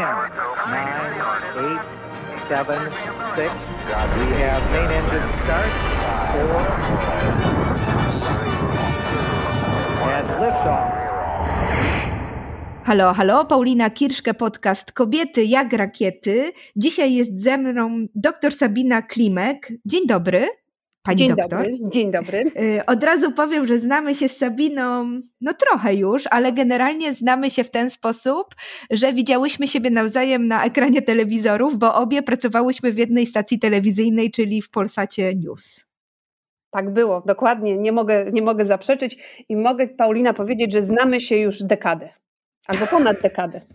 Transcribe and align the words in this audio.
10, 0.00 0.08
9, 0.08 1.20
8, 1.56 1.78
7, 2.48 2.90
6. 3.36 3.52
We 4.16 4.26
have 4.40 4.64
main 4.72 4.90
engine 4.98 5.28
start. 5.44 5.70
4. 6.32 6.56
And 10.16 10.28
liftoff. 10.40 10.88
Halo, 12.84 13.12
halo, 13.12 13.44
Paulina 13.44 13.90
Kirszke, 13.90 14.34
podcast 14.34 14.92
Kobiety 14.92 15.44
jak 15.44 15.72
rakiety. 15.72 16.52
Dzisiaj 16.76 17.14
jest 17.14 17.40
ze 17.40 17.58
mną 17.58 18.06
dr 18.14 18.52
Sabina 18.52 19.02
Klimek. 19.02 19.72
Dzień 19.86 20.06
dobry. 20.06 20.59
Pani 21.02 21.16
Dzień 21.18 21.28
doktor. 21.28 21.48
dobry. 21.48 21.78
Dzień 21.90 22.10
dobry. 22.12 22.42
Y, 22.78 22.86
Od 22.86 23.04
razu 23.04 23.32
powiem, 23.32 23.66
że 23.66 23.78
znamy 23.80 24.14
się 24.14 24.28
z 24.28 24.36
Sabiną, 24.36 25.10
no 25.40 25.52
trochę 25.54 25.94
już, 25.94 26.24
ale 26.30 26.52
generalnie 26.52 27.14
znamy 27.14 27.50
się 27.50 27.64
w 27.64 27.70
ten 27.70 27.90
sposób, 27.90 28.54
że 28.90 29.12
widziałyśmy 29.12 29.68
siebie 29.68 29.90
nawzajem 29.90 30.48
na 30.48 30.64
ekranie 30.64 31.02
telewizorów, 31.02 31.78
bo 31.78 31.94
obie 31.94 32.22
pracowałyśmy 32.22 32.92
w 32.92 32.98
jednej 32.98 33.26
stacji 33.26 33.58
telewizyjnej, 33.58 34.30
czyli 34.30 34.62
w 34.62 34.70
Polsacie 34.70 35.34
News. 35.34 35.84
Tak 36.70 36.90
było, 36.92 37.22
dokładnie. 37.26 37.76
Nie 37.78 37.92
mogę, 37.92 38.30
nie 38.32 38.42
mogę 38.42 38.66
zaprzeczyć 38.66 39.18
i 39.48 39.56
mogę, 39.56 39.88
Paulina, 39.88 40.34
powiedzieć, 40.34 40.72
że 40.72 40.84
znamy 40.84 41.20
się 41.20 41.36
już 41.36 41.62
dekadę. 41.62 42.08
Albo 42.70 42.86
ponad 42.86 43.20
dekadę. 43.22 43.60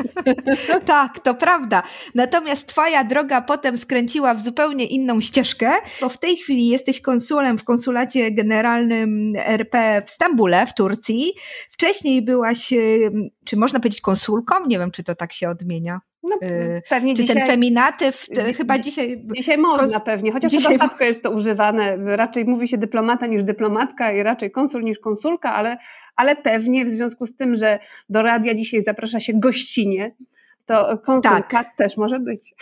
Tak, 0.85 1.19
to 1.19 1.33
prawda. 1.33 1.83
Natomiast 2.15 2.67
twoja 2.67 3.03
droga 3.03 3.41
potem 3.41 3.77
skręciła 3.77 4.33
w 4.33 4.41
zupełnie 4.41 4.85
inną 4.85 5.21
ścieżkę, 5.21 5.71
bo 6.01 6.09
w 6.09 6.17
tej 6.19 6.37
chwili 6.37 6.67
jesteś 6.67 7.01
konsulem 7.01 7.57
w 7.57 7.63
konsulacie 7.63 8.31
generalnym 8.31 9.33
RP 9.45 10.01
w 10.05 10.09
Stambule, 10.09 10.65
w 10.65 10.73
Turcji. 10.73 11.33
Wcześniej 11.69 12.21
byłaś, 12.21 12.73
y, 12.73 13.11
czy 13.45 13.57
można 13.57 13.79
powiedzieć 13.79 14.01
konsulką? 14.01 14.55
Nie 14.67 14.79
wiem, 14.79 14.91
czy 14.91 15.03
to 15.03 15.15
tak 15.15 15.33
się 15.33 15.49
odmienia. 15.49 15.99
No, 16.23 16.35
Y, 16.47 16.81
pewnie 16.89 17.15
Czy 17.15 17.21
dzisiaj, 17.21 17.35
ten 17.35 17.45
feminatyw, 17.45 18.25
dzi- 18.35 18.53
chyba 18.53 18.79
dzisiaj... 18.79 19.23
dzisiaj 19.35 19.57
można 19.57 19.99
pewnie, 19.99 20.31
chociaż 20.31 20.51
dzisiaj 20.51 20.71
chyba 20.71 20.85
rzadko 20.85 21.03
jest 21.03 21.23
to 21.23 21.31
używane. 21.31 21.97
Raczej 22.15 22.45
mówi 22.45 22.69
się 22.69 22.77
dyplomata 22.77 23.27
niż 23.27 23.43
dyplomatka 23.43 24.11
i 24.11 24.23
raczej 24.23 24.51
konsul 24.51 24.83
niż 24.83 24.99
konsulka, 24.99 25.53
ale, 25.53 25.77
ale 26.15 26.35
pewnie 26.35 26.85
w 26.85 26.89
związku 26.89 27.27
z 27.27 27.35
tym, 27.35 27.55
że 27.55 27.79
do 28.09 28.21
radia 28.21 28.55
dzisiaj 28.55 28.83
zaprasza 28.83 29.19
się 29.19 29.33
gościnie, 29.33 30.11
to 30.65 30.97
konsulka 30.97 31.41
Tak. 31.49 31.75
też 31.77 31.97
może 31.97 32.19
być. 32.19 32.55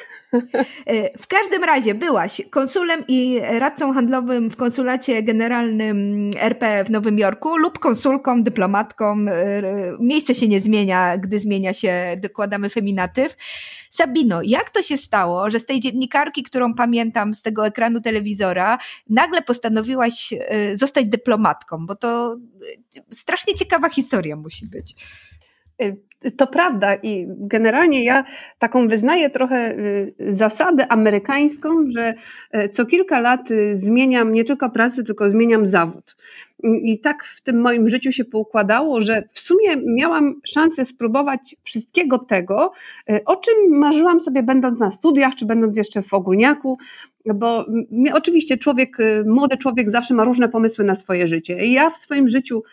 Y, 0.89 1.09
W 1.17 1.27
każdym 1.27 1.63
razie 1.63 1.95
byłaś 1.95 2.41
konsulem 2.49 3.03
i 3.07 3.39
radcą 3.59 3.93
handlowym 3.93 4.49
w 4.49 4.55
konsulacie 4.55 5.23
generalnym 5.23 6.29
RP 6.37 6.83
w 6.83 6.89
Nowym 6.89 7.19
Jorku 7.19 7.57
lub 7.57 7.79
konsulką, 7.79 8.43
dyplomatką. 8.43 9.19
Y, 9.19 9.97
Miejsce 9.99 10.35
się 10.35 10.47
nie 10.47 10.61
zmienia, 10.61 11.17
gdy 11.17 11.39
zmienia 11.39 11.73
się, 11.73 12.17
dokładamy 12.21 12.69
feminatyw. 12.69 13.35
Sabino, 13.91 14.41
jak 14.43 14.69
to 14.69 14.81
się 14.81 14.97
stało, 14.97 15.49
że 15.49 15.59
z 15.59 15.65
tej 15.65 15.79
dziennikarki, 15.79 16.43
którą 16.43 16.73
pamiętam 16.73 17.33
z 17.33 17.41
tego 17.41 17.67
ekranu 17.67 18.01
telewizora, 18.01 18.77
nagle 19.09 19.41
postanowiłaś 19.41 20.33
y, 20.33 20.77
zostać 20.77 21.07
dyplomatką? 21.07 21.85
Bo 21.85 21.95
to 21.95 22.37
y, 22.97 23.15
strasznie 23.15 23.55
ciekawa 23.55 23.89
historia 23.89 24.35
musi 24.35 24.65
być. 24.67 24.95
To 26.37 26.47
prawda 26.47 26.95
i 26.95 27.27
generalnie 27.29 28.03
ja 28.03 28.23
taką 28.59 28.87
wyznaję 28.87 29.29
trochę 29.29 29.71
y, 29.71 30.13
zasadę 30.29 30.91
amerykańską, 30.91 31.69
że 31.91 32.13
y, 32.55 32.69
co 32.69 32.85
kilka 32.85 33.19
lat 33.19 33.51
y, 33.51 33.75
zmieniam 33.75 34.33
nie 34.33 34.45
tylko 34.45 34.69
pracę, 34.69 35.03
tylko 35.03 35.29
zmieniam 35.29 35.65
zawód. 35.65 36.15
I 36.63 36.99
tak 36.99 37.23
w 37.23 37.41
tym 37.41 37.61
moim 37.61 37.89
życiu 37.89 38.11
się 38.11 38.25
poukładało, 38.25 39.01
że 39.01 39.23
w 39.31 39.39
sumie 39.39 39.75
miałam 39.85 40.41
szansę 40.45 40.85
spróbować 40.85 41.55
wszystkiego 41.63 42.19
tego, 42.19 42.71
y, 43.09 43.23
o 43.25 43.35
czym 43.35 43.53
marzyłam 43.69 44.21
sobie 44.21 44.43
będąc 44.43 44.79
na 44.79 44.91
studiach, 44.91 45.35
czy 45.35 45.45
będąc 45.45 45.77
jeszcze 45.77 46.01
w 46.01 46.13
ogólniaku, 46.13 46.77
bo 47.25 47.65
oczywiście 48.13 48.57
człowiek, 48.57 48.99
y, 48.99 49.23
młody 49.27 49.57
człowiek 49.57 49.91
zawsze 49.91 50.13
ma 50.13 50.23
różne 50.23 50.49
pomysły 50.49 50.85
na 50.85 50.95
swoje 50.95 51.27
życie. 51.27 51.65
I 51.65 51.71
ja 51.71 51.89
w 51.89 51.97
swoim 51.97 52.29
życiu 52.29 52.63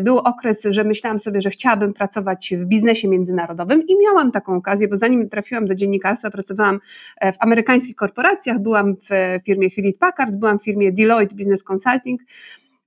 był 0.00 0.18
okres, 0.18 0.62
że 0.70 0.84
myślałam 0.84 1.18
sobie, 1.18 1.40
że 1.40 1.50
chciałabym 1.50 1.94
pracować 1.94 2.54
w 2.56 2.64
biznesie 2.64 3.08
międzynarodowym 3.08 3.82
i 3.86 3.98
miałam 3.98 4.32
taką 4.32 4.56
okazję, 4.56 4.88
bo 4.88 4.96
zanim 4.96 5.28
trafiłam 5.28 5.66
do 5.66 5.74
dziennikarstwa, 5.74 6.30
pracowałam 6.30 6.80
e, 7.20 7.32
w 7.32 7.36
amerykańskich 7.40 7.96
korporacjach, 7.96 8.58
byłam 8.58 8.94
w 8.94 9.38
firmie 9.44 9.70
Hewlett 9.70 9.98
Packard, 9.98 10.34
byłam 10.34 10.58
w 10.58 10.64
firmie 10.64 10.92
Deloitte 10.92 11.34
Business 11.34 11.64
Consulting. 11.72 12.20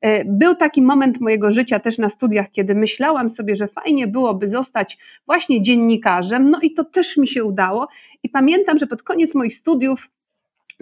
E, 0.02 0.26
Był 0.26 0.56
taki 0.56 0.82
moment 0.82 1.22
mojego 1.22 1.52
życia 1.52 1.80
też 1.80 1.98
na 1.98 2.10
studiach, 2.10 2.52
kiedy 2.52 2.76
myślałam 2.76 3.30
sobie, 3.30 3.56
że 3.56 3.68
fajnie 3.68 4.08
byłoby 4.08 4.48
zostać 4.48 4.98
właśnie 5.26 5.62
dziennikarzem, 5.62 6.50
no 6.50 6.60
i 6.62 6.74
to 6.74 6.84
też 6.84 7.18
mi 7.18 7.28
się 7.28 7.44
udało. 7.44 7.88
I 8.24 8.30
pamiętam, 8.30 8.80
że 8.80 8.88
pod 8.88 9.04
koniec 9.04 9.36
moich 9.36 9.56
studiów 9.56 10.10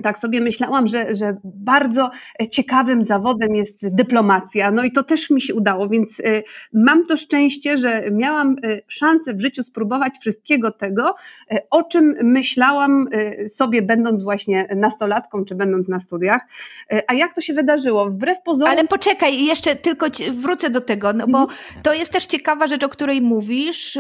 tak 0.04 0.20
sobie 0.20 0.42
myślałam, 0.42 0.88
że, 0.88 1.16
że 1.16 1.38
bardzo 1.44 2.12
ciekawym 2.52 3.04
zawodem 3.04 3.56
jest 3.56 3.96
dyplomacja. 3.96 4.72
No 4.72 4.84
i 4.84 4.92
to 4.92 5.04
też 5.04 5.30
mi 5.30 5.42
się 5.42 5.54
udało, 5.56 5.90
więc 5.90 6.20
y, 6.20 6.44
mam 6.74 7.06
to 7.06 7.18
szczęście, 7.18 7.78
że 7.78 8.12
miałam 8.12 8.56
y, 8.66 8.82
szansę 8.88 9.34
w 9.34 9.42
życiu 9.42 9.64
spróbować 9.64 10.14
wszystkiego 10.22 10.72
tego, 10.72 11.16
o 11.70 11.84
czym 11.84 12.16
myślałam 12.24 13.08
sobie, 13.48 13.82
będąc 13.82 14.24
właśnie 14.24 14.68
nastolatką 14.76 15.46
czy 15.46 15.56
będąc 15.56 15.90
na 15.90 16.00
studiach. 16.00 16.42
A 17.08 17.14
jak 17.14 17.36
to 17.36 17.42
się 17.42 17.54
wydarzyło? 17.54 18.10
Wbrew 18.10 18.38
pozorom. 18.46 18.74
Ale 18.74 18.88
poczekaj, 18.88 19.46
jeszcze 19.46 19.76
tylko 19.76 20.06
wrócę 20.32 20.70
do 20.70 20.82
tego, 20.82 21.14
no 21.14 21.28
bo 21.28 21.48
to 21.84 21.94
jest 21.94 22.14
też 22.14 22.26
ciekawa 22.26 22.68
rzecz, 22.68 22.84
o 22.84 22.90
której 22.90 23.22
mówisz, 23.22 23.98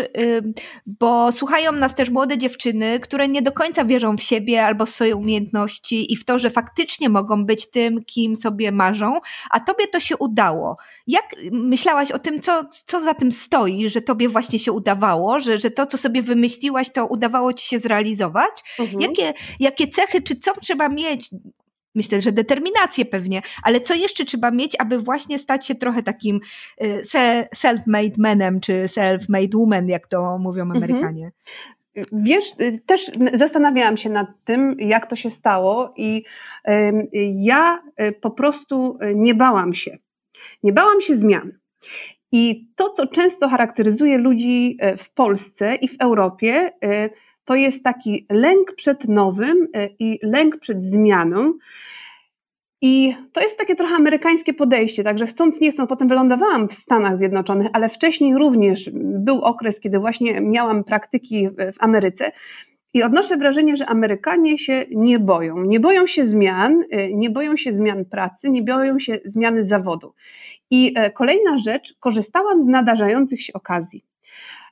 bo 0.85 1.31
słuchają 1.31 1.71
nas 1.71 1.95
też 1.95 2.09
młode 2.09 2.37
dziewczyny, 2.37 2.99
które 2.99 3.27
nie 3.27 3.41
do 3.41 3.51
końca 3.51 3.85
wierzą 3.85 4.17
w 4.17 4.21
siebie 4.21 4.65
albo 4.65 4.85
w 4.85 4.89
swoje 4.89 5.15
umiejętności 5.15 5.86
i 5.95 6.15
w 6.15 6.25
to, 6.25 6.39
że 6.39 6.49
faktycznie 6.49 7.09
mogą 7.09 7.45
być 7.45 7.71
tym, 7.71 8.03
kim 8.03 8.35
sobie 8.35 8.71
marzą, 8.71 9.19
a 9.49 9.59
tobie 9.59 9.87
to 9.87 9.99
się 9.99 10.17
udało. 10.17 10.77
Jak 11.07 11.25
myślałaś 11.51 12.11
o 12.11 12.19
tym, 12.19 12.39
co, 12.41 12.65
co 12.85 12.99
za 13.01 13.13
tym 13.13 13.31
stoi, 13.31 13.89
że 13.89 14.01
tobie 14.01 14.29
właśnie 14.29 14.59
się 14.59 14.71
udawało, 14.71 15.39
że, 15.39 15.57
że 15.57 15.71
to, 15.71 15.85
co 15.85 15.97
sobie 15.97 16.21
wymyśliłaś, 16.21 16.89
to 16.89 17.05
udawało 17.05 17.53
ci 17.53 17.67
się 17.67 17.79
zrealizować? 17.79 18.75
Mhm. 18.79 19.01
Jakie, 19.01 19.33
jakie 19.59 19.87
cechy, 19.87 20.21
czy 20.21 20.35
co 20.35 20.51
trzeba 20.61 20.89
mieć? 20.89 21.29
Myślę, 21.95 22.21
że 22.21 22.31
determinację 22.31 23.05
pewnie, 23.05 23.41
ale 23.63 23.81
co 23.81 23.93
jeszcze 23.93 24.25
trzeba 24.25 24.51
mieć, 24.51 24.75
aby 24.79 24.99
właśnie 24.99 25.39
stać 25.39 25.67
się 25.67 25.75
trochę 25.75 26.03
takim 26.03 26.39
y, 26.83 27.05
se- 27.05 27.47
self-made 27.55 28.11
manem, 28.17 28.59
czy 28.59 28.85
self-made 28.85 29.55
woman, 29.59 29.87
jak 29.89 30.07
to 30.07 30.37
mówią 30.37 30.63
Mhm. 30.63 30.83
Amerykanie. 30.83 31.31
Wiesz, 32.11 32.53
y, 32.61 32.79
też 32.85 33.11
zastanawiałam 33.33 33.97
się 33.97 34.09
nad 34.09 34.27
tym, 34.45 34.75
jak 34.79 35.09
to 35.09 35.15
się 35.15 35.29
stało, 35.29 35.93
i 35.97 36.23
ja 37.35 37.81
y, 38.01 38.11
po 38.11 38.31
prostu 38.31 38.97
y, 39.01 39.15
nie 39.15 39.35
bałam 39.35 39.73
się. 39.73 39.97
Nie 40.63 40.73
bałam 40.73 41.01
się 41.01 41.17
zmian. 41.17 41.51
I 42.31 42.67
to, 42.75 42.89
co 42.89 43.07
często 43.07 43.49
charakteryzuje 43.49 44.17
ludzi 44.17 44.77
w 44.97 45.13
Polsce 45.13 45.75
i 45.75 45.87
w 45.87 46.01
Europie, 46.01 46.71
to 47.45 47.55
jest 47.55 47.83
taki 47.83 48.25
lęk 48.29 48.75
przed 48.75 49.07
nowym 49.07 49.67
i 49.99 50.19
lęk 50.23 50.59
przed 50.59 50.83
zmianą. 50.83 51.53
I 52.81 53.15
to 53.33 53.41
jest 53.41 53.57
takie 53.57 53.75
trochę 53.75 53.95
amerykańskie 53.95 54.53
podejście, 54.53 55.03
także 55.03 55.27
chcąc 55.27 55.61
nie 55.61 55.71
chcąc, 55.71 55.89
potem 55.89 56.07
wylądowałam 56.07 56.69
w 56.69 56.73
Stanach 56.73 57.17
Zjednoczonych, 57.17 57.67
ale 57.73 57.89
wcześniej 57.89 58.37
również 58.37 58.89
był 58.93 59.41
okres, 59.41 59.79
kiedy 59.79 59.99
właśnie 59.99 60.41
miałam 60.41 60.83
praktyki 60.83 61.49
w 61.49 61.75
Ameryce 61.79 62.31
i 62.93 63.03
odnoszę 63.03 63.37
wrażenie, 63.37 63.77
że 63.77 63.85
Amerykanie 63.85 64.57
się 64.57 64.85
nie 64.91 65.19
boją. 65.19 65.63
Nie 65.63 65.79
boją 65.79 66.07
się 66.07 66.25
zmian, 66.25 66.81
y, 66.81 67.13
nie 67.13 67.29
boją 67.29 67.57
się 67.57 67.73
zmian 67.73 68.05
pracy, 68.05 68.49
nie 68.49 68.61
boją 68.61 68.99
się 68.99 69.19
zmiany 69.25 69.65
zawodu. 69.65 70.13
I 70.71 70.93
e, 70.95 71.11
kolejna 71.11 71.57
rzecz, 71.57 71.93
korzystałam 71.99 72.61
z 72.61 72.67
nadarzających 72.67 73.41
się 73.41 73.53
okazji. 73.53 74.03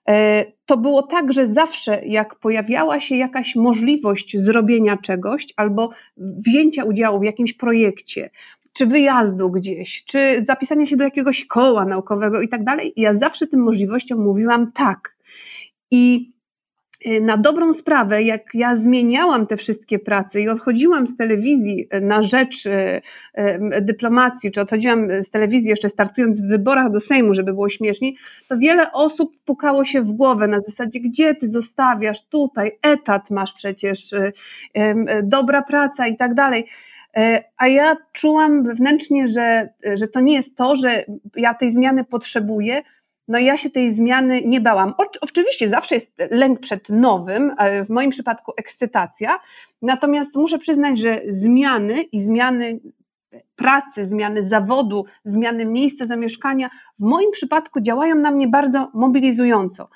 E, 0.09 0.45
To 0.65 0.77
było 0.77 1.03
tak, 1.03 1.33
że 1.33 1.53
zawsze 1.53 2.05
jak 2.05 2.35
pojawiała 2.35 2.99
się 2.99 3.15
jakaś 3.15 3.55
możliwość 3.55 4.37
zrobienia 4.37 4.97
czegoś 4.97 5.47
albo 5.57 5.89
wzięcia 6.17 6.83
udziału 6.83 7.19
w 7.19 7.23
jakimś 7.23 7.53
projekcie, 7.53 8.29
czy 8.73 8.85
wyjazdu 8.85 9.49
gdzieś, 9.51 10.05
czy 10.05 10.45
zapisania 10.47 10.85
się 10.87 10.97
do 10.97 11.03
jakiegoś 11.03 11.45
koła 11.45 11.85
naukowego 11.85 12.41
i 12.41 12.49
tak 12.49 12.63
dalej, 12.63 12.93
ja 12.95 13.17
zawsze 13.17 13.47
tym 13.47 13.59
możliwościom 13.59 14.19
mówiłam 14.23 14.71
tak. 14.71 15.15
I 15.91 16.31
na 17.21 17.37
dobrą 17.37 17.73
sprawę, 17.73 18.23
jak 18.23 18.41
ja 18.53 18.75
zmieniałam 18.75 19.47
te 19.47 19.57
wszystkie 19.57 19.99
prace 19.99 20.41
i 20.41 20.49
odchodziłam 20.49 21.07
z 21.07 21.17
telewizji 21.17 21.87
y, 21.93 22.01
na 22.01 22.23
rzecz 22.23 22.65
y, 22.65 23.01
y, 23.37 23.81
dyplomacji, 23.81 24.51
czy 24.51 24.61
odchodziłam 24.61 25.23
z 25.23 25.29
telewizji 25.29 25.69
jeszcze 25.69 25.89
startując 25.89 26.41
w 26.41 26.47
wyborach 26.47 26.91
do 26.91 26.99
Sejmu, 26.99 27.33
żeby 27.33 27.53
było 27.53 27.69
śmieszniej, 27.69 28.15
to 28.49 28.57
wiele 28.57 28.91
osób 28.91 29.31
pukało 29.45 29.85
się 29.85 30.01
w 30.01 30.11
głowę 30.11 30.47
na 30.47 30.61
zasadzie, 30.61 30.99
gdzie 30.99 31.35
ty 31.35 31.47
zostawiasz 31.47 32.25
tutaj, 32.25 32.71
etat 32.81 33.29
masz 33.29 33.53
przecież, 33.53 34.13
y, 34.13 34.33
y, 34.77 34.81
y, 34.81 35.23
dobra 35.23 35.61
praca 35.61 36.07
i 36.07 36.17
tak 36.17 36.33
dalej. 36.33 36.67
A 37.57 37.67
ja 37.67 37.97
czułam 38.13 38.63
wewnętrznie, 38.63 39.27
że, 39.27 39.69
że 39.93 40.07
to 40.07 40.19
nie 40.19 40.33
jest 40.33 40.57
to, 40.57 40.75
że 40.75 41.05
ja 41.35 41.53
tej 41.53 41.71
zmiany 41.71 42.03
potrzebuję, 42.03 42.81
no 43.27 43.39
ja 43.39 43.57
się 43.57 43.69
tej 43.69 43.95
zmiany 43.95 44.41
nie 44.41 44.61
bałam. 44.61 44.93
oczywiście 45.21 45.69
zawsze 45.69 45.95
jest 45.95 46.11
lęk 46.31 46.59
przed 46.59 46.89
nowym, 46.89 47.55
w 47.85 47.89
moim 47.89 48.11
przypadku 48.11 48.53
ekscytacja, 48.57 49.39
natomiast 49.81 50.35
muszę 50.35 50.57
przyznać, 50.57 50.99
że 50.99 51.21
zmiany 51.27 52.01
i 52.01 52.21
zmiany 52.21 52.79
pracy, 53.55 54.05
zmiany 54.05 54.49
zawodu, 54.49 55.05
zmiany 55.25 55.65
miejsca 55.65 56.05
zamieszkania 56.05 56.69
w 56.99 57.03
moim 57.03 57.31
przypadku 57.31 57.81
działają 57.81 58.15
na 58.15 58.31
mnie 58.31 58.47
bardzo 58.47 58.91
mobilizująco 58.93 59.89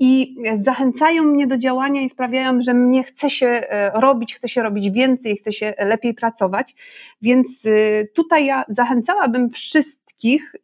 i 0.00 0.36
zachęcają 0.60 1.24
mnie 1.24 1.46
do 1.46 1.58
działania 1.58 2.02
i 2.02 2.08
sprawiają, 2.08 2.60
że 2.60 2.74
mnie 2.74 3.04
chce 3.04 3.30
się 3.30 3.46
e, 3.46 4.00
robić, 4.00 4.34
chce 4.34 4.48
się 4.48 4.62
robić 4.62 4.90
więcej, 4.90 5.36
chce 5.36 5.52
się 5.52 5.74
lepiej 5.78 6.14
pracować. 6.14 6.74
Więc 7.22 7.46
e, 7.66 8.04
tutaj 8.06 8.46
ja 8.46 8.64
zachęcałabym 8.68 9.50
wszystkich, 9.50 9.99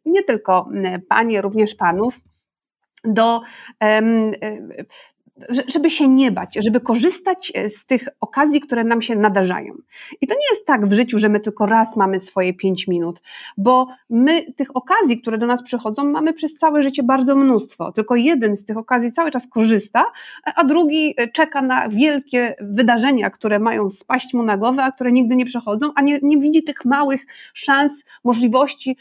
nie 0.05 0.23
tylko 0.23 0.69
panie, 1.09 1.41
również 1.41 1.75
panów, 1.75 2.19
do 3.03 3.41
żeby 5.67 5.89
się 5.89 6.07
nie 6.07 6.31
bać, 6.31 6.57
żeby 6.63 6.79
korzystać 6.79 7.51
e, 7.55 7.69
z 7.69 7.85
tych 7.85 8.07
okazji, 8.21 8.61
które 8.61 8.83
nam 8.83 9.01
się 9.01 9.15
nadarzają. 9.15 9.73
I 10.21 10.27
to 10.27 10.33
nie 10.33 10.45
jest 10.51 10.65
tak 10.65 10.89
w 10.89 10.93
życiu, 10.93 11.19
że 11.19 11.29
my 11.29 11.39
tylko 11.39 11.65
raz 11.65 11.95
mamy 11.95 12.19
swoje 12.19 12.53
pięć 12.53 12.87
minut, 12.87 13.21
bo 13.57 13.87
my 14.09 14.53
tych 14.53 14.75
okazji, 14.75 15.21
które 15.21 15.37
do 15.37 15.47
nas 15.47 15.63
przychodzą, 15.63 16.03
mamy 16.03 16.33
przez 16.33 16.53
całe 16.53 16.81
życie 16.81 17.03
bardzo 17.03 17.35
mnóstwo. 17.35 17.91
Tylko 17.91 18.15
jeden 18.15 18.57
z 18.57 18.65
tych 18.65 18.77
okazji 18.77 19.11
cały 19.11 19.31
czas 19.31 19.47
korzysta, 19.47 20.05
a 20.55 20.63
drugi 20.63 21.13
e, 21.17 21.27
czeka 21.27 21.61
na 21.61 21.89
wielkie 21.89 22.55
wydarzenia, 22.61 23.29
które 23.29 23.59
mają 23.59 23.89
spaść 23.89 24.33
mu 24.33 24.43
na 24.43 24.57
głowę, 24.57 24.83
a 24.83 24.91
które 24.91 25.11
nigdy 25.11 25.35
nie 25.35 25.45
przechodzą, 25.45 25.91
a 25.95 26.01
nie, 26.01 26.19
nie 26.21 26.37
widzi 26.37 26.63
tych 26.63 26.85
małych 26.85 27.25
szans, 27.53 27.93
możliwości, 28.23 28.97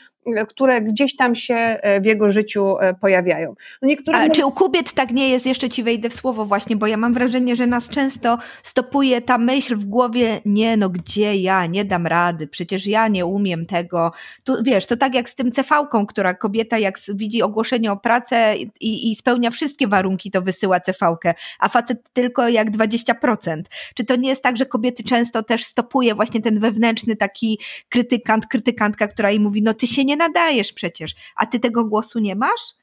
które 0.49 0.83
gdzieś 0.83 1.17
tam 1.17 1.35
się 1.35 1.55
e, 1.55 2.01
w 2.01 2.05
jego 2.05 2.31
życiu 2.31 2.79
e, 2.79 2.95
pojawiają. 2.95 3.55
No 3.83 3.89
niektóre... 3.89 4.19
A 4.19 4.31
czy 4.31 4.47
u 4.47 4.53
kobiet 4.53 4.93
tak 4.93 5.11
nie 5.11 5.29
jest? 5.29 5.47
Jeszcze 5.47 5.69
ci 5.69 5.83
wejdę 5.83 6.11
w 6.11 6.15
słowo 6.15 6.45
właśnie, 6.45 6.77
bo 6.77 6.87
ja 6.87 6.97
mam 6.97 7.13
wrażenie, 7.13 7.57
że 7.57 7.67
nas 7.67 7.89
często 7.89 8.39
stopuje 8.63 9.21
ta 9.21 9.39
myśl 9.39 9.77
w 9.77 9.85
głowie, 9.85 10.41
nie 10.45 10.77
no 10.77 10.91
gdzie 10.91 11.37
ja, 11.37 11.67
nie 11.67 11.85
dam 11.85 12.07
rady, 12.07 12.47
przecież 12.47 12.87
ja 12.87 13.09
nie 13.09 13.27
umiem 13.27 13.67
tego. 13.67 14.13
Tu 14.45 14.63
wiesz, 14.63 14.87
to 14.87 14.97
tak 14.97 15.15
jak 15.15 15.29
z 15.29 15.35
tym 15.35 15.51
CV-ką, 15.51 16.07
która 16.07 16.35
kobieta 16.35 16.79
jak 16.79 16.99
widzi 17.15 17.43
ogłoszenie 17.43 17.93
o 17.93 17.97
pracę 17.97 18.55
i, 18.81 19.11
i 19.11 19.15
spełnia 19.15 19.51
wszystkie 19.51 19.89
warunki, 19.89 20.31
to 20.31 20.43
wysyła 20.43 20.81
CV-kę, 20.81 21.35
a 21.59 21.69
facet 21.69 21.99
tylko 22.13 22.49
jak 22.49 22.71
20%. 22.71 23.63
Czy 23.95 24.05
to 24.05 24.17
nie 24.17 24.29
jest 24.29 24.43
tak, 24.43 24.57
że 24.57 24.67
kobiety 24.67 25.05
często 25.05 25.43
też 25.43 25.65
stopuje 25.65 26.15
właśnie 26.15 26.41
ten 26.41 26.59
wewnętrzny 26.59 27.17
taki 27.17 27.61
krytykant, 27.89 28.47
krytykantka, 28.47 29.09
która 29.09 29.31
im 29.31 29.43
mówi, 29.43 29.63
no 29.63 29.75
ty 29.75 29.87
się 29.87 30.05
nie 30.05 30.16
nadajesz 30.17 30.73
przecież, 30.73 31.15
a 31.37 31.47
ty 31.47 31.61
tego 31.61 31.85
głosu 31.85 32.19
nie 32.19 32.37
masz? 32.37 32.77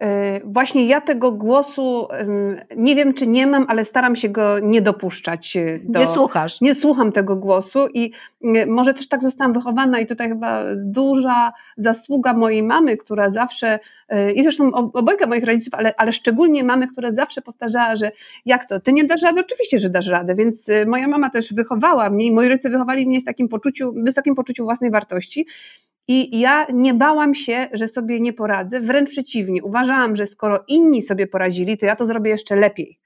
E, 0.00 0.40
właśnie 0.44 0.86
ja 0.86 1.00
tego 1.00 1.32
głosu 1.32 2.08
nie 2.76 2.96
wiem, 2.96 3.14
czy 3.14 3.26
nie 3.26 3.46
mam, 3.46 3.66
ale 3.68 3.84
staram 3.84 4.16
się 4.16 4.28
go 4.28 4.58
nie 4.58 4.82
dopuszczać. 4.82 5.56
E, 5.56 5.78
do, 5.84 6.00
nie 6.00 6.06
słuchasz. 6.06 6.60
Nie 6.60 6.74
słucham 6.74 7.12
tego 7.12 7.36
głosu 7.36 7.86
i 7.94 8.12
e, 8.44 8.66
może 8.66 8.94
też 8.94 9.08
tak 9.08 9.22
zostałam 9.22 9.52
wychowana 9.52 10.00
i 10.00 10.06
tutaj 10.06 10.28
chyba 10.28 10.62
duża 10.76 11.52
zasługa 11.76 12.32
mojej 12.32 12.62
mamy, 12.62 12.96
która 12.96 13.30
zawsze, 13.30 13.78
i 14.34 14.42
zresztą 14.42 14.72
obojga 14.72 15.26
moich 15.26 15.44
rodziców, 15.44 15.74
ale, 15.74 15.94
ale 15.96 16.12
szczególnie 16.12 16.64
mamy, 16.64 16.88
która 16.88 17.12
zawsze 17.12 17.42
powtarzała, 17.42 17.96
że 17.96 18.12
jak 18.46 18.68
to, 18.68 18.80
ty 18.80 18.92
nie 18.92 19.04
dasz 19.04 19.22
rady? 19.22 19.40
Oczywiście, 19.40 19.78
że 19.78 19.90
dasz 19.90 20.06
radę, 20.06 20.34
więc 20.34 20.66
moja 20.86 21.08
mama 21.08 21.30
też 21.30 21.54
wychowała 21.54 22.10
mnie 22.10 22.26
i 22.26 22.32
moi 22.32 22.48
rodzice 22.48 22.70
wychowali 22.70 23.06
mnie 23.06 23.20
w 23.20 23.24
takim 23.24 23.48
poczuciu, 23.48 23.92
wysokim 23.92 24.34
poczuciu 24.34 24.64
własnej 24.64 24.90
wartości 24.90 25.46
i 26.12 26.40
ja 26.40 26.66
nie 26.72 26.94
bałam 26.94 27.34
się, 27.34 27.68
że 27.72 27.88
sobie 27.88 28.20
nie 28.20 28.32
poradzę, 28.32 28.80
wręcz 28.80 29.10
przeciwnie. 29.10 29.62
Uważałam, 29.62 30.16
że 30.16 30.26
skoro 30.26 30.64
inni 30.68 31.02
sobie 31.02 31.26
poradzili, 31.26 31.78
to 31.78 31.86
ja 31.86 31.96
to 31.96 32.06
zrobię 32.06 32.30
jeszcze 32.30 32.56
lepiej. 32.56 32.98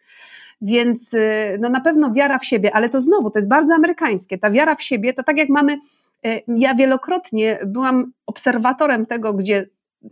Więc 0.61 1.15
y, 1.15 1.59
no 1.61 1.69
na 1.69 1.81
pewno 1.81 2.13
wiara 2.13 2.39
w 2.39 2.45
siebie, 2.45 2.75
ale 2.75 2.89
to 2.89 3.01
znowu, 3.01 3.31
to 3.31 3.39
jest 3.39 3.49
bardzo 3.49 3.75
amerykańskie. 3.75 4.39
Ta 4.39 4.51
wiara 4.51 4.75
w 4.75 4.83
siebie 4.83 5.15
to 5.15 5.23
tak 5.23 5.37
jak 5.37 5.49
mamy, 5.49 5.79
y, 6.27 6.43
ja 6.49 6.75
wielokrotnie 6.75 7.59
byłam 7.67 8.13
obserwatorem 8.27 9.07
tego, 9.07 9.33
gdzie 9.33 9.67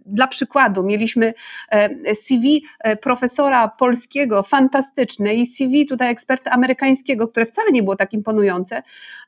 dla 0.06 0.27
przykładu 0.27 0.83
mieliśmy 0.83 1.35
e, 1.71 2.15
CV 2.15 2.65
e, 2.81 2.97
profesora 2.97 3.69
polskiego, 3.69 4.43
fantastyczne 4.43 5.35
i 5.35 5.47
CV 5.47 5.87
tutaj 5.87 6.11
eksperta 6.11 6.50
amerykańskiego, 6.50 7.29
które 7.29 7.47
wcale 7.47 7.73
nie 7.73 7.83
było 7.83 7.97
tak 7.97 8.12
imponujące, 8.12 8.83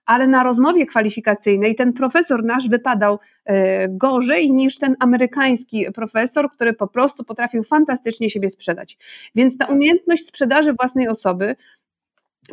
ale 0.07 0.27
na 0.27 0.43
rozmowie 0.43 0.87
kwalifikacyjnej 0.87 1.75
ten 1.75 1.93
profesor 1.93 2.45
nasz 2.45 2.69
wypadał 2.69 3.19
e, 3.45 3.89
gorzej 3.89 4.53
niż 4.53 4.79
ten 4.79 4.97
amerykański 5.01 5.87
profesor, 5.95 6.51
który 6.51 6.73
po 6.73 6.89
prostu 6.89 7.25
potrafił 7.25 7.65
fantastycznie 7.65 8.31
siebie 8.31 8.51
sprzedać. 8.51 8.99
Więc 9.35 9.59
ta 9.59 9.67
umiejętność 9.67 10.27
sprzedaży 10.27 10.73
własnej 10.73 11.09
osoby 11.09 11.57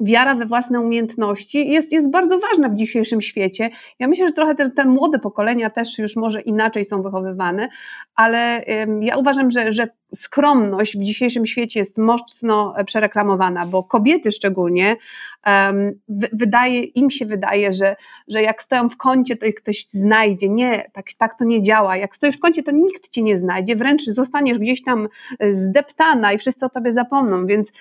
wiara 0.01 0.35
we 0.35 0.45
własne 0.45 0.79
umiejętności 0.79 1.69
jest, 1.69 1.91
jest 1.91 2.11
bardzo 2.11 2.39
ważna 2.39 2.69
w 2.69 2.75
dzisiejszym 2.75 3.21
świecie. 3.21 3.69
Ja 3.99 4.07
myślę, 4.07 4.27
że 4.27 4.33
trochę 4.33 4.55
te, 4.55 4.69
te 4.69 4.85
młode 4.85 5.19
pokolenia 5.19 5.69
też 5.69 5.99
już 5.99 6.15
może 6.15 6.41
inaczej 6.41 6.85
są 6.85 7.01
wychowywane, 7.01 7.69
ale 8.15 8.65
ja 9.01 9.17
uważam, 9.17 9.51
że, 9.51 9.73
że 9.73 9.87
skromność 10.15 10.97
w 10.97 11.03
dzisiejszym 11.03 11.45
świecie 11.45 11.79
jest 11.79 11.97
mocno 11.97 12.73
przereklamowana, 12.85 13.65
bo 13.65 13.83
kobiety 13.83 14.31
szczególnie 14.31 14.97
wydaje, 16.33 16.83
im 16.83 17.11
się 17.11 17.25
wydaje, 17.25 17.73
że, 17.73 17.95
że 18.27 18.41
jak 18.41 18.63
stoją 18.63 18.89
w 18.89 18.97
kącie, 18.97 19.37
to 19.37 19.45
ich 19.45 19.55
ktoś 19.55 19.87
znajdzie. 19.87 20.49
Nie, 20.49 20.91
tak, 20.93 21.05
tak 21.17 21.37
to 21.37 21.45
nie 21.45 21.63
działa. 21.63 21.97
Jak 21.97 22.15
stoisz 22.15 22.37
w 22.37 22.39
kącie, 22.39 22.63
to 22.63 22.71
nikt 22.71 23.09
cię 23.09 23.21
nie 23.21 23.39
znajdzie, 23.39 23.75
wręcz 23.75 24.03
zostaniesz 24.03 24.59
gdzieś 24.59 24.83
tam 24.83 25.07
zdeptana 25.51 26.33
i 26.33 26.37
wszyscy 26.37 26.65
o 26.65 26.69
tobie 26.69 26.93
zapomną, 26.93 27.45
więc... 27.45 27.71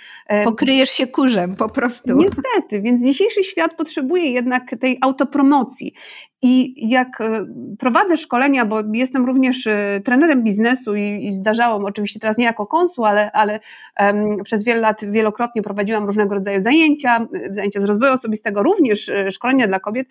Pokryjesz 0.45 0.91
się 0.91 1.07
kurzem 1.07 1.57
po 1.57 1.69
prostu. 1.69 2.17
Niestety, 2.17 2.83
więc 2.83 3.07
dzisiejszy 3.07 3.45
świat 3.45 3.75
potrzebuje 3.75 4.31
jednak 4.31 4.75
tej 4.81 4.99
autopromocji 5.01 5.95
i 6.43 6.89
jak 6.89 7.21
e, 7.21 7.47
prowadzę 7.79 8.17
szkolenia, 8.17 8.65
bo 8.65 8.83
jestem 8.93 9.27
również 9.27 9.67
e, 9.67 10.01
trenerem 10.05 10.45
biznesu 10.45 10.95
i, 10.95 11.27
i 11.27 11.35
zdarzało 11.35 11.87
oczywiście 11.87 12.20
teraz 12.21 12.39
nie 12.39 12.45
jako 12.45 12.67
konsul, 12.67 13.05
ale, 13.05 13.33
ale 13.33 13.61
um, 14.01 14.45
przez 14.45 14.65
wiele 14.65 14.81
lat 14.81 15.05
wielokrotnie 15.05 15.63
prowadziłam 15.63 16.05
różnego 16.07 16.35
rodzaju 16.35 16.63
zajęcia, 16.63 17.27
e, 17.35 17.55
zajęcia 17.55 17.81
z 17.81 17.85
rozwoju 17.85 18.13
osobistego, 18.13 18.63
również 18.63 19.11
szkolenia 19.31 19.67
dla 19.67 19.81
kobiet. 19.81 20.09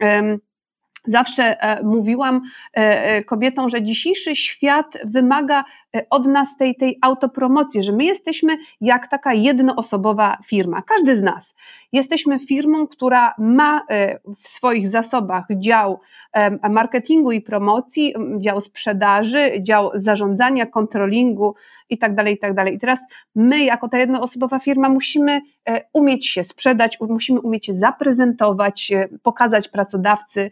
Um, 0.00 0.38
Zawsze 1.04 1.56
mówiłam 1.82 2.40
kobietom, 3.26 3.70
że 3.70 3.82
dzisiejszy 3.82 4.36
świat 4.36 4.86
wymaga 5.04 5.64
od 6.10 6.26
nas 6.26 6.48
tej, 6.58 6.74
tej 6.74 6.98
autopromocji, 7.00 7.82
że 7.82 7.92
my 7.92 8.04
jesteśmy 8.04 8.58
jak 8.80 9.08
taka 9.08 9.34
jednoosobowa 9.34 10.38
firma, 10.46 10.82
każdy 10.82 11.16
z 11.16 11.22
nas. 11.22 11.54
Jesteśmy 11.92 12.38
firmą, 12.38 12.86
która 12.86 13.34
ma 13.38 13.82
e, 13.90 14.18
w 14.42 14.48
swoich 14.48 14.88
zasobach 14.88 15.44
dział 15.50 16.00
marketingu 16.70 17.32
i 17.32 17.40
promocji, 17.40 18.14
dział 18.38 18.60
sprzedaży, 18.60 19.52
dział 19.60 19.90
zarządzania, 19.94 20.66
kontrolingu 20.66 21.54
tak 21.98 22.14
tak 22.38 22.54
dalej. 22.54 22.74
I 22.74 22.78
teraz 22.78 23.00
my, 23.34 23.64
jako 23.64 23.88
ta 23.88 23.98
jednoosobowa 23.98 24.58
firma, 24.58 24.88
musimy 24.88 25.40
e, 25.68 25.84
umieć 25.92 26.26
się 26.26 26.44
sprzedać, 26.44 26.98
musimy 27.00 27.40
umieć 27.40 27.66
się 27.66 27.74
zaprezentować, 27.74 28.92
e, 28.92 29.08
pokazać 29.22 29.68
pracodawcy, 29.68 30.50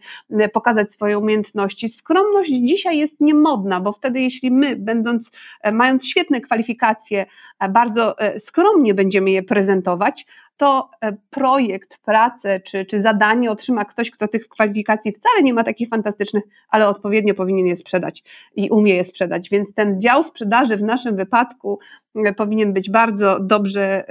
pokazać 0.53 0.91
swoje 0.91 1.19
umiejętności. 1.19 1.89
Skromność 1.89 2.51
dzisiaj 2.51 2.97
jest 2.97 3.21
niemodna, 3.21 3.79
bo 3.79 3.93
wtedy, 3.93 4.19
jeśli 4.19 4.51
my, 4.51 4.75
będąc, 4.75 5.26
mając 5.71 6.07
świetne 6.07 6.41
kwalifikacje, 6.41 7.25
bardzo 7.69 8.15
skromnie 8.39 8.93
będziemy 8.93 9.31
je 9.31 9.43
prezentować, 9.43 10.25
to 10.57 10.89
e, 11.01 11.13
projekt, 11.29 11.97
pracę 11.97 12.59
czy, 12.59 12.85
czy 12.85 13.01
zadanie 13.01 13.51
otrzyma 13.51 13.85
ktoś, 13.85 14.11
kto 14.11 14.27
tych 14.27 14.47
kwalifikacji 14.47 15.11
wcale 15.11 15.43
nie 15.43 15.53
ma 15.53 15.63
takich 15.63 15.89
fantastycznych, 15.89 16.43
ale 16.69 16.87
odpowiednio 16.87 17.33
powinien 17.33 17.65
je 17.65 17.77
sprzedać 17.77 18.23
i 18.55 18.69
umie 18.69 18.95
je 18.95 19.03
sprzedać. 19.03 19.49
Więc 19.49 19.73
ten 19.73 20.01
dział 20.01 20.23
sprzedaży 20.23 20.77
w 20.77 20.83
naszym 20.83 21.15
wypadku 21.15 21.79
e, 22.15 22.33
powinien 22.33 22.73
być 22.73 22.89
bardzo 22.89 23.39
dobrze 23.39 24.05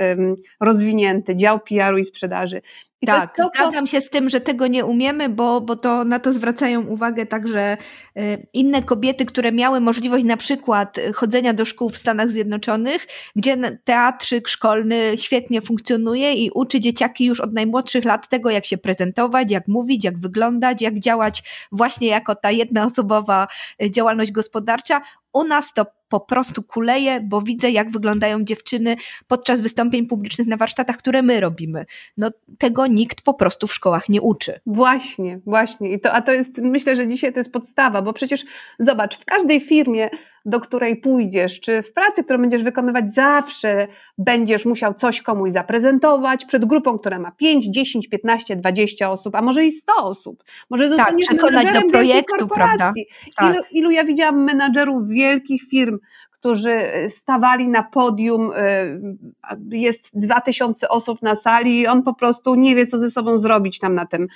rozwinięty, 0.61 1.37
dział 1.37 1.61
PR-u 1.61 1.99
i 1.99 2.05
sprzedaży. 2.05 2.63
I 3.03 3.07
tak, 3.07 3.37
to, 3.37 3.51
zgadzam 3.55 3.87
się 3.87 4.01
z 4.01 4.11
tym, 4.11 4.31
że 4.31 4.41
tego 4.41 4.67
nie 4.67 4.85
umiemy, 4.85 5.29
bo, 5.29 5.61
bo 5.61 5.77
to 5.77 6.05
na 6.05 6.19
to 6.19 6.33
zwracają 6.33 6.87
uwagę 6.87 7.27
także 7.27 7.77
y, 8.19 8.47
inne 8.55 8.83
kobiety, 8.83 9.27
które 9.27 9.53
miały 9.53 9.81
możliwość 9.81 10.25
na 10.25 10.37
przykład 10.37 11.01
chodzenia 11.15 11.55
do 11.55 11.65
szkół 11.65 11.91
w 11.91 11.97
Stanach 11.97 12.31
Zjednoczonych, 12.31 13.07
gdzie 13.37 13.57
teatrzyk 13.85 14.49
szkolny 14.49 15.13
świetnie 15.17 15.61
funkcjonuje 15.61 16.35
i 16.45 16.51
uczy 16.55 16.81
dzieciaki 16.81 17.25
już 17.25 17.41
od 17.41 17.53
najmłodszych 17.53 18.05
lat 18.05 18.29
tego, 18.29 18.51
jak 18.51 18.65
się 18.65 18.79
prezentować, 18.79 19.51
jak 19.51 19.69
mówić, 19.69 20.05
jak 20.05 20.19
wyglądać, 20.19 20.83
jak 20.83 21.01
działać 21.01 21.43
właśnie 21.73 22.09
jako 22.09 22.35
ta 22.35 22.51
jednoosobowa 22.51 23.49
y, 23.83 23.91
działalność 23.91 24.33
gospodarcza 24.33 25.01
U 25.33 25.45
nas 25.45 25.75
to 25.75 25.87
po 26.09 26.21
prostu 26.21 26.63
kuleje, 26.63 27.21
bo 27.21 27.41
widzę, 27.41 27.71
jak 27.71 27.91
wyglądają 27.91 28.45
dziewczyny 28.45 28.97
podczas 29.27 29.61
wystąpień 29.61 30.07
publicznych 30.07 30.47
na 30.47 30.57
warsztatach, 30.57 30.97
które 30.97 31.23
my 31.23 31.41
robimy. 31.41 31.87
No 32.17 32.31
tego 32.59 32.87
nikt 32.87 33.23
po 33.23 33.35
prostu 33.35 33.67
w 33.67 33.75
szkołach 33.75 34.09
nie 34.09 34.23
uczy. 34.23 34.61
Właśnie, 34.67 35.41
właśnie. 35.47 35.93
I 35.93 36.01
to, 36.01 36.13
a 36.13 36.23
to 36.23 36.33
jest, 36.33 36.59
myślę, 36.59 36.97
że 36.97 37.09
dzisiaj 37.09 37.33
to 37.33 37.41
jest 37.41 37.53
podstawa, 37.53 38.03
bo 38.03 38.13
przecież 38.13 38.45
zobacz, 38.79 39.19
w 39.19 39.25
każdej 39.25 39.61
firmie 39.61 40.11
do 40.47 40.61
której 40.61 40.97
pójdziesz, 40.97 41.61
czy 41.61 41.83
w 41.83 41.93
pracy, 41.93 42.25
którą 42.25 42.41
będziesz 42.41 42.63
wykonywać, 42.63 43.15
zawsze 43.15 43.89
będziesz 44.19 44.65
musiał 44.65 44.95
coś 44.95 45.23
komuś 45.23 45.53
zaprezentować 45.53 46.45
przed 46.45 46.65
grupą, 46.65 46.99
która 46.99 47.19
ma 47.19 47.31
5, 47.31 47.67
10, 47.67 48.09
15, 48.09 48.57
20 48.57 49.11
osób, 49.11 49.35
a 49.35 49.43
może 49.43 49.65
i 49.65 49.73
100 49.73 49.95
osób. 49.97 50.45
Może 50.71 50.97
tak, 50.97 51.17
przekonać 51.17 51.67
do 51.73 51.81
projektu, 51.91 52.49
prawda? 52.49 52.93
Tak. 53.37 53.55
Ilu, 53.55 53.63
ilu 53.71 53.91
ja 53.91 54.05
widziałam 54.05 54.45
menadżerów 54.45 55.09
wielkich 55.09 55.63
firm, 55.71 55.99
którzy 56.47 56.81
stawali 57.09 57.69
na 57.69 57.83
podium, 57.83 58.53
y, 58.53 59.77
jest 59.77 60.11
dwa 60.15 60.41
tysiące 60.41 60.89
osób 60.89 61.23
na 61.23 61.37
sali 61.37 61.81
i 61.81 61.87
on 61.87 62.03
po 62.03 62.15
prostu 62.15 62.55
nie 62.55 62.75
wie, 62.75 62.87
co 62.87 62.99
ze 62.99 63.11
sobą 63.11 63.39
zrobić 63.39 63.79
tam 63.79 63.95
na 63.95 64.07
tym, 64.07 64.29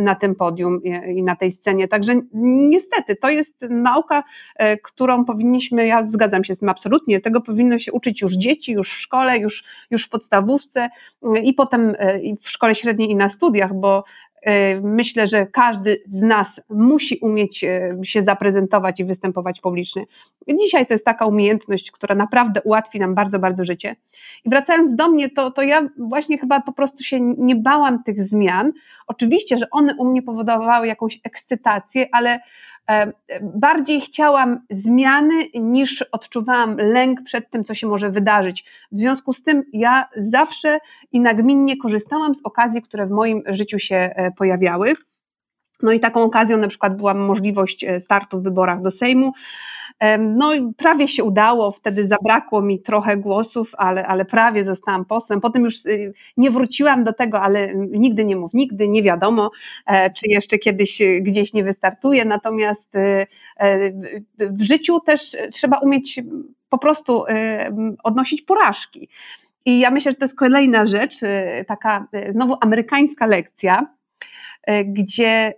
na 0.00 0.14
tym 0.14 0.34
podium 0.34 0.80
i 1.14 1.22
na 1.22 1.36
tej 1.36 1.50
scenie. 1.50 1.88
Także 1.88 2.20
niestety 2.34 3.16
to 3.16 3.30
jest 3.30 3.54
nauka, 3.70 4.24
y, 4.60 4.78
którą 4.82 5.24
powinniśmy, 5.24 5.86
ja 5.86 6.06
zgadzam 6.06 6.44
się 6.44 6.54
z 6.54 6.58
tym 6.58 6.68
absolutnie, 6.68 7.20
tego 7.20 7.40
powinno 7.40 7.78
się 7.78 7.92
uczyć 7.92 8.22
już 8.22 8.32
dzieci, 8.32 8.72
już 8.72 8.90
w 8.90 9.00
szkole, 9.00 9.38
już, 9.38 9.64
już 9.90 10.04
w 10.04 10.08
podstawówce 10.08 10.88
i 11.42 11.54
potem 11.54 11.94
w 12.40 12.50
szkole 12.50 12.74
średniej 12.74 13.10
i 13.10 13.16
na 13.16 13.28
studiach, 13.28 13.74
bo 13.74 14.04
E, 14.06 14.25
myślę, 14.82 15.26
że 15.26 15.46
każdy 15.46 16.02
z 16.06 16.22
nas 16.22 16.60
musi 16.68 17.18
umieć 17.18 17.64
e, 17.64 17.96
się 18.02 18.22
zaprezentować 18.22 19.00
i 19.00 19.04
występować 19.04 19.60
publicznie. 19.60 20.04
Dzisiaj 20.60 20.86
to 20.86 20.94
jest 20.94 21.04
taka 21.04 21.26
umiejętność, 21.26 21.90
która 21.90 22.14
naprawdę 22.14 22.62
ułatwi 22.62 23.00
nam 23.00 23.14
bardzo, 23.14 23.38
bardzo 23.38 23.64
życie. 23.64 23.96
I 24.44 24.50
wracając 24.50 24.96
do 24.96 25.08
mnie, 25.08 25.30
to, 25.30 25.50
to 25.50 25.62
ja 25.62 25.88
właśnie 25.98 26.38
chyba 26.38 26.60
po 26.60 26.72
prostu 26.72 27.02
się 27.02 27.20
nie 27.20 27.56
bałam 27.56 28.02
tych 28.02 28.22
zmian. 28.22 28.72
Oczywiście, 29.06 29.58
że 29.58 29.70
one 29.70 29.94
u 29.98 30.04
mnie 30.04 30.22
powodowały 30.22 30.86
jakąś 30.86 31.20
ekscytację, 31.24 32.08
ale 32.12 32.40
E, 32.75 32.75
bardziej 33.42 34.00
chciałam 34.00 34.60
zmiany 34.70 35.48
niż 35.54 36.02
odczuwałam 36.02 36.76
lęk 36.76 37.22
przed 37.22 37.50
tym, 37.50 37.64
co 37.64 37.74
się 37.74 37.86
może 37.86 38.10
wydarzyć. 38.10 38.64
W 38.92 38.98
związku 38.98 39.32
z 39.32 39.42
tym 39.42 39.62
ja 39.72 40.08
zawsze 40.16 40.78
i 41.12 41.20
nagminnie 41.20 41.76
korzystałam 41.76 42.34
z 42.34 42.40
okazji, 42.44 42.82
które 42.82 43.06
w 43.06 43.10
moim 43.10 43.42
życiu 43.46 43.78
się 43.78 43.96
e, 43.96 44.30
pojawiały. 44.30 44.94
No 45.82 45.92
i 45.92 46.00
taką 46.00 46.22
okazją 46.22 46.56
na 46.56 46.68
przykład 46.68 46.96
była 46.96 47.14
możliwość 47.14 47.84
e, 47.84 48.00
startu 48.00 48.40
w 48.40 48.42
wyborach 48.42 48.82
do 48.82 48.90
Sejmu. 48.90 49.32
No 50.18 50.52
prawie 50.76 51.08
się 51.08 51.24
udało, 51.24 51.72
wtedy 51.72 52.06
zabrakło 52.06 52.62
mi 52.62 52.80
trochę 52.80 53.16
głosów, 53.16 53.72
ale, 53.78 54.06
ale 54.06 54.24
prawie 54.24 54.64
zostałam 54.64 55.04
posłem. 55.04 55.40
Potem 55.40 55.64
już 55.64 55.86
y, 55.86 56.12
nie 56.36 56.50
wróciłam 56.50 57.04
do 57.04 57.12
tego, 57.12 57.40
ale 57.40 57.74
nigdy 57.74 58.24
nie 58.24 58.36
mów 58.36 58.54
nigdy, 58.54 58.88
nie 58.88 59.02
wiadomo, 59.02 59.50
e, 59.86 60.10
czy 60.10 60.28
jeszcze 60.28 60.58
kiedyś 60.58 61.00
y, 61.00 61.20
gdzieś 61.20 61.52
nie 61.52 61.64
wystartuję. 61.64 62.24
Natomiast 62.24 62.94
y, 62.94 63.26
e, 63.56 63.90
w 64.38 64.62
życiu 64.62 65.00
też 65.00 65.36
trzeba 65.52 65.78
umieć 65.78 66.20
po 66.68 66.78
prostu 66.78 67.24
odnosić 68.02 68.42
porażki. 68.42 69.08
I 69.64 69.78
ja 69.78 69.90
myślę, 69.90 70.12
że 70.12 70.18
to 70.18 70.24
jest 70.24 70.36
kolejna 70.36 70.86
rzecz, 70.86 71.20
taka 71.66 72.06
znowu 72.30 72.56
amerykańska 72.60 73.26
lekcja, 73.26 73.86
gdzie 74.84 75.54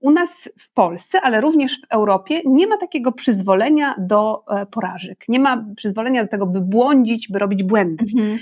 u 0.00 0.10
nas 0.10 0.30
w 0.58 0.72
Polsce, 0.72 1.20
ale 1.20 1.40
również 1.40 1.80
w 1.80 1.86
Europie 1.90 2.40
nie 2.44 2.66
ma 2.66 2.76
takiego 2.76 3.12
przyzwolenia 3.12 3.94
do 3.98 4.44
e, 4.48 4.66
porażek. 4.66 5.24
Nie 5.28 5.40
ma 5.40 5.64
przyzwolenia 5.76 6.24
do 6.24 6.30
tego, 6.30 6.46
by 6.46 6.60
błądzić, 6.60 7.28
by 7.28 7.38
robić 7.38 7.62
błędy. 7.62 8.04
Mhm. 8.14 8.38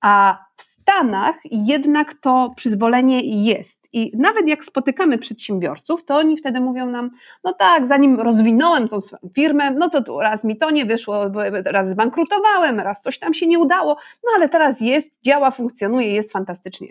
A 0.00 0.38
w 0.56 0.62
Stanach 0.82 1.34
jednak 1.44 2.14
to 2.14 2.52
przyzwolenie 2.56 3.44
jest. 3.44 3.78
I 3.92 4.12
nawet 4.16 4.48
jak 4.48 4.64
spotykamy 4.64 5.18
przedsiębiorców, 5.18 6.04
to 6.04 6.16
oni 6.16 6.36
wtedy 6.36 6.60
mówią 6.60 6.90
nam, 6.90 7.10
no 7.44 7.52
tak, 7.52 7.88
zanim 7.88 8.20
rozwinąłem 8.20 8.88
tą 8.88 9.00
swoją 9.00 9.20
firmę, 9.34 9.70
no 9.70 9.90
to 9.90 10.02
tu 10.02 10.20
raz 10.20 10.44
mi 10.44 10.56
to 10.56 10.70
nie 10.70 10.84
wyszło, 10.84 11.30
raz 11.64 11.88
zbankrutowałem, 11.88 12.80
raz 12.80 13.00
coś 13.00 13.18
tam 13.18 13.34
się 13.34 13.46
nie 13.46 13.58
udało, 13.58 13.96
no 14.24 14.30
ale 14.36 14.48
teraz 14.48 14.80
jest, 14.80 15.08
działa, 15.22 15.50
funkcjonuje, 15.50 16.14
jest 16.14 16.32
fantastycznie. 16.32 16.88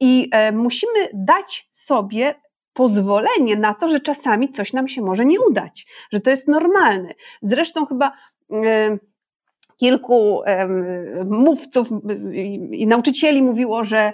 I 0.00 0.28
e, 0.32 0.52
musimy 0.52 1.08
dać 1.14 1.68
sobie 1.70 2.34
pozwolenie 2.78 3.56
na 3.56 3.74
to, 3.74 3.88
że 3.88 4.00
czasami 4.00 4.48
coś 4.48 4.72
nam 4.72 4.88
się 4.88 5.02
może 5.02 5.24
nie 5.24 5.40
udać, 5.40 5.86
że 6.12 6.20
to 6.20 6.30
jest 6.30 6.48
normalne. 6.48 7.14
Zresztą 7.42 7.86
chyba 7.86 8.12
kilku 9.76 10.42
mówców 11.24 11.88
i 12.72 12.86
nauczycieli 12.86 13.42
mówiło, 13.42 13.84
że 13.84 14.12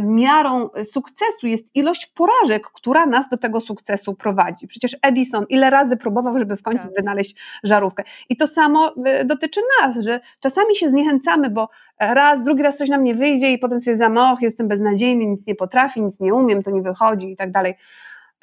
miarą 0.00 0.68
sukcesu 0.84 1.46
jest 1.46 1.64
ilość 1.74 2.06
porażek, 2.06 2.66
która 2.66 3.06
nas 3.06 3.28
do 3.28 3.38
tego 3.38 3.60
sukcesu 3.60 4.14
prowadzi. 4.14 4.66
Przecież 4.66 4.96
Edison 5.02 5.46
ile 5.48 5.70
razy 5.70 5.96
próbował, 5.96 6.38
żeby 6.38 6.56
w 6.56 6.62
końcu 6.62 6.82
tak. 6.82 6.94
wynaleźć 6.96 7.36
żarówkę. 7.64 8.04
I 8.28 8.36
to 8.36 8.46
samo 8.46 8.94
e, 9.04 9.24
dotyczy 9.24 9.60
nas, 9.80 10.04
że 10.04 10.20
czasami 10.40 10.76
się 10.76 10.90
zniechęcamy, 10.90 11.50
bo 11.50 11.68
raz, 12.00 12.42
drugi 12.42 12.62
raz 12.62 12.76
coś 12.76 12.88
nam 12.88 13.04
nie 13.04 13.14
wyjdzie 13.14 13.52
i 13.52 13.58
potem 13.58 13.80
sobie 13.80 13.96
zamoch, 13.96 14.42
jestem 14.42 14.68
beznadziejny, 14.68 15.26
nic 15.26 15.46
nie 15.46 15.54
potrafię, 15.54 16.00
nic 16.00 16.20
nie 16.20 16.34
umiem, 16.34 16.62
to 16.62 16.70
nie 16.70 16.82
wychodzi 16.82 17.32
i 17.32 17.36
tak 17.36 17.50
dalej. 17.50 17.74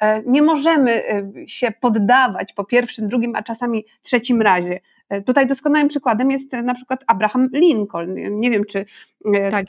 E, 0.00 0.22
nie 0.22 0.42
możemy 0.42 1.02
się 1.46 1.72
poddawać 1.80 2.52
po 2.52 2.64
pierwszym, 2.64 3.08
drugim, 3.08 3.36
a 3.36 3.42
czasami 3.42 3.84
trzecim 4.02 4.42
razie. 4.42 4.80
E, 5.12 5.22
tutaj 5.22 5.46
doskonałym 5.46 5.88
przykładem 5.88 6.30
jest 6.30 6.54
e, 6.54 6.62
na 6.62 6.74
przykład 6.74 7.04
Abraham 7.06 7.48
Lincoln. 7.52 8.40
Nie 8.40 8.50
wiem, 8.50 8.64
czy 8.64 8.86
e, 9.34 9.50
tak 9.50 9.66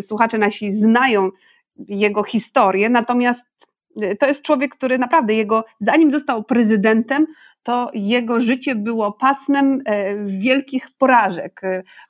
słuchacze 0.00 0.38
nasi 0.38 0.72
znają 0.72 1.30
jego 1.88 2.22
historię, 2.22 2.88
natomiast 2.88 3.44
to 4.20 4.26
jest 4.26 4.42
człowiek, 4.42 4.74
który 4.74 4.98
naprawdę 4.98 5.34
jego, 5.34 5.64
zanim 5.80 6.12
został 6.12 6.44
prezydentem, 6.44 7.26
to 7.62 7.90
jego 7.94 8.40
życie 8.40 8.74
było 8.74 9.12
pasmem 9.12 9.82
wielkich 10.26 10.88
porażek. 10.98 11.60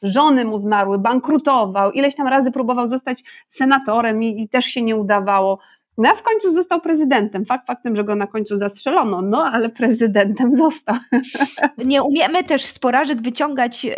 Żony 0.03 0.45
mu 0.45 0.59
zmarły, 0.59 0.99
bankrutował, 0.99 1.93
ileś 1.93 2.15
tam 2.15 2.27
razy 2.27 2.51
próbował 2.53 2.89
zostać 2.89 3.25
senatorem 3.49 4.23
i, 4.23 4.43
i 4.43 4.49
też 4.49 4.65
się 4.65 4.83
nie 4.83 4.97
udawało. 4.97 5.59
No 5.99 6.09
a 6.09 6.15
w 6.15 6.23
końcu 6.23 6.53
został 6.53 6.81
prezydentem. 6.81 7.45
Fakt 7.45 7.67
faktem, 7.67 7.97
że 7.97 8.05
go 8.05 8.17
na 8.17 8.27
końcu 8.27 8.57
zastrzelono, 8.57 9.23
no 9.23 9.45
ale 9.45 9.69
prezydentem 9.69 10.57
został. 10.57 10.97
Nie 11.85 12.03
umiemy 12.03 12.45
też 12.45 12.65
z 12.65 12.79
porażek 12.79 13.23
wyciągać 13.23 13.85
yy, 13.85 13.93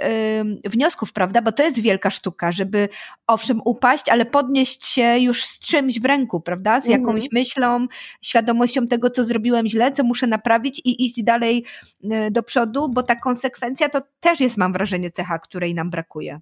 wniosków, 0.64 1.12
prawda? 1.12 1.43
Bo 1.43 1.52
to 1.52 1.62
jest 1.62 1.81
wielka 1.81 2.11
sztuka, 2.11 2.52
żeby 2.52 2.88
owszem 3.26 3.61
upaść, 3.64 4.09
ale 4.09 4.25
podnieść 4.25 4.87
się 4.87 5.19
już 5.19 5.45
z 5.45 5.59
czymś 5.59 6.00
w 6.00 6.05
ręku, 6.05 6.40
prawda? 6.40 6.81
Z 6.81 6.87
jakąś 6.87 7.25
mhm. 7.25 7.28
myślą, 7.33 7.87
świadomością 8.23 8.87
tego, 8.87 9.11
co 9.11 9.25
zrobiłem 9.25 9.69
źle, 9.69 9.93
co 9.93 10.05
muszę 10.05 10.26
naprawić 10.26 10.78
i 10.85 11.05
iść 11.05 11.23
dalej 11.23 11.64
yy, 12.00 12.31
do 12.31 12.43
przodu, 12.43 12.88
bo 12.88 13.02
ta 13.02 13.17
konsekwencja 13.17 13.88
to 13.88 14.00
też 14.21 14.40
jest, 14.40 14.59
mam 14.59 14.73
wrażenie, 14.73 15.11
cecha, 15.11 15.38
której 15.38 15.75
nam 15.75 15.90
brakuje. 15.90 16.40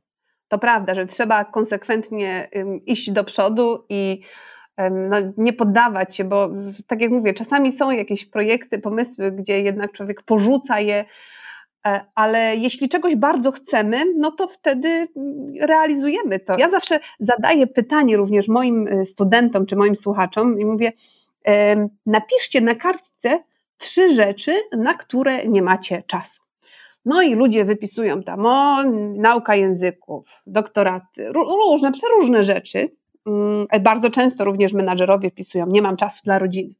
To 0.48 0.58
prawda, 0.58 0.94
że 0.94 1.06
trzeba 1.06 1.44
konsekwentnie 1.44 2.48
yy, 2.52 2.76
iść 2.86 3.10
do 3.10 3.24
przodu 3.24 3.84
i 3.88 4.22
no, 4.90 5.16
nie 5.36 5.52
poddawać 5.52 6.16
się, 6.16 6.24
bo 6.24 6.50
tak 6.86 7.00
jak 7.00 7.10
mówię, 7.10 7.34
czasami 7.34 7.72
są 7.72 7.90
jakieś 7.90 8.24
projekty, 8.24 8.78
pomysły, 8.78 9.32
gdzie 9.32 9.60
jednak 9.60 9.92
człowiek 9.92 10.22
porzuca 10.22 10.80
je, 10.80 11.04
e, 11.86 12.04
ale 12.14 12.56
jeśli 12.56 12.88
czegoś 12.88 13.16
bardzo 13.16 13.52
chcemy, 13.52 14.04
no 14.16 14.30
to 14.30 14.48
wtedy 14.48 15.08
realizujemy 15.60 16.40
to. 16.40 16.58
Ja 16.58 16.70
zawsze 16.70 17.00
zadaję 17.20 17.66
pytanie 17.66 18.16
również 18.16 18.48
moim 18.48 18.88
e, 18.88 19.04
studentom 19.04 19.66
czy 19.66 19.76
moim 19.76 19.96
słuchaczom 19.96 20.60
i 20.60 20.64
mówię: 20.64 20.92
napiszcie 22.06 22.60
na 22.60 22.74
kartce 22.74 23.42
trzy 23.78 24.14
rzeczy, 24.14 24.54
na 24.72 24.94
które 24.94 25.46
nie 25.46 25.62
macie 25.62 26.02
czasu. 26.06 26.42
No 27.04 27.22
i 27.22 27.34
ludzie 27.34 27.64
wypisują 27.64 28.22
tam 28.22 28.46
o 28.46 28.82
nauka 29.16 29.54
języków, 29.54 30.28
doktoraty, 30.46 31.32
różne, 31.32 31.92
przeróżne 31.92 32.42
rzeczy. 32.42 32.90
Mm, 33.26 33.66
bardzo 33.80 34.10
często 34.10 34.44
również 34.44 34.72
menadżerowie 34.72 35.30
wpisują, 35.30 35.66
nie 35.66 35.82
mam 35.82 35.96
czasu 35.96 36.20
dla 36.24 36.38
rodziny. 36.38 36.74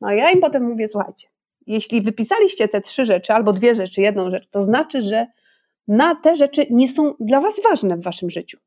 No 0.00 0.10
ja 0.10 0.30
im 0.30 0.40
potem 0.40 0.62
mówię, 0.64 0.88
słuchajcie, 0.88 1.28
jeśli 1.66 2.02
wypisaliście 2.02 2.68
te 2.68 2.80
trzy 2.80 3.04
rzeczy, 3.04 3.32
albo 3.32 3.52
dwie 3.52 3.74
rzeczy, 3.74 4.00
jedną 4.00 4.30
rzecz, 4.30 4.48
to 4.50 4.62
znaczy, 4.62 5.02
że 5.02 5.26
na 5.88 6.14
te 6.14 6.36
rzeczy 6.36 6.66
nie 6.70 6.88
są 6.88 7.14
dla 7.20 7.40
was 7.40 7.60
ważne 7.64 7.96
w 7.96 8.02
waszym 8.02 8.30
życiu. 8.30 8.58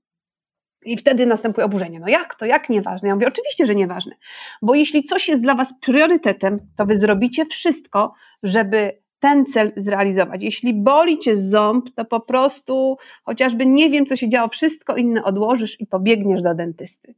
I 0.85 0.97
wtedy 0.97 1.25
następuje 1.25 1.65
oburzenie. 1.65 1.99
No 1.99 2.07
jak 2.07 2.35
to, 2.35 2.45
jak 2.45 2.69
nieważne? 2.69 3.09
Ja 3.09 3.15
mówię, 3.15 3.27
oczywiście, 3.27 3.65
że 3.65 3.75
nieważne. 3.75 4.15
Bo 4.61 4.75
jeśli 4.75 5.03
coś 5.03 5.27
jest 5.27 5.41
dla 5.41 5.55
was 5.55 5.73
priorytetem, 5.81 6.57
to 6.75 6.85
wy 6.85 6.97
zrobicie 6.97 7.45
wszystko, 7.45 8.13
żeby 8.43 9.01
ten 9.25 9.45
cel 9.45 9.71
zrealizować. 9.77 10.43
Jeśli 10.43 10.73
boli 10.73 11.19
cię 11.19 11.37
ząb, 11.37 11.89
to 11.95 12.05
po 12.05 12.19
prostu 12.19 12.97
chociażby 13.23 13.65
nie 13.65 13.89
wiem, 13.89 14.05
co 14.05 14.15
się 14.15 14.29
działo, 14.29 14.47
wszystko 14.47 14.95
inne 14.95 15.23
odłożysz 15.23 15.81
i 15.81 15.85
pobiegniesz 15.85 16.41
do 16.41 16.55
dentysty. 16.55 17.15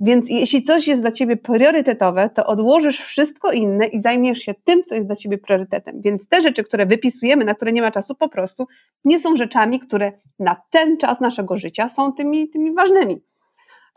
Więc 0.00 0.30
jeśli 0.30 0.62
coś 0.62 0.88
jest 0.88 1.02
dla 1.02 1.12
ciebie 1.12 1.36
priorytetowe, 1.36 2.30
to 2.34 2.46
odłożysz 2.46 3.00
wszystko 3.00 3.52
inne 3.52 3.86
i 3.86 4.02
zajmiesz 4.02 4.38
się 4.38 4.54
tym, 4.64 4.84
co 4.84 4.94
jest 4.94 5.06
dla 5.06 5.16
ciebie 5.16 5.38
priorytetem. 5.38 6.00
Więc 6.00 6.28
te 6.28 6.40
rzeczy, 6.40 6.64
które 6.64 6.86
wypisujemy, 6.86 7.44
na 7.44 7.54
które 7.54 7.72
nie 7.72 7.82
ma 7.82 7.90
czasu, 7.90 8.14
po 8.14 8.28
prostu 8.28 8.66
nie 9.04 9.20
są 9.20 9.36
rzeczami, 9.36 9.80
które 9.80 10.12
na 10.38 10.56
ten 10.70 10.96
czas 10.96 11.20
naszego 11.20 11.58
życia 11.58 11.88
są 11.88 12.12
tymi, 12.12 12.48
tymi 12.48 12.74
ważnymi. 12.74 13.20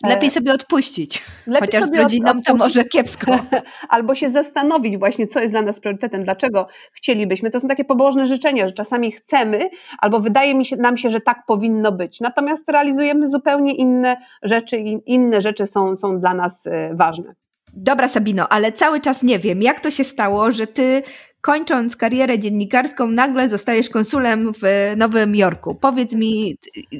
Lepiej 0.03 0.27
e, 0.27 0.32
sobie 0.32 0.53
odpuścić, 0.53 1.24
Lepiej 1.48 1.68
chociaż 1.68 1.86
z 1.86 1.94
rodziną 1.94 2.29
odpuścić. 2.29 2.48
to 2.48 2.56
może 2.56 2.84
kiepsko. 2.84 3.39
Albo 3.89 4.15
się 4.15 4.32
zastanowić 4.32 4.98
właśnie, 4.98 5.27
co 5.27 5.39
jest 5.39 5.51
dla 5.51 5.62
nas 5.62 5.79
priorytetem, 5.79 6.24
dlaczego 6.24 6.68
chcielibyśmy. 6.91 7.51
To 7.51 7.60
są 7.60 7.68
takie 7.68 7.86
pobożne 7.86 8.27
życzenia, 8.27 8.68
że 8.68 8.74
czasami 8.74 9.12
chcemy, 9.12 9.70
albo 10.00 10.20
wydaje 10.20 10.56
mi 10.56 10.65
się, 10.65 10.75
nam 10.75 10.98
się, 10.98 11.12
że 11.12 11.22
tak 11.22 11.44
powinno 11.48 11.91
być. 11.91 12.20
Natomiast 12.20 12.63
realizujemy 12.68 13.27
zupełnie 13.27 13.75
inne 13.75 14.18
rzeczy 14.44 14.77
i 14.77 15.01
inne 15.06 15.41
rzeczy 15.41 15.68
są, 15.68 15.98
są 15.98 16.20
dla 16.20 16.34
nas 16.34 16.53
e, 16.65 16.96
ważne. 16.96 17.36
Dobra, 17.74 18.08
Sabino, 18.08 18.48
ale 18.50 18.72
cały 18.72 19.00
czas 19.00 19.24
nie 19.24 19.39
wiem, 19.39 19.62
jak 19.62 19.79
to 19.79 19.91
się 19.91 20.03
stało, 20.03 20.51
że 20.51 20.68
ty 20.68 21.03
kończąc 21.41 21.98
karierę 21.98 22.39
dziennikarską, 22.39 23.08
nagle 23.08 23.50
zostajesz 23.50 23.89
konsulem 23.89 24.51
w 24.53 24.93
Nowym 24.98 25.36
Jorku. 25.36 25.75
Powiedz 25.75 26.15
mi, 26.15 26.55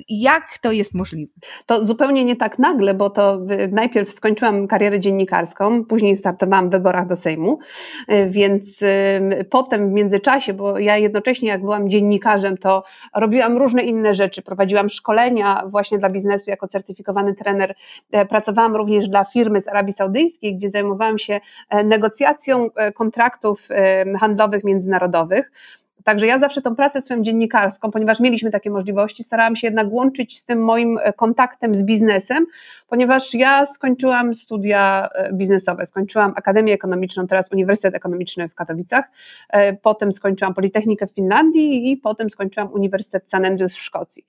jak 0.10 0.58
to 0.62 0.72
jest 0.72 0.94
możliwe? 0.96 1.32
To 1.66 1.86
zupełnie 1.86 2.26
nie 2.26 2.36
tak 2.36 2.60
nagle, 2.60 2.94
bo 2.94 3.10
to 3.10 3.40
najpierw 3.72 4.14
skończyłam 4.14 4.68
karierę 4.68 5.00
dziennikarską, 5.00 5.86
później 5.86 6.18
startowałam 6.18 6.70
w 6.70 6.72
wyborach 6.72 7.08
do 7.08 7.16
Sejmu, 7.16 7.60
y, 8.12 8.30
więc 8.30 8.80
potem 9.50 9.90
w 9.90 9.92
międzyczasie, 9.92 10.54
bo 10.54 10.80
ja 10.80 10.98
jednocześnie 10.98 11.50
jak 11.50 11.62
byłam 11.62 11.90
dziennikarzem, 11.90 12.58
to 12.58 12.84
robiłam 13.16 13.58
różne 13.58 13.84
inne 13.84 14.14
rzeczy. 14.14 14.42
Prowadziłam 14.42 14.90
szkolenia 14.90 15.64
właśnie 15.68 16.00
dla 16.00 16.10
biznesu 16.10 16.50
jako 16.50 16.68
certyfikowany 16.68 17.36
trener. 17.36 17.76
E, 18.12 18.26
pracowałam 18.26 18.76
również 18.76 19.10
dla 19.10 19.26
firmy 19.26 19.62
z 19.62 19.68
Arabii 19.68 19.94
Saudyjskiej, 19.94 20.56
gdzie 20.56 20.70
zajmowałam 20.70 21.20
się 21.20 21.40
e, 21.70 21.84
negocjacją 21.84 22.70
e, 22.76 22.92
kontraktów 22.92 23.68
handlowych 24.20 24.29
handlowych 24.30 24.64
międzynarodowych. 24.64 25.52
Także 26.04 26.28
ja 26.28 26.40
zawsze 26.40 26.62
tą 26.62 26.76
pracę 26.76 27.02
swoją 27.02 27.24
dziennikarską, 27.24 27.92
ponieważ 27.92 28.20
mieliśmy 28.20 28.52
takie 28.52 28.70
możliwości, 28.70 29.24
starałam 29.24 29.56
się 29.56 29.68
jednak 29.68 29.88
łączyć 29.92 30.40
z 30.40 30.46
tym 30.46 30.64
moim 30.64 31.00
e, 31.04 31.14
kontaktem 31.14 31.76
z 31.76 31.84
biznesem, 31.84 32.46
ponieważ 32.88 33.34
ja 33.34 33.66
skończyłam 33.66 34.36
studia 34.36 35.10
e, 35.16 35.34
biznesowe, 35.34 35.86
skończyłam 35.86 36.34
Akademię 36.36 36.74
Ekonomiczną, 36.74 37.28
teraz 37.28 37.52
Uniwersytet 37.52 37.96
Ekonomiczny 37.96 38.50
w 38.50 38.56
Katowicach, 38.56 39.06
e, 39.50 39.74
potem 39.74 40.14
skończyłam 40.14 40.54
Politechnikę 40.54 41.08
w 41.08 41.12
Finlandii 41.12 41.92
i 41.92 41.98
potem 41.98 42.30
skończyłam 42.30 42.74
Uniwersytet 42.74 43.24
St. 43.24 43.34
Andrews 43.34 43.74
w 43.74 43.82
Szkocji. 43.82 44.26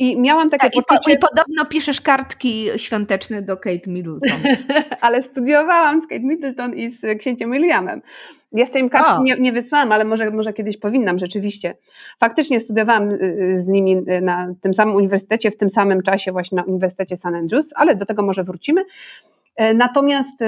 I 0.00 0.20
miałam 0.20 0.50
takie 0.50 0.68
tak, 0.70 0.86
poczucie... 0.86 1.12
I, 1.12 1.18
po, 1.18 1.26
I 1.26 1.30
podobno 1.30 1.64
piszesz 1.64 2.00
kartki 2.00 2.66
świąteczne 2.76 3.42
do 3.42 3.56
Kate 3.56 3.90
Middleton. 3.90 4.40
ale 5.00 5.22
studiowałam 5.22 6.02
z 6.02 6.06
Kate 6.06 6.20
Middleton 6.20 6.74
i 6.74 6.92
z 6.92 7.18
księciem 7.18 7.52
Williamem. 7.52 8.02
Jeszcze 8.52 8.78
im 8.78 8.90
kartki 8.90 9.22
nie, 9.22 9.36
nie, 9.36 9.52
wysłałam, 9.52 9.92
ale 9.92 10.04
może, 10.04 10.30
może 10.30 10.52
kiedyś 10.52 10.76
powinnam 10.76 11.18
rzeczywiście. 11.18 11.74
Faktycznie 12.20 12.60
studiowałam 12.60 13.10
y, 13.10 13.14
y, 13.14 13.62
z 13.62 13.68
nimi 13.68 13.96
y, 13.96 14.20
na 14.20 14.54
tym 14.60 14.74
samym 14.74 14.94
uniwersytecie, 14.94 15.50
w 15.50 15.56
tym 15.56 15.70
samym 15.70 16.02
czasie 16.02 16.32
właśnie 16.32 16.56
na 16.56 16.62
Uniwersytecie 16.62 17.16
St. 17.16 17.26
Andrews, 17.26 17.66
ale 17.74 17.94
do 17.94 18.06
tego 18.06 18.22
może 18.22 18.44
wrócimy. 18.44 18.84
E, 19.60 19.74
natomiast 19.74 20.38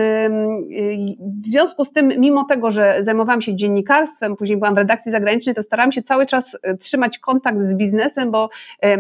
w 1.43 1.47
związku 1.47 1.85
z 1.85 1.93
tym, 1.93 2.09
mimo 2.09 2.45
tego, 2.45 2.71
że 2.71 2.99
zajmowałam 3.01 3.43
się 3.43 3.57
dziennikarstwem, 3.57 4.37
później 4.37 4.59
byłam 4.59 4.75
w 4.75 4.79
redakcji 4.79 5.13
zagranicznej, 5.13 5.55
to 5.55 5.63
starałam 5.63 5.93
się 5.93 6.03
cały 6.03 6.27
czas 6.27 6.57
e, 6.63 6.77
trzymać 6.77 7.19
kontakt 7.19 7.63
z 7.63 7.75
biznesem, 7.75 8.31
bo 8.31 8.51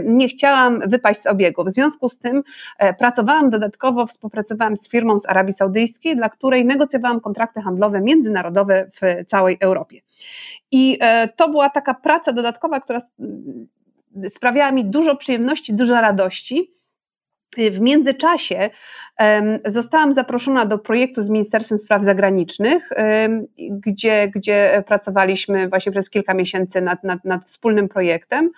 nie 0.04 0.28
chciałam 0.28 0.81
wypaść 0.90 1.21
z 1.21 1.26
obiegu. 1.26 1.64
W 1.64 1.71
związku 1.71 2.09
z 2.09 2.19
tym 2.19 2.42
e, 2.78 2.95
pracowałam 2.95 3.50
dodatkowo, 3.50 4.07
współpracowałam 4.07 4.76
z 4.76 4.88
firmą 4.88 5.19
z 5.19 5.28
Arabii 5.28 5.54
Saudyjskiej, 5.54 6.16
dla 6.16 6.28
której 6.28 6.64
negocjowałam 6.64 7.21
kontrakty 7.21 7.61
handlowe 7.61 8.00
międzynarodowe 8.00 8.90
w 9.00 9.28
całej 9.28 9.57
Europie. 9.61 10.00
I 10.71 10.99
to 11.37 11.49
była 11.49 11.71
taka 11.71 11.95
praca 11.95 12.33
dodatkowa, 12.33 12.81
która 12.81 13.00
sprawiała 14.28 14.73
mi 14.73 14.85
dużo 14.85 15.16
przyjemności, 15.16 15.75
dużo 15.75 15.95
radości. 15.95 16.82
W 17.57 17.81
międzyczasie 17.81 18.71
Zostałam 19.67 20.15
zaproszona 20.15 20.67
do 20.67 20.79
projektu 20.79 21.23
z 21.23 21.29
Ministerstwem 21.29 21.79
Spraw 21.79 22.05
Zagranicznych, 22.05 22.91
gdzie, 23.59 24.29
gdzie 24.35 24.85
pracowaliśmy 24.87 25.69
właśnie 25.69 25.93
przez 25.93 26.11
kilka 26.11 26.35
miesięcy 26.35 26.81
nad, 26.81 27.05
nad, 27.05 27.25
nad 27.25 27.45
wspólnym 27.45 27.89
projektem. 27.89 28.51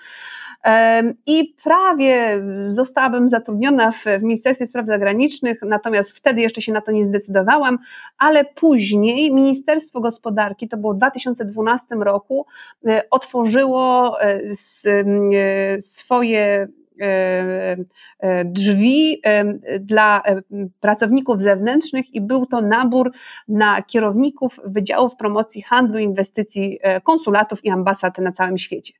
I 1.26 1.54
prawie 1.64 2.42
zostałabym 2.68 3.28
zatrudniona 3.28 3.90
w, 3.92 4.04
w, 4.04 4.22
Ministerstwie 4.22 4.66
Spraw 4.66 4.86
Zagranicznych, 4.86 5.58
natomiast 5.62 6.12
wtedy 6.12 6.40
jeszcze 6.40 6.62
się 6.62 6.72
na 6.72 6.80
to 6.80 6.92
nie 6.92 7.06
zdecydowałam, 7.06 7.78
ale 8.18 8.44
później 8.44 9.32
Ministerstwo 9.32 10.00
Gospodarki, 10.00 10.68
to 10.68 10.76
było 10.76 10.94
w 10.94 10.96
2012 10.96 11.94
roku, 11.94 12.46
e, 12.86 13.02
otworzyło 13.10 14.16
e, 14.22 14.40
e, 14.86 15.82
swoje 15.82 16.68
drzwi 18.44 19.20
e, 19.24 19.44
dla 19.78 20.22
pracowników 20.80 21.42
zewnętrznych 21.42 22.14
i 22.14 22.20
był 22.20 22.46
to 22.46 22.60
nabór 22.60 23.12
na 23.48 23.82
kierowników 23.82 24.60
Wydziałów 24.64 25.16
Promocji 25.16 25.62
Handlu, 25.62 25.98
Inwestycji, 25.98 26.78
konsulatów 27.04 27.64
i 27.64 27.70
ambasad 27.70 28.18
na 28.18 28.32
całym 28.32 28.58
świecie. 28.58 28.92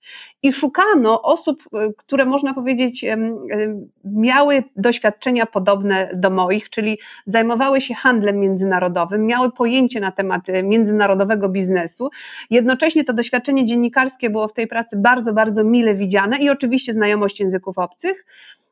I 0.42 0.52
szukano 0.52 1.22
osób, 1.22 1.62
które 1.96 2.24
można 2.24 2.54
powiedzieć 2.54 3.04
miały 4.04 4.64
doświadczenia 4.76 5.46
podobne 5.46 6.10
do 6.14 6.30
moich, 6.30 6.70
czyli 6.70 6.98
zajmowały 7.26 7.80
się 7.80 7.94
handlem 7.94 8.40
międzynarodowym, 8.40 9.26
miały 9.26 9.52
pojęcie 9.52 10.00
na 10.00 10.12
temat 10.12 10.42
międzynarodowego 10.62 11.48
biznesu. 11.48 12.10
Jednocześnie 12.50 13.04
to 13.04 13.12
doświadczenie 13.12 13.66
dziennikarskie 13.66 14.30
było 14.30 14.48
w 14.48 14.52
tej 14.52 14.66
pracy 14.66 14.96
bardzo, 14.96 15.32
bardzo 15.32 15.64
mile 15.64 15.94
widziane 15.94 16.38
i 16.38 16.50
oczywiście 16.50 16.92
znajomość 16.92 17.40
języków 17.40 17.78
obcych, 17.84 18.26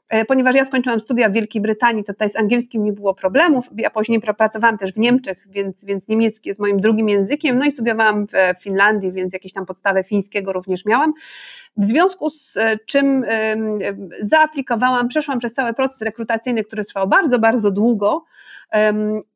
e, 0.09 0.25
ponieważ 0.25 0.55
ja 0.55 0.64
skończyłam 0.64 1.01
studia 1.01 1.29
w 1.29 1.33
Wielkiej 1.33 1.62
Brytanii, 1.62 2.05
to 2.05 2.12
tutaj 2.12 2.31
z 2.31 2.37
angielskim 2.37 2.85
nie 2.85 2.92
było 2.92 3.14
problemów. 3.14 3.64
Ja 3.77 3.90
później 3.90 4.20
pracowałam 4.20 4.79
też 4.79 4.92
w 4.92 4.98
Niemczech, 4.98 5.46
więc, 5.51 5.85
więc 5.85 6.09
niemiecki 6.09 6.48
jest 6.48 6.61
moim 6.61 6.81
drugim 6.81 7.09
językiem. 7.09 7.59
No 7.59 7.64
i 7.64 7.72
studiowałam 7.72 8.27
w 8.27 8.62
Finlandii, 8.62 9.12
więc 9.12 9.33
jakieś 9.33 9.53
tam 9.53 9.66
podstawę 9.66 10.05
fińskiego 10.05 10.53
również 10.53 10.85
miałam. 10.85 11.12
W 11.77 11.85
związku 11.85 12.31
z 12.31 12.57
e, 12.57 12.79
czym 12.87 13.25
zaaplikowałam, 14.23 15.09
przeszłam 15.09 15.39
przez 15.39 15.53
cały 15.53 15.75
proces 15.75 16.01
rekrutacyjny, 16.01 16.65
który 16.65 16.85
trwał 16.85 17.09
bardzo, 17.09 17.39
bardzo 17.39 17.71
długo 17.71 18.25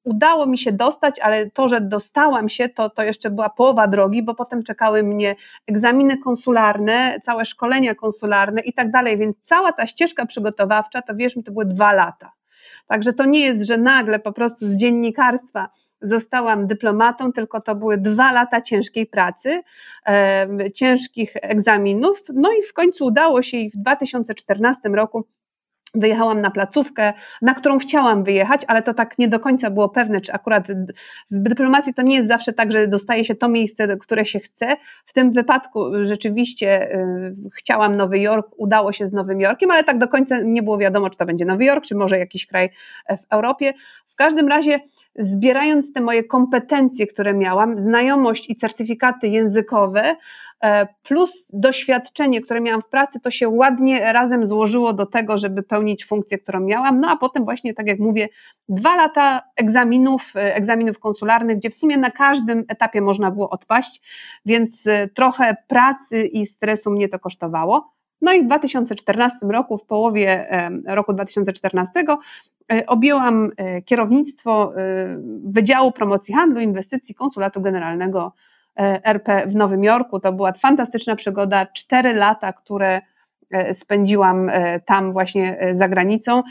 Udało 0.05 0.46
mi 0.46 0.59
się 0.59 0.72
dostać, 0.72 1.20
ale 1.20 1.51
to, 1.51 1.68
że 1.68 1.81
dostałam 1.81 2.49
się, 2.49 2.68
to, 2.68 2.90
to 2.90 3.03
jeszcze 3.03 3.31
była 3.31 3.51
połowa 3.51 3.87
drogi, 3.87 4.22
bo 4.22 4.35
potem 4.35 4.62
czekały 4.62 5.03
mnie 5.03 5.37
egzaminy 5.66 6.18
konsularne, 6.18 7.20
całe 7.25 7.44
szkolenia 7.44 7.94
konsularne 7.94 8.61
i 8.61 8.72
tak 8.72 8.90
dalej, 8.90 9.18
więc 9.18 9.37
cała 9.44 9.72
ta 9.72 9.87
ścieżka 9.87 10.27
przygotowawcza, 10.27 11.03
to 11.03 11.14
wiesz 11.14 11.37
mi, 11.37 11.44
to 11.44 11.53
były 11.53 11.64
dwa 11.64 11.92
lata. 11.92 12.33
Także 12.87 13.12
to 13.12 13.25
nie 13.25 13.40
jest, 13.40 13.62
że 13.62 13.79
nagle 13.79 14.18
po 14.18 14.33
prostu 14.33 14.66
z 14.66 14.77
dziennikarstwa 14.77 15.68
zostałam 16.02 16.66
dyplomatą, 16.66 17.32
tylko 17.32 17.61
to 17.61 17.74
były 17.74 17.98
dwa 17.98 18.32
lata 18.32 18.61
ciężkiej 18.61 19.06
pracy, 19.06 19.62
e, 20.06 20.72
ciężkich 20.74 21.32
egzaminów. 21.42 22.22
No 22.35 22.52
i 22.52 22.62
w 22.62 22.72
końcu 22.72 23.04
udało 23.04 23.42
się 23.42 23.56
i 23.56 23.70
w 23.70 23.76
2014 23.76 24.88
roku 24.94 25.26
wyjechałam 25.96 26.40
na 26.40 26.50
placówkę, 26.50 27.12
na 27.42 27.54
którą 27.54 27.78
chciałam 27.78 28.24
wyjechać, 28.24 28.62
ale 28.68 28.82
to 28.82 28.94
tak 28.94 29.18
nie 29.18 29.28
do 29.28 29.40
końca 29.40 29.70
było 29.70 29.88
pewne, 29.88 30.20
czy 30.20 30.32
akurat 30.32 30.66
w 31.30 31.42
dyplomacji 31.42 31.94
to 31.94 32.02
nie 32.02 32.16
jest 32.16 32.28
zawsze 32.28 32.52
tak, 32.52 32.72
że 32.72 32.88
dostaje 32.88 33.24
się 33.24 33.35
to 33.35 33.48
miejsce, 33.48 33.96
które 33.96 34.24
się 34.24 34.40
chce. 34.40 34.76
W 35.06 35.12
tym 35.12 35.32
wypadku 35.32 35.80
rzeczywiście 36.04 36.94
y, 36.94 37.35
chciałam 37.54 37.96
Nowy 37.96 38.18
Jork, 38.18 38.46
udało 38.56 38.92
się 38.92 39.09
z 39.09 39.12
Nowym 39.12 39.40
Jorkiem, 39.40 39.70
ale 39.70 39.85
tak 39.85 39.98
do 39.98 40.09
końca 40.09 40.40
nie 40.40 40.62
było 40.62 40.78
wiadomo, 40.78 41.11
czy 41.11 41.18
to 41.18 41.26
będzie 41.26 41.44
Nowy 41.44 41.64
Jork, 41.64 41.85
czy 41.85 41.94
może 41.94 42.18
jakiś 42.18 42.46
kraj 42.46 42.70
w 43.09 43.32
Europie. 43.35 43.74
W 44.09 44.14
każdym 44.14 44.48
razie 44.48 44.80
zbierając 45.18 45.92
te 45.92 46.00
moje 46.00 46.24
kompetencje, 46.24 47.07
które 47.07 47.35
miałam, 47.35 47.81
znajomość 47.81 48.50
i 48.50 48.57
certyfikaty 48.57 49.29
językowe, 49.29 50.16
E, 50.64 50.87
plus 51.02 51.46
doświadczenie, 51.52 52.40
które 52.40 52.61
miałam 52.61 52.83
w 52.83 52.88
pracy, 52.88 53.20
to 53.20 53.31
się 53.31 53.48
ładnie 53.48 54.12
razem 54.12 54.46
złożyło 54.46 54.92
do 54.92 55.07
tego, 55.07 55.38
żeby 55.38 55.62
pełnić 55.62 56.07
funkcję, 56.07 56.38
którą 56.38 56.61
miałam. 56.61 57.00
No 57.00 57.11
a 57.11 57.16
potem 57.16 57.44
właśnie, 57.44 57.74
tak 57.74 57.87
jak 57.87 57.98
mówię, 57.98 58.29
dwa 58.68 58.96
lata 58.96 59.42
egzaminów, 59.57 60.37
e, 60.37 60.55
egzaminów 60.55 60.98
konsularnych, 60.98 61.57
gdzie 61.57 61.70
w 61.70 61.74
sumie 61.74 61.96
na 61.96 62.11
każdym 62.11 62.64
etapie 62.68 63.00
można 63.00 63.31
było 63.31 63.50
odpaść, 63.50 64.02
więc 64.46 64.87
e, 64.87 65.09
trochę 65.09 65.57
pracy 65.68 66.26
i 66.26 66.46
stresu 66.46 66.90
mnie 66.90 67.09
to 67.09 67.18
kosztowało. 67.18 67.95
No 68.22 68.33
i 68.33 68.42
w 68.42 68.46
2014 68.46 69.38
roku, 69.42 69.79
w 69.79 69.87
połowie 69.87 70.48
roku 70.87 71.12
2014, 71.12 71.90
objęłam 72.87 73.50
kierownictwo 73.85 74.72
Wydziału 75.44 75.92
Promocji 75.92 76.35
Handlu, 76.35 76.61
Inwestycji 76.61 77.14
Konsulatu 77.14 77.61
Generalnego 77.61 78.33
RP 79.05 79.46
w 79.46 79.55
Nowym 79.55 79.85
Jorku. 79.85 80.20
To 80.20 80.33
była 80.33 80.52
fantastyczna 80.52 81.16
przygoda, 81.16 81.66
cztery 81.66 82.12
lata, 82.12 82.52
które 82.52 83.00
spędziłam 83.72 84.50
tam 84.87 85.12
właśnie 85.12 85.59
za 85.72 85.88
granicą. 85.88 86.42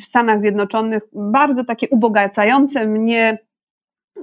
W 0.00 0.04
Stanach 0.04 0.40
Zjednoczonych 0.40 1.02
bardzo 1.12 1.64
takie 1.64 1.88
ubogacające 1.88 2.86
mnie 2.86 3.38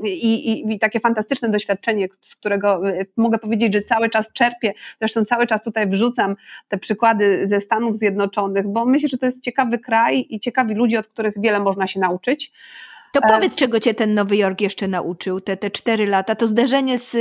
i, 0.04 0.08
i, 0.08 0.74
i, 0.74 0.80
takie 0.80 1.00
fantastyczne 1.00 1.50
doświadczenie, 1.50 2.08
z 2.22 2.36
którego 2.36 2.90
y, 2.90 3.08
mogę 3.18 3.38
powiedzieć, 3.38 3.74
że 3.74 3.82
cały 3.82 4.10
czas 4.10 4.34
czerpię, 4.34 4.74
zresztą 5.00 5.26
cały 5.26 5.48
czas 5.48 5.64
tutaj 5.64 5.90
wrzucam 5.90 6.36
te 6.70 6.78
przykłady 6.78 7.48
ze 7.48 7.62
Stanów 7.62 7.98
Zjednoczonych, 7.98 8.68
bo 8.68 8.86
myślę, 8.86 9.10
że 9.10 9.18
to 9.18 9.26
jest 9.26 9.44
ciekawy 9.44 9.80
kraj 9.80 10.26
i 10.30 10.40
ciekawi 10.40 10.76
ludzie, 10.76 11.00
od 11.00 11.08
których 11.08 11.34
wiele 11.38 11.60
można 11.60 11.88
się 11.88 12.00
nauczyć. 12.00 12.52
To 13.14 13.20
e, 13.24 13.34
powiedz, 13.34 13.56
czego 13.56 13.80
cię 13.80 13.94
ten 13.94 14.14
Nowy 14.14 14.38
Jork 14.38 14.62
jeszcze 14.62 14.88
nauczył, 14.88 15.42
te, 15.42 15.58
te 15.58 15.72
cztery 15.72 16.06
lata. 16.06 16.36
To 16.36 16.48
zderzenie 16.48 17.00
z, 17.00 17.16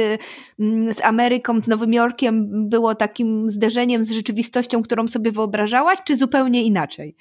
mm, 0.61 0.95
z 0.95 1.05
Ameryką, 1.05 1.61
z 1.61 1.69
Nowym 1.69 1.93
Jorkiem 1.93 2.49
było 2.69 2.95
takim 2.95 3.49
zderzeniem 3.49 4.05
z 4.05 4.11
rzeczywistością, 4.11 4.83
którą 4.83 5.09
sobie 5.09 5.33
wyobrażałaś, 5.33 5.99
czy 6.05 6.17
zupełnie 6.17 6.63
inaczej? 6.63 7.17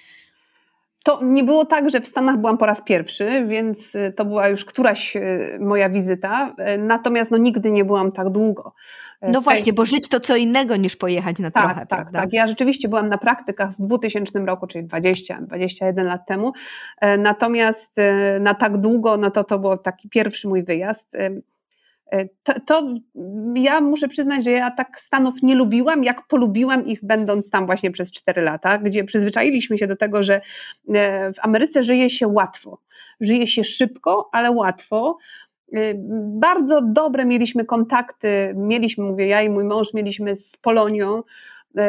To 1.04 1.20
nie 1.24 1.44
było 1.44 1.66
tak, 1.66 1.90
że 1.90 2.02
w 2.02 2.08
Stanach 2.08 2.38
byłam 2.38 2.58
po 2.58 2.66
raz 2.66 2.82
pierwszy, 2.82 3.46
więc 3.48 3.96
y, 3.96 4.14
to 4.18 4.26
była 4.26 4.48
już 4.48 4.66
któraś 4.66 5.16
y, 5.16 5.58
moja 5.60 5.90
wizyta, 5.90 6.56
y, 6.76 6.78
natomiast 6.78 7.32
no, 7.32 7.38
nigdy 7.38 7.72
nie 7.72 7.86
byłam 7.86 8.12
tak 8.12 8.30
długo. 8.30 8.74
No 9.22 9.42
właśnie, 9.42 9.74
bo 9.74 9.86
żyć 9.86 10.10
to 10.10 10.20
co 10.20 10.36
innego 10.36 10.76
niż 10.76 10.96
pojechać 10.96 11.40
na 11.40 11.52
tak, 11.52 11.64
trochę, 11.64 11.80
tak, 11.80 11.88
prawda? 11.88 12.22
Tak, 12.22 12.34
ja 12.34 12.48
rzeczywiście 12.48 12.88
byłam 12.88 13.10
na 13.10 13.18
praktykach 13.18 13.72
w 13.72 13.82
2000 13.86 14.40
roku, 14.40 14.68
czyli 14.68 14.86
20, 14.86 15.42
21 15.42 16.06
lat 16.06 16.26
temu, 16.28 16.54
natomiast 17.18 17.92
na 18.40 18.54
tak 18.54 18.78
długo, 18.78 19.18
no 19.18 19.32
to 19.32 19.44
to 19.44 19.60
był 19.60 19.78
taki 19.78 20.10
pierwszy 20.10 20.48
mój 20.48 20.64
wyjazd. 20.64 21.06
E, 22.12 22.28
to, 22.44 22.54
to, 22.66 22.94
ja 23.56 23.82
muszę 23.82 24.08
przyznać, 24.08 24.44
że 24.46 24.52
ja 24.52 24.72
tak 24.72 25.02
Stanów 25.02 25.36
nie 25.44 25.56
lubiłam, 25.56 26.04
jak 26.04 26.28
polubiłam 26.28 26.86
ich 26.86 27.06
będąc 27.06 27.50
tam 27.50 27.66
właśnie 27.66 27.92
przez 27.92 28.12
4 28.12 28.42
lata, 28.42 28.78
gdzie 28.78 29.04
przyzwyczailiśmy 29.04 29.78
się 29.78 29.88
do 29.88 29.96
tego, 29.96 30.24
że 30.24 30.42
e, 30.90 31.34
w 31.34 31.40
Ameryce 31.42 31.84
żyje 31.84 32.10
się 32.10 32.28
łatwo. 32.28 32.78
Żyje 33.22 33.48
się 33.48 33.64
szybko, 33.64 34.30
ale 34.32 34.52
łatwo. 34.52 35.18
E, 35.74 35.94
bardzo 36.40 36.82
dobre 36.82 37.26
mieliśmy 37.26 37.66
kontakty, 37.66 38.54
mieliśmy, 38.56 39.04
mówię, 39.04 39.28
ja 39.28 39.42
i 39.42 39.50
mój 39.50 39.64
mąż 39.64 39.94
mieliśmy 39.94 40.36
z 40.36 40.58
Polonią, 40.58 41.24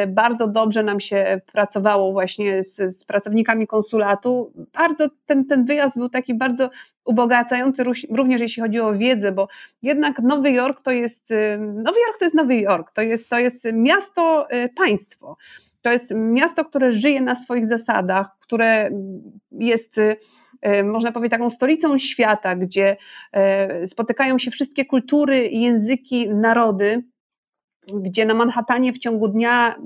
bardzo 0.08 0.48
dobrze 0.48 0.82
nam 0.82 1.00
się 1.00 1.40
pracowało 1.52 2.12
właśnie 2.12 2.64
z, 2.64 2.96
z, 2.96 3.04
pracownikami 3.04 3.66
konsulatu. 3.66 4.52
Bardzo 4.72 5.08
ten, 5.26 5.44
ten 5.44 5.64
wyjazd 5.64 5.98
był 5.98 6.08
taki 6.08 6.34
bardzo 6.34 6.70
ubogacający 7.04 7.84
również 8.10 8.40
jeśli 8.40 8.62
chodzi 8.62 8.80
o 8.80 8.94
wiedzę, 8.94 9.32
bo 9.32 9.48
jednak 9.82 10.18
Nowy 10.18 10.50
Jork 10.50 10.82
to 10.82 10.90
jest 10.90 11.30
e, 11.30 11.58
Nowy 11.58 11.98
Jork 12.06 12.18
to 12.18 12.24
jest 12.24 12.36
Nowy 12.36 12.56
Jork, 12.56 12.92
to 12.92 13.02
jest, 13.02 13.28
to 13.28 13.38
jest 13.38 13.64
miasto 13.72 14.50
e, 14.50 14.68
państwo. 14.68 15.36
To 15.82 15.92
jest 15.92 16.10
miasto, 16.14 16.64
które 16.64 16.92
żyje 16.92 17.20
na 17.20 17.34
swoich 17.34 17.66
zasadach, 17.66 18.38
które 18.40 18.90
jest 19.50 19.96
można 20.84 21.12
powiedzieć, 21.12 21.30
taką 21.30 21.50
stolicą 21.50 21.98
świata, 21.98 22.56
gdzie 22.56 22.96
spotykają 23.86 24.38
się 24.38 24.50
wszystkie 24.50 24.84
kultury, 24.84 25.48
języki, 25.48 26.28
narody 26.28 27.02
gdzie 27.86 28.26
na 28.26 28.34
Manhattanie 28.34 28.92
w 28.92 28.98
ciągu 28.98 29.28
dnia, 29.28 29.76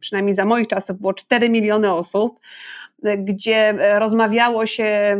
przynajmniej 0.00 0.36
za 0.36 0.44
moich 0.44 0.68
czasów, 0.68 1.00
było 1.00 1.14
4 1.14 1.50
miliony 1.50 1.92
osób, 1.92 2.40
gdzie 3.18 3.74
rozmawiało 3.98 4.66
się, 4.66 5.16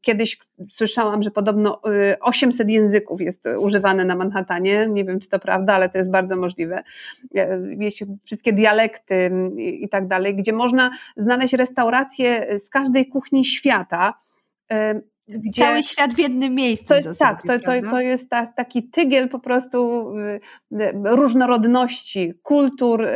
kiedyś 0.00 0.38
słyszałam, 0.68 1.22
że 1.22 1.30
podobno 1.30 1.80
800 2.20 2.68
y, 2.68 2.72
języków 2.72 3.20
jest 3.20 3.48
używane 3.58 4.04
na 4.04 4.14
Manhattanie, 4.14 4.86
nie 4.90 5.04
wiem 5.04 5.20
czy 5.20 5.28
to 5.28 5.38
prawda, 5.38 5.74
ale 5.74 5.88
to 5.88 5.98
jest 5.98 6.10
bardzo 6.10 6.36
możliwe, 6.36 6.82
Wiecie, 7.76 8.06
wszystkie 8.24 8.52
dialekty 8.52 9.30
i 9.58 9.88
tak 9.88 10.08
dalej, 10.08 10.36
gdzie 10.36 10.52
można 10.52 10.90
znaleźć 11.16 11.54
restauracje 11.54 12.58
z 12.66 12.68
każdej 12.68 13.08
kuchni 13.08 13.44
świata, 13.44 14.14
gdzie 15.28 15.62
Cały 15.62 15.82
świat 15.82 16.14
w 16.14 16.18
jednym 16.18 16.54
miejscu. 16.54 16.86
To 16.86 16.94
jest, 16.94 17.18
tak, 17.18 17.42
to, 17.42 17.58
to, 17.58 17.90
to 17.90 18.00
jest 18.00 18.30
ta, 18.30 18.46
taki 18.46 18.82
tygiel 18.82 19.28
po 19.28 19.38
prostu 19.38 20.08
y, 20.18 20.40
różnorodności, 21.04 22.34
kultur, 22.42 23.06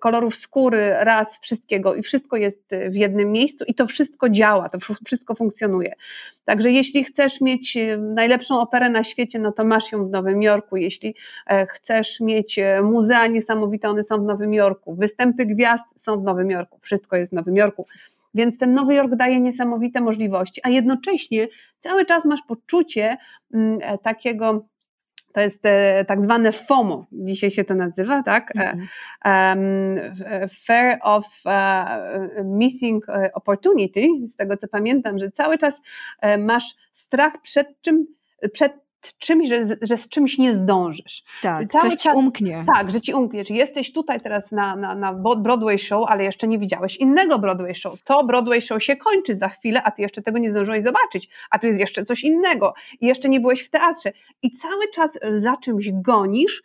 kolorów 0.00 0.36
skóry, 0.36 0.94
ras, 1.00 1.28
wszystkiego 1.40 1.94
i 1.94 2.02
wszystko 2.02 2.36
jest 2.36 2.70
w 2.90 2.94
jednym 2.94 3.32
miejscu 3.32 3.64
i 3.64 3.74
to 3.74 3.86
wszystko 3.86 4.28
działa, 4.28 4.68
to 4.68 4.78
wszystko 5.04 5.34
funkcjonuje. 5.34 5.94
Także 6.44 6.70
jeśli 6.70 7.04
chcesz 7.04 7.40
mieć 7.40 7.76
y, 7.76 7.98
najlepszą 7.98 8.60
operę 8.60 8.90
na 8.90 9.04
świecie, 9.04 9.38
no 9.38 9.52
to 9.52 9.64
masz 9.64 9.92
ją 9.92 10.06
w 10.06 10.10
Nowym 10.10 10.42
Jorku. 10.42 10.76
Jeśli 10.76 11.14
e, 11.46 11.66
chcesz 11.66 12.20
mieć 12.20 12.58
e, 12.58 12.82
muzea 12.82 13.26
niesamowite, 13.26 13.88
one 13.88 14.04
są 14.04 14.18
w 14.18 14.24
Nowym 14.24 14.54
Jorku. 14.54 14.94
Występy 14.94 15.46
gwiazd 15.46 15.84
są 15.96 16.20
w 16.20 16.22
Nowym 16.22 16.50
Jorku. 16.50 16.78
Wszystko 16.82 17.16
jest 17.16 17.32
w 17.32 17.34
Nowym 17.34 17.56
Jorku. 17.56 17.86
Więc 18.34 18.58
ten 18.58 18.74
Nowy 18.74 18.94
Jork 18.94 19.14
daje 19.14 19.40
niesamowite 19.40 20.00
możliwości, 20.00 20.60
a 20.64 20.68
jednocześnie 20.68 21.48
cały 21.80 22.06
czas 22.06 22.24
masz 22.24 22.40
poczucie 22.48 23.16
mm, 23.54 23.78
e, 23.82 23.98
takiego 23.98 24.66
to 25.32 25.40
jest 25.40 25.66
e, 25.66 26.04
tak 26.04 26.22
zwane 26.22 26.52
FOMO, 26.52 27.06
dzisiaj 27.12 27.50
się 27.50 27.64
to 27.64 27.74
nazywa, 27.74 28.22
tak? 28.22 28.52
Mm. 28.56 28.88
Um, 29.24 30.48
fear 30.66 30.98
of 31.02 31.24
missing 32.44 33.06
opportunity, 33.34 34.08
z 34.28 34.36
tego 34.36 34.56
co 34.56 34.68
pamiętam, 34.68 35.18
że 35.18 35.30
cały 35.30 35.58
czas 35.58 35.74
masz 36.38 36.74
strach 36.94 37.42
przed 37.42 37.80
czym, 37.80 38.06
przed 38.52 38.72
czymś, 39.18 39.48
że, 39.48 39.66
że 39.82 39.96
z 39.96 40.08
czymś 40.08 40.38
nie 40.38 40.54
zdążysz. 40.54 41.22
Tak, 41.42 41.72
Cały 41.72 41.90
coś 41.90 42.00
ci 42.00 42.08
umknie. 42.14 42.64
Tak, 42.74 42.90
że 42.90 43.00
ci 43.00 43.14
umknie. 43.14 43.44
Czy 43.44 43.54
jesteś 43.54 43.92
tutaj 43.92 44.20
teraz 44.20 44.52
na, 44.52 44.76
na, 44.76 44.94
na 44.94 45.12
Broadway 45.14 45.78
show, 45.78 46.08
ale 46.08 46.24
jeszcze 46.24 46.48
nie 46.48 46.58
widziałeś 46.58 46.96
innego 46.96 47.38
Broadway 47.38 47.74
show. 47.74 48.02
To 48.02 48.24
Broadway 48.24 48.62
show 48.62 48.84
się 48.84 48.96
kończy 48.96 49.36
za 49.36 49.48
chwilę, 49.48 49.82
a 49.82 49.90
ty 49.90 50.02
jeszcze 50.02 50.22
tego 50.22 50.38
nie 50.38 50.50
zdążyłeś 50.50 50.84
zobaczyć. 50.84 51.28
A 51.50 51.58
tu 51.58 51.66
jest 51.66 51.80
jeszcze 51.80 52.04
coś 52.04 52.24
innego. 52.24 52.74
I 53.00 53.06
jeszcze 53.06 53.28
nie 53.28 53.40
byłeś 53.40 53.62
w 53.62 53.70
teatrze. 53.70 54.12
I 54.42 54.56
cały 54.56 54.88
czas 54.88 55.18
za 55.38 55.56
czymś 55.56 55.90
gonisz, 55.92 56.62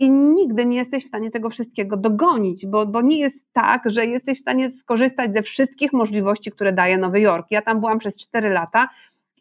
i 0.00 0.10
nigdy 0.10 0.66
nie 0.66 0.76
jesteś 0.76 1.04
w 1.04 1.08
stanie 1.08 1.30
tego 1.30 1.50
wszystkiego 1.50 1.96
dogonić, 1.96 2.66
bo, 2.66 2.86
bo 2.86 3.02
nie 3.02 3.18
jest 3.18 3.36
tak, 3.52 3.82
że 3.86 4.06
jesteś 4.06 4.38
w 4.38 4.40
stanie 4.40 4.70
skorzystać 4.70 5.32
ze 5.32 5.42
wszystkich 5.42 5.92
możliwości, 5.92 6.50
które 6.50 6.72
daje 6.72 6.98
Nowy 6.98 7.20
Jork. 7.20 7.46
Ja 7.50 7.62
tam 7.62 7.80
byłam 7.80 7.98
przez 7.98 8.16
4 8.16 8.50
lata 8.50 8.88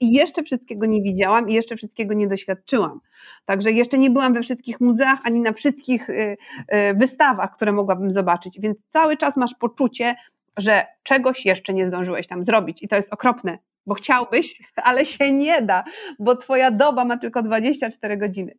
i 0.02 0.12
jeszcze 0.12 0.44
wszystkiego 0.44 0.86
nie 0.86 1.02
widziałam 1.02 1.50
i 1.50 1.54
jeszcze 1.54 1.76
wszystkiego 1.76 2.14
nie 2.14 2.28
doświadczyłam. 2.28 3.00
Także 3.46 3.72
jeszcze 3.72 3.98
nie 3.98 4.10
byłam 4.10 4.34
we 4.34 4.42
wszystkich 4.42 4.82
muzeach 4.82 5.20
ani 5.24 5.40
na 5.40 5.54
wszystkich 5.54 6.10
y, 6.10 6.14
y, 6.14 6.94
wystawach, 6.94 7.56
które 7.56 7.72
mogłabym 7.72 8.14
zobaczyć, 8.14 8.60
więc 8.60 8.78
cały 8.94 9.18
czas 9.18 9.38
masz 9.38 9.56
poczucie, 9.60 10.16
że 10.58 10.86
czegoś 11.04 11.46
jeszcze 11.46 11.74
nie 11.74 11.88
zdążyłeś 11.88 12.28
tam 12.28 12.44
zrobić. 12.44 12.84
I 12.84 12.88
to 12.88 12.96
jest 12.96 13.14
okropne, 13.14 13.58
bo 13.88 13.93
chciałbyś, 13.93 14.62
ale 14.88 15.06
się 15.06 15.32
nie 15.32 15.62
da, 15.62 15.84
bo 16.19 16.36
twoja 16.36 16.71
doba 16.71 17.06
ma 17.06 17.17
tylko 17.17 17.43
24 17.43 18.17
godziny. 18.17 18.58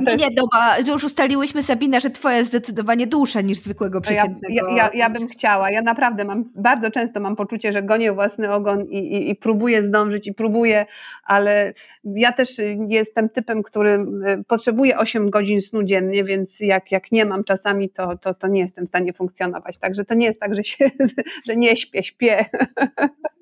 nie, 0.00 0.12
jest... 0.12 0.24
nie, 0.24 0.34
doba, 0.36 0.78
już 0.92 1.04
ustaliłyśmy 1.04 1.62
Sabina, 1.62 2.00
że 2.00 2.10
twoja 2.10 2.36
jest 2.36 2.50
zdecydowanie 2.50 3.06
dłuższa 3.06 3.40
niż 3.40 3.58
zwykłego 3.58 4.00
przeciętnego. 4.00 4.54
Ja, 4.54 4.62
ja, 4.70 4.76
ja, 4.76 4.90
ja 4.94 5.10
bym 5.10 5.28
chciała, 5.28 5.70
ja 5.70 5.82
naprawdę 5.82 6.24
mam, 6.24 6.44
bardzo 6.54 6.90
często 6.90 7.20
mam 7.20 7.36
poczucie, 7.36 7.72
że 7.72 7.82
gonię 7.82 8.12
własny 8.12 8.52
ogon 8.52 8.84
i, 8.84 8.98
i, 8.98 9.30
i 9.30 9.36
próbuję 9.36 9.82
zdążyć 9.82 10.26
i 10.26 10.34
próbuję, 10.34 10.86
ale 11.24 11.74
ja 12.04 12.32
też 12.32 12.50
jestem 12.88 13.28
typem, 13.28 13.62
który 13.62 13.90
y, 13.90 14.44
potrzebuje 14.44 14.98
8 14.98 15.30
godzin 15.30 15.62
snu 15.62 15.82
dziennie, 15.82 16.24
więc 16.24 16.60
jak, 16.60 16.92
jak 16.92 17.12
nie 17.12 17.24
mam 17.24 17.44
czasami, 17.44 17.90
to, 17.90 18.18
to, 18.18 18.34
to 18.34 18.48
nie 18.48 18.60
jestem 18.60 18.86
w 18.86 18.88
stanie 18.88 19.12
funkcjonować. 19.12 19.78
Także 19.78 20.04
to 20.04 20.14
nie 20.14 20.26
jest 20.26 20.40
tak, 20.40 20.56
że, 20.56 20.64
się, 20.64 20.90
że 21.46 21.56
nie 21.56 21.76
śpię, 21.76 22.02
śpię. 22.02 22.44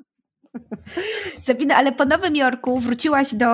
Sabina, 1.41 1.77
ale 1.77 1.93
po 1.93 2.05
Nowym 2.05 2.37
Jorku 2.37 2.79
wróciłaś 2.81 3.35
do, 3.35 3.47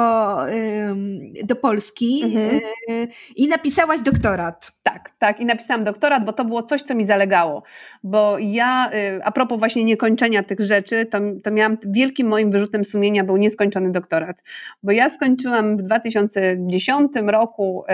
do 1.44 1.56
Polski 1.56 2.22
mhm. 2.24 2.60
Y, 2.90 3.08
i 3.36 3.48
napisałaś 3.48 4.02
doktorat. 4.02 4.72
Tak, 4.82 5.10
tak, 5.18 5.40
i 5.40 5.44
napisałam 5.44 5.84
doktorat, 5.84 6.24
bo 6.24 6.32
to 6.32 6.44
było 6.44 6.62
coś, 6.62 6.82
co 6.82 6.94
mi 6.94 7.06
zalegało. 7.06 7.62
Bo 8.02 8.38
ja, 8.38 8.90
y, 8.94 9.24
a 9.24 9.32
propos 9.32 9.58
właśnie 9.58 9.84
niekończenia 9.84 10.42
tych 10.42 10.60
rzeczy, 10.60 11.06
to, 11.06 11.18
to 11.44 11.50
miałam 11.50 11.78
wielkim 11.84 12.28
moim 12.28 12.50
wyrzutem 12.50 12.84
sumienia 12.84 13.24
był 13.24 13.36
nieskończony 13.36 13.92
doktorat. 13.92 14.36
Bo 14.82 14.92
ja 14.92 15.10
skończyłam 15.10 15.76
w 15.76 15.82
2010 15.82 17.12
roku 17.26 17.84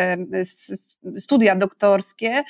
studia 1.21 1.57
doktorskie 1.57 2.45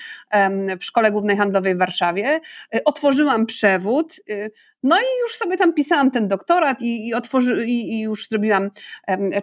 w 0.81 0.85
Szkole 0.85 1.13
Głównej 1.13 1.37
Handlowej 1.37 1.75
w 1.75 1.79
Warszawie. 1.79 2.41
Y, 2.75 2.85
otworzyłam 2.85 3.47
przewód 3.47 4.21
no 4.83 4.97
i 4.97 5.05
już 5.23 5.37
sobie 5.37 5.57
tam 5.57 5.73
pisałam 5.73 6.11
ten 6.11 6.29
doktorat 6.29 6.83
i, 6.83 7.09
i, 7.09 7.15
otworzy, 7.15 7.67
i, 7.67 7.93
i 7.93 8.01
już 8.01 8.29
zrobiłam 8.29 8.71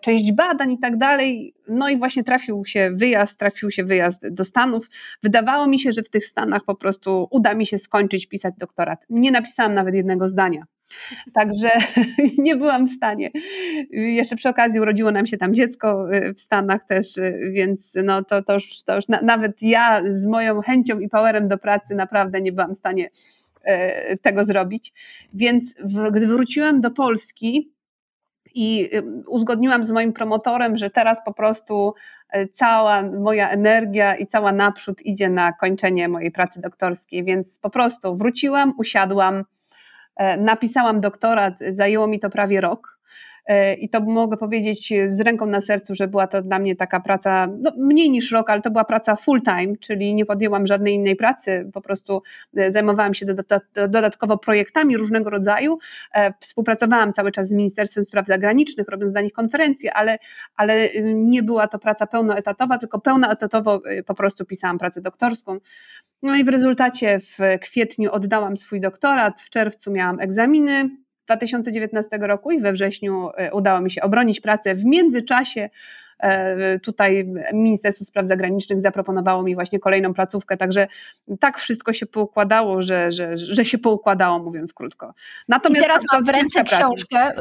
część 0.02 0.32
badań 0.32 0.72
i 0.72 0.80
tak 0.80 0.98
dalej. 0.98 1.54
No 1.68 1.90
i 1.90 1.98
właśnie 1.98 2.24
trafił 2.24 2.66
się 2.66 2.92
wyjazd, 2.96 3.38
trafił 3.38 3.72
się 3.72 3.84
wyjazd 3.84 4.28
do 4.28 4.46
Stanów. 4.46 4.90
Wydawało 5.24 5.68
mi 5.68 5.80
się, 5.80 5.92
że 5.92 6.04
w 6.04 6.10
tych 6.10 6.26
Stanach 6.26 6.64
po 6.66 6.76
prostu 6.76 7.28
uda 7.32 7.54
mi 7.54 7.66
się 7.66 7.78
skończyć 7.78 8.28
pisać 8.28 8.54
doktorat. 8.58 9.06
Nie 9.10 9.32
napisałam 9.32 9.74
nawet 9.74 9.96
jednego 9.96 10.30
zdania. 10.30 10.64
Także 11.34 11.70
nie 12.38 12.56
byłam 12.56 12.88
w 12.88 12.92
stanie. 12.92 13.32
Jeszcze 13.92 14.36
przy 14.36 14.50
okazji 14.50 14.80
urodziło 14.80 15.12
nam 15.12 15.28
się 15.28 15.38
tam 15.38 15.56
dziecko 15.56 16.16
y, 16.16 16.34
w 16.34 16.42
Stanach 16.42 16.86
też, 16.86 17.18
y, 17.18 17.52
więc 17.54 17.80
no 17.96 18.24
to, 18.24 18.44
to 18.44 18.54
już, 18.54 18.84
to 18.84 18.96
już 18.96 19.08
na, 19.08 19.22
nawet 19.22 19.62
ja 19.62 20.02
z 20.10 20.26
moją 20.26 20.62
chęcią 20.62 21.00
i 21.00 21.10
powerem 21.10 21.48
do 21.48 21.58
pracy 21.58 21.96
naprawdę 21.96 22.42
nie 22.42 22.52
byłam 22.52 22.76
w 22.76 22.80
stanie 22.80 23.10
y, 24.14 24.18
tego 24.18 24.46
zrobić. 24.46 24.94
Więc 25.34 25.74
w, 25.80 26.12
gdy 26.12 26.28
wróciłam 26.28 26.82
do 26.82 26.92
Polski, 26.92 27.72
i 28.54 28.90
uzgodniłam 29.28 29.84
z 29.84 29.92
moim 29.92 30.14
promotorem, 30.14 30.78
że 30.78 30.90
teraz 30.90 31.20
po 31.26 31.34
prostu 31.34 31.94
cała 32.54 33.04
moja 33.04 33.50
energia 33.50 34.16
i 34.16 34.28
cała 34.28 34.52
naprzód 34.52 35.02
idzie 35.02 35.30
na 35.30 35.54
kończenie 35.54 36.10
mojej 36.10 36.32
pracy 36.32 36.62
doktorskiej, 36.62 37.24
więc 37.24 37.58
po 37.58 37.70
prostu 37.70 38.18
wróciłam, 38.18 38.74
usiadłam, 38.78 39.44
E, 39.44 39.59
napisałam 40.38 41.02
doktorat, 41.02 41.54
zajęło 41.72 42.08
mi 42.08 42.20
to 42.20 42.30
prawie 42.30 42.62
rok. 42.62 42.99
E, 43.50 43.74
I 43.74 43.90
to 43.90 44.00
mogę 44.00 44.38
powiedzieć 44.38 44.94
z 45.10 45.22
ręką 45.22 45.46
na 45.46 45.62
sercu, 45.62 45.96
że 45.96 46.08
była 46.08 46.28
to 46.28 46.42
dla 46.42 46.60
mnie 46.60 46.76
taka 46.76 47.00
praca, 47.00 47.48
no 47.62 47.72
mniej 47.78 48.10
niż 48.10 48.32
rok, 48.32 48.50
ale 48.50 48.62
to 48.62 48.72
była 48.72 48.84
praca 48.84 49.16
full 49.16 49.42
time, 49.42 49.78
czyli 49.80 50.16
nie 50.16 50.26
podjęłam 50.26 50.68
żadnej 50.68 50.94
innej 50.94 51.16
pracy, 51.16 51.70
po 51.74 51.82
prostu 51.82 52.22
e, 52.58 52.72
zajmowałam 52.72 53.14
się 53.14 53.26
dodatkowo 53.90 54.38
projektami 54.38 54.98
różnego 54.98 55.30
rodzaju. 55.30 55.78
Współpracowałam 56.40 57.14
cały 57.14 57.32
czas 57.32 57.48
z 57.48 57.54
Ministerstwem 57.54 58.06
Spraw 58.06 58.28
Zagranicznych, 58.28 58.88
robiąc 58.88 59.12
dla 59.12 59.22
nich 59.22 59.34
konferencje, 59.34 59.94
ale, 59.94 60.18
ale 60.56 60.90
nie 61.04 61.44
była 61.44 61.68
to 61.68 61.80
praca 61.80 62.08
pełnoetatowa, 62.08 62.78
tylko 62.78 63.00
pełnoetatowo 63.00 63.82
po 64.06 64.16
prostu 64.16 64.46
pisałam 64.46 64.78
pracę 64.78 65.02
doktorską. 65.02 65.58
No 66.22 66.36
i 66.36 66.44
w 66.44 66.48
rezultacie 66.48 67.20
w 67.20 67.60
kwietniu 67.62 68.12
oddałam 68.12 68.58
swój 68.58 68.82
doktorat, 68.82 69.42
w 69.42 69.50
czerwcu 69.50 69.92
miałam 69.92 70.20
egzaminy 70.20 70.90
2019 71.30 72.18
roku 72.18 72.52
i 72.52 72.60
we 72.60 72.74
wrześniu 72.74 73.30
e, 73.38 73.54
udało 73.54 73.82
mi 73.82 73.92
się 73.92 74.02
obronić 74.02 74.40
pracę. 74.40 74.76
W 74.76 74.86
międzyczasie 74.86 75.70
tutaj 76.84 77.26
Ministerstwo 77.54 78.06
Spraw 78.06 78.28
Zagranicznych 78.28 78.82
zaproponowało 78.82 79.44
mi 79.44 79.56
właśnie 79.56 79.80
kolejną 79.80 80.14
placówkę, 80.14 80.58
także 80.58 80.88
tak 81.40 81.60
wszystko 81.60 81.94
się 81.94 82.06
poukładało, 82.06 82.82
że, 82.82 83.12
że, 83.12 83.38
że 83.38 83.66
się 83.66 83.78
poukładało, 83.78 84.40
mówiąc 84.40 84.74
krótko. 84.74 85.14
Natomiast 85.48 85.86
I 85.86 85.90
teraz 85.90 86.04
mam 86.14 86.26
w 86.26 86.30
ręce 86.30 86.64
książkę, 86.64 87.32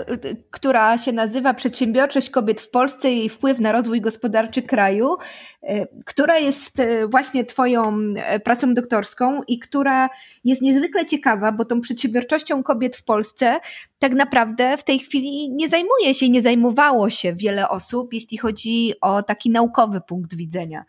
która 0.51 0.99
się 0.99 1.13
nazywa 1.13 1.55
Przedsiębiorczość 1.55 2.31
kobiet 2.31 2.61
w 2.61 2.71
Polsce 2.71 3.13
i 3.13 3.29
wpływ 3.29 3.59
na 3.59 3.73
rozwój 3.73 4.01
gospodarczy 4.01 4.63
kraju, 4.63 5.17
e, 5.63 5.87
która 6.05 6.39
jest 6.39 6.81
e, 6.81 7.07
właśnie 7.07 7.45
Twoją 7.45 7.99
pracą 8.45 8.75
doktorską 8.75 9.43
i 9.49 9.59
która 9.59 10.09
jest 10.45 10.63
niezwykle 10.63 11.07
ciekawa, 11.07 11.53
bo 11.53 11.65
tą 11.65 11.81
przedsiębiorczością 11.81 12.63
kobiet 12.63 12.97
w 12.97 13.05
Polsce 13.05 13.61
tak 13.99 14.13
naprawdę 14.13 14.77
w 14.77 14.85
tej 14.85 14.99
chwili 14.99 15.51
nie 15.51 15.69
zajmuje 15.69 16.15
się 16.15 16.27
i 16.27 16.31
nie 16.31 16.43
zajmowało 16.43 17.11
się 17.11 17.35
wiele 17.35 17.69
osób, 17.69 18.15
jeśli 18.15 18.39
chodzi 18.39 18.68
o 19.01 19.23
taki 19.23 19.51
naukowy 19.51 20.01
punkt 20.01 20.35
widzenia. 20.35 20.85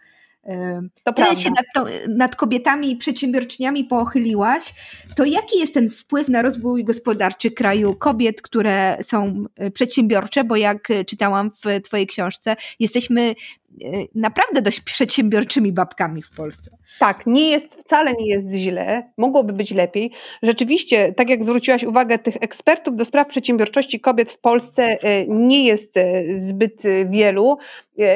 To 1.03 1.13
Tyle 1.13 1.35
się 1.35 1.49
nad, 1.49 1.65
to, 1.75 1.85
nad, 2.09 2.35
kobietami 2.35 2.91
i 2.91 2.95
przedsiębiorczyniami 2.95 3.85
pochyliłaś, 3.85 4.73
to 5.15 5.25
jaki 5.25 5.59
jest 5.59 5.73
ten 5.73 5.89
wpływ 5.89 6.29
na 6.29 6.41
rozwój 6.41 6.83
gospodarczy 6.83 7.51
kraju 7.51 7.95
kobiet, 7.95 8.41
które 8.41 8.97
są 9.03 9.45
e, 9.55 9.71
przedsiębiorcze, 9.71 10.43
bo 10.43 10.55
jak 10.55 10.87
czytałam 11.07 11.51
w 11.51 11.81
Twojej 11.81 12.07
książce, 12.07 12.55
jesteśmy 12.79 13.35
naprawdę 14.15 14.61
dość 14.61 14.81
przedsiębiorczymi 14.81 15.71
babkami 15.71 16.21
w 16.21 16.31
Polsce. 16.31 16.71
Tak, 16.99 17.25
nie 17.25 17.49
jest, 17.49 17.75
wcale 17.75 18.13
nie 18.13 18.27
jest 18.27 18.51
źle, 18.51 19.11
mogłoby 19.17 19.53
być 19.53 19.71
lepiej. 19.71 20.11
Rzeczywiście, 20.43 21.13
tak 21.13 21.29
jak 21.29 21.43
zwróciłaś 21.43 21.83
uwagę, 21.83 22.19
tych 22.19 22.35
ekspertów 22.41 22.95
do 22.95 23.05
spraw 23.05 23.27
przedsiębiorczości 23.27 23.99
kobiet 23.99 24.31
w 24.31 24.39
Polsce 24.39 24.83
e, 24.83 25.27
nie 25.27 25.65
jest 25.65 25.97
e, 25.97 26.23
zbyt 26.37 26.83
wielu. 27.09 27.57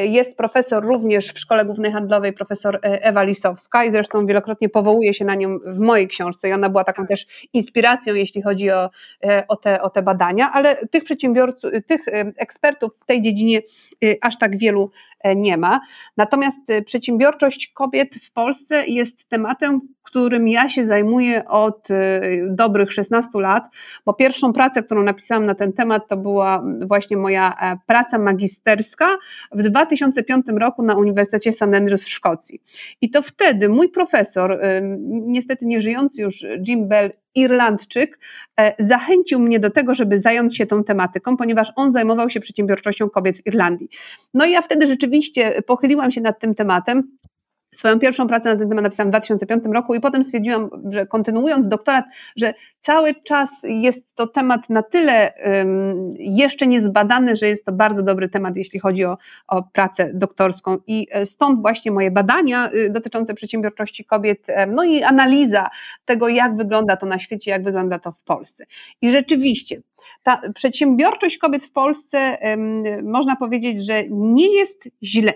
Jest 0.03 0.37
profesor 0.37 0.85
również 0.85 1.27
w 1.27 1.39
Szkole 1.39 1.65
Głównej 1.65 1.91
Handlowej, 1.91 2.33
profesor 2.33 2.79
Ewa 2.81 3.23
Lisowska 3.23 3.85
i 3.85 3.91
zresztą 3.91 4.25
wielokrotnie 4.25 4.69
powołuje 4.69 5.13
się 5.13 5.25
na 5.25 5.35
nią 5.35 5.59
w 5.59 5.79
mojej 5.79 6.07
książce 6.07 6.49
i 6.49 6.53
ona 6.53 6.69
była 6.69 6.83
taką 6.83 7.07
też 7.07 7.27
inspiracją, 7.53 8.15
jeśli 8.15 8.41
chodzi 8.41 8.71
o, 8.71 8.89
o, 9.47 9.55
te, 9.55 9.81
o 9.81 9.89
te 9.89 10.01
badania, 10.01 10.51
ale 10.53 10.87
tych 10.87 11.03
przedsiębiorców, 11.03 11.71
tych 11.87 12.01
ekspertów 12.37 12.95
w 12.99 13.05
tej 13.05 13.21
dziedzinie 13.21 13.61
aż 14.21 14.37
tak 14.37 14.57
wielu 14.57 14.91
nie 15.35 15.57
ma. 15.57 15.81
Natomiast 16.17 16.69
y, 16.69 16.81
przedsiębiorczość 16.81 17.71
kobiet 17.73 18.15
w 18.15 18.31
Polsce 18.31 18.87
jest 18.87 19.29
tematem, 19.29 19.81
którym 20.03 20.47
ja 20.47 20.69
się 20.69 20.85
zajmuję 20.85 21.47
od 21.47 21.91
y, 21.91 21.93
dobrych 22.49 22.93
16 22.93 23.29
lat, 23.35 23.63
bo 24.05 24.13
pierwszą 24.13 24.53
pracę, 24.53 24.83
którą 24.83 25.03
napisałam 25.03 25.45
na 25.45 25.55
ten 25.55 25.73
temat, 25.73 26.07
to 26.07 26.17
była 26.17 26.63
właśnie 26.87 27.17
moja 27.17 27.53
e, 27.61 27.77
praca 27.87 28.17
magisterska 28.17 29.17
w 29.51 29.63
2005 29.63 30.45
roku 30.57 30.83
na 30.83 30.95
Uniwersytecie 30.95 31.51
St. 31.51 31.61
Andrews 31.61 32.03
w 32.03 32.09
Szkocji. 32.09 32.61
I 33.01 33.09
to 33.09 33.21
wtedy 33.21 33.69
mój 33.69 33.89
profesor, 33.89 34.51
y, 34.51 34.81
niestety 35.07 35.65
nie 35.65 35.81
żyjący 35.81 36.21
już 36.21 36.45
Jim 36.67 36.87
Bell, 36.87 37.11
Irlandczyk, 37.35 38.19
e, 38.59 38.85
zachęcił 38.87 39.39
mnie 39.39 39.59
do 39.59 39.69
tego, 39.69 39.93
żeby 39.93 40.19
zająć 40.19 40.57
się 40.57 40.65
tą 40.65 40.83
tematyką, 40.83 41.37
ponieważ 41.37 41.71
on 41.75 41.93
zajmował 41.93 42.29
się 42.29 42.39
przedsiębiorczością 42.39 43.09
kobiet 43.09 43.37
w 43.37 43.47
Irlandii. 43.47 43.89
No 44.33 44.45
i 44.45 44.51
ja 44.51 44.61
wtedy 44.61 44.87
rzeczywiście 44.87 45.61
pochyliłam 45.67 46.11
się 46.11 46.21
nad 46.21 46.39
tym 46.39 46.55
tematem. 46.55 47.17
Swoją 47.73 47.99
pierwszą 47.99 48.27
pracę 48.27 48.53
na 48.53 48.59
ten 48.59 48.69
temat 48.69 48.83
napisałam 48.83 49.09
w 49.09 49.12
2005 49.12 49.63
roku 49.73 49.95
i 49.95 49.99
potem 49.99 50.23
stwierdziłam, 50.23 50.69
że 50.89 51.07
kontynuując 51.07 51.67
doktorat, 51.67 52.05
że 52.36 52.53
cały 52.81 53.15
czas 53.15 53.49
jest 53.63 54.15
to 54.15 54.27
temat 54.27 54.69
na 54.69 54.83
tyle 54.83 55.33
um, 55.45 56.13
jeszcze 56.19 56.67
niezbadany, 56.67 57.36
że 57.36 57.47
jest 57.47 57.65
to 57.65 57.71
bardzo 57.71 58.03
dobry 58.03 58.29
temat, 58.29 58.55
jeśli 58.55 58.79
chodzi 58.79 59.05
o, 59.05 59.17
o 59.47 59.63
pracę 59.63 60.12
doktorską. 60.13 60.77
I 60.88 61.07
e, 61.12 61.25
stąd 61.25 61.62
właśnie 61.62 61.91
moje 61.91 62.12
badania 62.12 62.71
y, 62.73 62.89
dotyczące 62.89 63.33
przedsiębiorczości 63.33 64.05
kobiet, 64.05 64.47
no 64.67 64.83
i 64.83 65.03
analiza 65.03 65.69
tego, 66.05 66.27
jak 66.27 66.57
wygląda 66.57 66.97
to 66.97 67.05
na 67.05 67.19
świecie, 67.19 67.51
jak 67.51 67.63
wygląda 67.63 67.99
to 67.99 68.12
w 68.12 68.23
Polsce. 68.23 68.65
I 69.01 69.12
rzeczywiście, 69.12 69.81
ta 70.23 70.41
przedsiębiorczość 70.55 71.38
kobiet 71.38 71.65
w 71.65 71.71
Polsce, 71.71 72.38
um, 72.41 73.12
można 73.12 73.36
powiedzieć, 73.36 73.86
że 73.86 74.03
nie 74.09 74.55
jest 74.55 74.89
źle. 75.03 75.33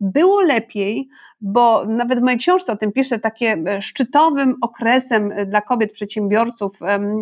Było 0.00 0.40
lepiej, 0.40 1.08
bo 1.40 1.84
nawet 1.84 2.18
w 2.18 2.22
mojej 2.22 2.38
książce 2.38 2.72
o 2.72 2.76
tym 2.76 2.92
piszę, 2.92 3.18
takie 3.18 3.62
e, 3.66 3.82
szczytowym 3.82 4.56
okresem 4.60 5.32
e, 5.32 5.46
dla 5.46 5.60
kobiet 5.60 5.92
przedsiębiorców 5.92 6.78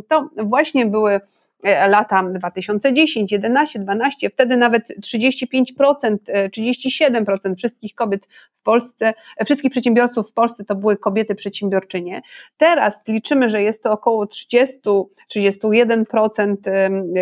to 0.08 0.28
właśnie 0.36 0.86
były 0.86 1.20
e, 1.62 1.88
lata 1.88 2.22
2010, 2.22 3.32
11, 3.32 3.78
12, 3.78 4.30
wtedy 4.30 4.56
nawet 4.56 4.88
35%, 5.00 6.16
37% 6.26 7.54
wszystkich 7.56 7.94
kobiet 7.94 8.26
w 8.60 8.62
Polsce, 8.62 9.14
wszystkich 9.46 9.70
przedsiębiorców 9.70 10.30
w 10.30 10.32
Polsce 10.32 10.64
to 10.64 10.74
były 10.74 10.96
kobiety 10.96 11.34
przedsiębiorczynie. 11.34 12.22
Teraz 12.56 12.94
liczymy, 13.08 13.50
że 13.50 13.62
jest 13.62 13.82
to 13.82 13.92
około 13.92 14.26
30, 14.26 14.80
31% 15.36 16.56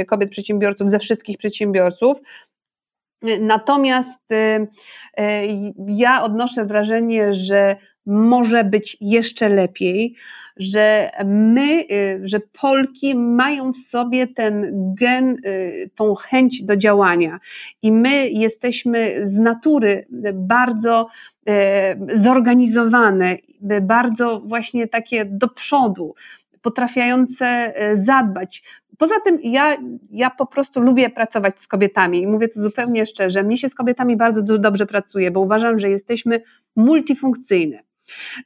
kobiet 0.06 0.30
przedsiębiorców 0.30 0.90
ze 0.90 0.98
wszystkich 0.98 1.38
przedsiębiorców. 1.38 2.18
Natomiast 3.40 4.32
y, 4.32 4.34
y, 4.34 4.66
ja 5.88 6.22
odnoszę 6.22 6.64
wrażenie, 6.64 7.34
że 7.34 7.76
może 8.06 8.64
być 8.64 8.96
jeszcze 9.00 9.48
lepiej, 9.48 10.14
że 10.56 11.10
my, 11.24 11.84
y, 11.92 12.20
że 12.24 12.40
Polki 12.40 13.14
mają 13.14 13.72
w 13.72 13.78
sobie 13.78 14.26
ten 14.26 14.72
gen, 14.98 15.36
tą 15.94 16.14
chęć 16.14 16.62
do 16.62 16.76
działania. 16.76 17.40
I 17.82 17.92
my 17.92 18.30
jesteśmy 18.30 19.20
z 19.24 19.38
natury 19.38 20.06
bardzo 20.34 21.08
zorganizowane, 22.14 23.36
bardzo 23.82 24.40
właśnie 24.40 24.88
takie 24.88 25.24
do 25.24 25.48
przodu, 25.48 26.14
potrafiające 26.62 27.74
zadbać. 27.94 28.62
Poza 28.98 29.14
tym 29.24 29.38
ja, 29.42 29.76
ja 30.10 30.30
po 30.30 30.46
prostu 30.46 30.80
lubię 30.80 31.10
pracować 31.10 31.54
z 31.60 31.66
kobietami 31.66 32.22
i 32.22 32.26
mówię 32.26 32.48
to 32.48 32.60
zupełnie 32.60 33.06
szczerze. 33.06 33.42
Mnie 33.42 33.58
się 33.58 33.68
z 33.68 33.74
kobietami 33.74 34.16
bardzo 34.16 34.58
dobrze 34.58 34.86
pracuje, 34.86 35.30
bo 35.30 35.40
uważam, 35.40 35.78
że 35.78 35.90
jesteśmy 35.90 36.42
multifunkcyjne. 36.76 37.78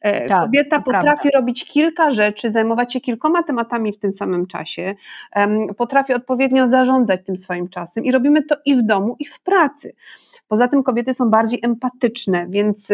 E, 0.00 0.26
tak, 0.26 0.44
Kobieta 0.44 0.80
potrafi 0.80 1.06
prawda. 1.06 1.38
robić 1.38 1.64
kilka 1.64 2.10
rzeczy, 2.10 2.50
zajmować 2.50 2.92
się 2.92 3.00
kilkoma 3.00 3.42
tematami 3.42 3.92
w 3.92 3.98
tym 3.98 4.12
samym 4.12 4.46
czasie, 4.46 4.94
potrafi 5.76 6.14
odpowiednio 6.14 6.66
zarządzać 6.66 7.20
tym 7.24 7.36
swoim 7.36 7.68
czasem 7.68 8.04
i 8.04 8.12
robimy 8.12 8.42
to 8.42 8.56
i 8.64 8.76
w 8.76 8.82
domu, 8.82 9.16
i 9.18 9.24
w 9.24 9.40
pracy. 9.40 9.94
Poza 10.48 10.68
tym 10.68 10.82
kobiety 10.82 11.14
są 11.14 11.30
bardziej 11.30 11.60
empatyczne, 11.62 12.46
więc 12.48 12.88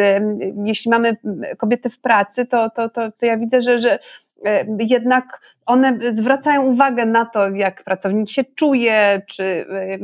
jeśli 0.65 0.91
mamy 0.91 1.17
kobiety 1.59 1.91
w 1.91 2.01
pracy, 2.01 2.47
to, 2.47 2.71
to, 2.71 2.89
to, 2.89 3.13
to 3.13 3.27
ja 3.27 3.37
widzę, 3.37 3.61
że, 3.61 3.79
że 3.79 3.99
E, 3.99 4.32
jednak 4.79 5.41
one 5.67 5.99
zwracają 6.13 6.63
uwagę 6.63 7.07
na 7.07 7.27
to, 7.27 7.51
jak 7.51 7.85
pracownik 7.85 8.31
się 8.31 8.45
czuje, 8.45 9.23
czy 9.29 9.45
e, 9.45 9.99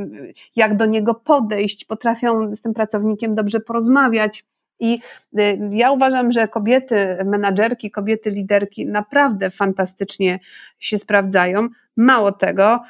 jak 0.56 0.76
do 0.76 0.86
niego 0.86 1.14
podejść, 1.14 1.84
potrafią 1.84 2.56
z 2.56 2.60
tym 2.60 2.74
pracownikiem 2.74 3.34
dobrze 3.34 3.60
porozmawiać. 3.60 4.44
I 4.80 5.00
y, 5.38 5.58
ja 5.70 5.90
uważam, 5.90 6.32
że 6.32 6.48
kobiety 6.48 7.18
menadżerki, 7.24 7.90
kobiety 7.90 8.30
liderki 8.30 8.86
naprawdę 8.86 9.50
fantastycznie 9.50 10.40
się 10.78 10.98
sprawdzają. 10.98 11.68
Mało 11.96 12.32
tego, 12.32 12.80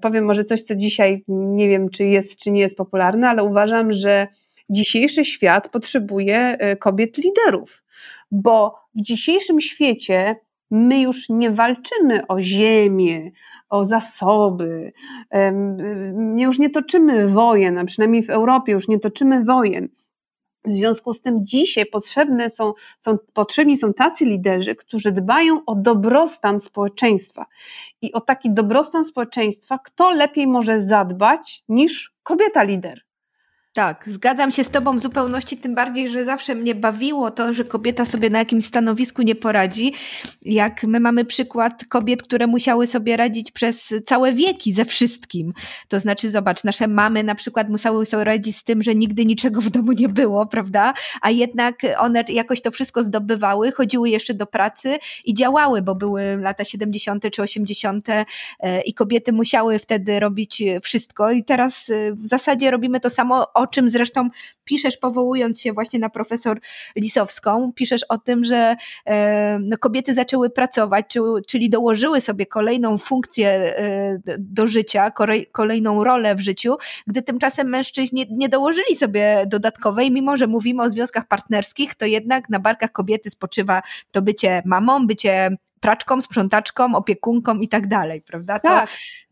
powiem 0.00 0.24
może 0.24 0.44
coś, 0.44 0.62
co 0.62 0.74
dzisiaj 0.74 1.24
nie 1.28 1.68
wiem, 1.68 1.90
czy 1.90 2.04
jest, 2.04 2.36
czy 2.36 2.50
nie 2.50 2.60
jest 2.60 2.76
popularne, 2.76 3.28
ale 3.28 3.44
uważam, 3.44 3.92
że 3.92 4.28
dzisiejszy 4.70 5.24
świat 5.24 5.68
potrzebuje 5.68 6.58
kobiet 6.78 7.18
liderów, 7.18 7.82
bo 8.30 8.74
w 8.94 9.02
dzisiejszym 9.02 9.60
świecie 9.60 10.36
my 10.70 11.00
już 11.00 11.28
nie 11.28 11.50
walczymy 11.50 12.26
o 12.26 12.40
ziemię, 12.40 13.30
o 13.70 13.84
zasoby, 13.84 14.92
już 16.36 16.58
nie 16.58 16.70
toczymy 16.70 17.28
wojen, 17.28 17.78
a 17.78 17.84
przynajmniej 17.84 18.22
w 18.22 18.30
Europie 18.30 18.72
już 18.72 18.88
nie 18.88 18.98
toczymy 18.98 19.44
wojen. 19.44 19.88
W 20.64 20.72
związku 20.72 21.14
z 21.14 21.20
tym 21.20 21.46
dzisiaj 21.46 21.86
potrzebne 21.86 22.50
są, 22.50 22.72
są, 23.00 23.18
potrzebni 23.34 23.76
są 23.76 23.94
tacy 23.94 24.24
liderzy, 24.24 24.74
którzy 24.74 25.12
dbają 25.12 25.64
o 25.66 25.74
dobrostan 25.74 26.60
społeczeństwa. 26.60 27.46
I 28.02 28.12
o 28.12 28.20
taki 28.20 28.50
dobrostan 28.50 29.04
społeczeństwa, 29.04 29.78
kto 29.84 30.10
lepiej 30.10 30.46
może 30.46 30.80
zadbać 30.80 31.64
niż 31.68 32.12
kobieta 32.22 32.62
lider. 32.62 33.07
Tak, 33.72 34.04
zgadzam 34.06 34.52
się 34.52 34.64
z 34.64 34.70
Tobą 34.70 34.96
w 34.96 35.02
zupełności, 35.02 35.56
tym 35.56 35.74
bardziej, 35.74 36.08
że 36.08 36.24
zawsze 36.24 36.54
mnie 36.54 36.74
bawiło 36.74 37.30
to, 37.30 37.52
że 37.52 37.64
kobieta 37.64 38.04
sobie 38.04 38.30
na 38.30 38.38
jakimś 38.38 38.64
stanowisku 38.64 39.22
nie 39.22 39.34
poradzi. 39.34 39.94
Jak 40.44 40.84
my 40.84 41.00
mamy 41.00 41.24
przykład 41.24 41.84
kobiet, 41.88 42.22
które 42.22 42.46
musiały 42.46 42.86
sobie 42.86 43.16
radzić 43.16 43.50
przez 43.50 43.94
całe 44.06 44.32
wieki 44.32 44.72
ze 44.72 44.84
wszystkim. 44.84 45.52
To 45.88 46.00
znaczy, 46.00 46.30
zobacz, 46.30 46.64
nasze 46.64 46.88
mamy 46.88 47.24
na 47.24 47.34
przykład 47.34 47.68
musiały 47.68 48.06
sobie 48.06 48.24
radzić 48.24 48.56
z 48.56 48.64
tym, 48.64 48.82
że 48.82 48.94
nigdy 48.94 49.24
niczego 49.24 49.60
w 49.60 49.70
domu 49.70 49.92
nie 49.92 50.08
było, 50.08 50.46
prawda? 50.46 50.94
A 51.22 51.30
jednak 51.30 51.76
one 51.98 52.24
jakoś 52.28 52.62
to 52.62 52.70
wszystko 52.70 53.02
zdobywały, 53.02 53.72
chodziły 53.72 54.10
jeszcze 54.10 54.34
do 54.34 54.46
pracy 54.46 54.98
i 55.24 55.34
działały, 55.34 55.82
bo 55.82 55.94
były 55.94 56.36
lata 56.36 56.64
70. 56.64 57.30
czy 57.32 57.42
80. 57.42 58.08
E, 58.08 58.24
i 58.80 58.94
kobiety 58.94 59.32
musiały 59.32 59.78
wtedy 59.78 60.20
robić 60.20 60.62
wszystko. 60.82 61.30
I 61.30 61.44
teraz 61.44 61.90
e, 61.90 62.12
w 62.12 62.26
zasadzie 62.26 62.70
robimy 62.70 63.00
to 63.00 63.10
samo, 63.10 63.46
o 63.58 63.66
czym 63.66 63.88
zresztą 63.88 64.28
piszesz, 64.64 64.96
powołując 64.96 65.60
się 65.60 65.72
właśnie 65.72 65.98
na 65.98 66.08
profesor 66.08 66.60
Lisowską, 66.96 67.72
piszesz 67.72 68.04
o 68.04 68.18
tym, 68.18 68.44
że 68.44 68.76
e, 69.06 69.58
no, 69.58 69.78
kobiety 69.78 70.14
zaczęły 70.14 70.50
pracować, 70.50 71.14
czyli 71.46 71.70
dołożyły 71.70 72.20
sobie 72.20 72.46
kolejną 72.46 72.98
funkcję 72.98 73.48
e, 73.48 74.18
do 74.38 74.66
życia, 74.66 75.12
kolejną 75.52 76.04
rolę 76.04 76.34
w 76.34 76.40
życiu, 76.40 76.76
gdy 77.06 77.22
tymczasem 77.22 77.68
mężczyźni 77.68 78.26
nie 78.30 78.48
dołożyli 78.48 78.96
sobie 78.96 79.44
dodatkowej, 79.46 80.10
mimo 80.10 80.36
że 80.36 80.46
mówimy 80.46 80.82
o 80.82 80.90
związkach 80.90 81.28
partnerskich, 81.28 81.94
to 81.94 82.06
jednak 82.06 82.48
na 82.48 82.58
barkach 82.58 82.92
kobiety 82.92 83.30
spoczywa 83.30 83.82
to 84.10 84.22
bycie 84.22 84.62
mamą, 84.64 85.06
bycie 85.06 85.56
praczką, 85.80 86.22
sprzątaczką, 86.22 86.94
opiekunką 86.94 87.58
i 87.58 87.68
tak 87.68 87.88
dalej, 87.88 88.22
prawda? 88.22 88.58
Tak. 88.58 88.90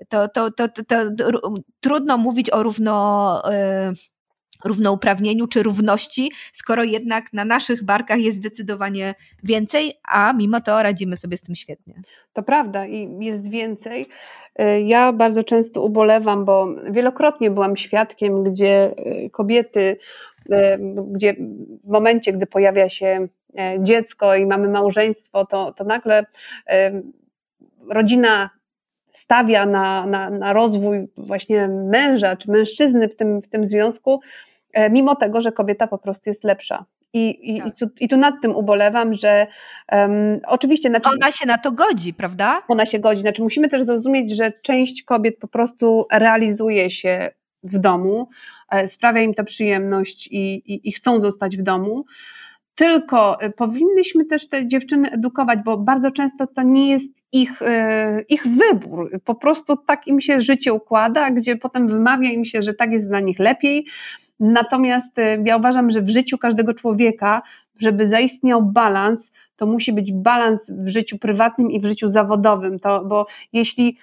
To, 0.08 0.28
to, 0.28 0.50
to, 0.50 0.68
to, 0.68 0.84
to, 0.84 1.10
to 1.18 1.60
trudno 1.80 2.18
mówić 2.18 2.50
o 2.50 2.62
równo, 2.62 3.42
e, 3.52 3.92
równouprawnieniu 4.64 5.46
czy 5.46 5.62
równości, 5.62 6.30
skoro 6.52 6.84
jednak 6.84 7.32
na 7.32 7.44
naszych 7.44 7.84
barkach 7.84 8.20
jest 8.20 8.38
zdecydowanie 8.38 9.14
więcej, 9.42 9.92
a 10.12 10.32
mimo 10.32 10.60
to 10.60 10.82
radzimy 10.82 11.16
sobie 11.16 11.36
z 11.36 11.42
tym 11.42 11.54
świetnie. 11.54 11.94
To 12.32 12.42
prawda 12.42 12.86
i 12.86 13.16
jest 13.20 13.50
więcej. 13.50 14.06
Y, 14.60 14.80
ja 14.80 15.12
bardzo 15.12 15.42
często 15.42 15.82
ubolewam, 15.82 16.44
bo 16.44 16.68
wielokrotnie 16.90 17.50
byłam 17.50 17.76
świadkiem, 17.76 18.44
gdzie 18.44 18.94
y, 19.26 19.30
kobiety, 19.30 19.96
y, 20.50 20.78
gdzie 21.12 21.34
w 21.84 21.88
momencie, 21.88 22.32
gdy 22.32 22.46
pojawia 22.46 22.88
się 22.88 23.28
dziecko 23.78 24.34
i 24.34 24.46
mamy 24.46 24.68
małżeństwo, 24.68 25.46
to, 25.46 25.72
to 25.72 25.84
nagle 25.84 26.24
rodzina 27.88 28.50
stawia 29.26 29.66
na, 29.66 30.06
na, 30.06 30.30
na 30.30 30.52
rozwój 30.52 31.08
właśnie 31.16 31.68
męża 31.68 32.36
czy 32.36 32.50
mężczyzny 32.50 33.08
w 33.08 33.16
tym, 33.16 33.42
w 33.42 33.48
tym 33.48 33.66
związku, 33.66 34.20
e, 34.72 34.90
mimo 34.90 35.16
tego, 35.16 35.40
że 35.40 35.52
kobieta 35.52 35.86
po 35.86 35.98
prostu 35.98 36.30
jest 36.30 36.44
lepsza. 36.44 36.84
I, 37.12 37.54
i, 37.54 37.58
tak. 37.58 37.68
i, 37.68 37.72
tu, 37.72 37.86
i 38.00 38.08
tu 38.08 38.16
nad 38.16 38.34
tym 38.42 38.56
ubolewam, 38.56 39.14
że 39.14 39.46
um, 39.92 40.40
oczywiście. 40.46 40.88
Znaczy, 40.88 41.08
ona 41.22 41.32
się 41.32 41.46
na 41.46 41.58
to 41.58 41.72
godzi, 41.72 42.14
prawda? 42.14 42.62
Ona 42.68 42.86
się 42.86 42.98
godzi. 42.98 43.20
Znaczy, 43.20 43.42
musimy 43.42 43.68
też 43.68 43.84
zrozumieć, 43.84 44.36
że 44.36 44.52
część 44.62 45.02
kobiet 45.02 45.38
po 45.38 45.48
prostu 45.48 46.06
realizuje 46.12 46.90
się 46.90 47.28
w 47.62 47.78
domu, 47.78 48.28
e, 48.70 48.88
sprawia 48.88 49.22
im 49.22 49.34
to 49.34 49.44
przyjemność 49.44 50.26
i, 50.26 50.54
i, 50.54 50.88
i 50.88 50.92
chcą 50.92 51.20
zostać 51.20 51.56
w 51.56 51.62
domu 51.62 52.04
tylko 52.76 53.42
y, 53.42 53.50
powinnyśmy 53.50 54.24
też 54.24 54.48
te 54.48 54.68
dziewczyny 54.68 55.10
edukować, 55.10 55.58
bo 55.64 55.76
bardzo 55.76 56.10
często 56.10 56.46
to 56.46 56.62
nie 56.62 56.90
jest 56.90 57.06
ich, 57.32 57.62
y, 57.62 57.66
ich 58.28 58.46
wybór. 58.46 59.10
Po 59.24 59.34
prostu 59.34 59.76
tak 59.76 60.06
im 60.06 60.20
się 60.20 60.40
życie 60.40 60.72
układa, 60.72 61.30
gdzie 61.30 61.56
potem 61.56 61.88
wymawia 61.88 62.30
im 62.30 62.44
się, 62.44 62.62
że 62.62 62.74
tak 62.74 62.92
jest 62.92 63.08
dla 63.08 63.20
nich 63.20 63.38
lepiej. 63.38 63.86
Natomiast 64.40 65.18
y, 65.18 65.42
ja 65.44 65.56
uważam, 65.56 65.90
że 65.90 66.02
w 66.02 66.08
życiu 66.08 66.38
każdego 66.38 66.74
człowieka, 66.74 67.42
żeby 67.78 68.08
zaistniał 68.08 68.62
balans, 68.62 69.20
to 69.56 69.66
musi 69.66 69.92
być 69.92 70.12
balans 70.12 70.60
w 70.68 70.88
życiu 70.88 71.18
prywatnym 71.18 71.70
i 71.70 71.80
w 71.80 71.84
życiu 71.84 72.08
zawodowym, 72.08 72.78
to, 72.78 73.04
bo 73.04 73.26
jeśli 73.52 73.98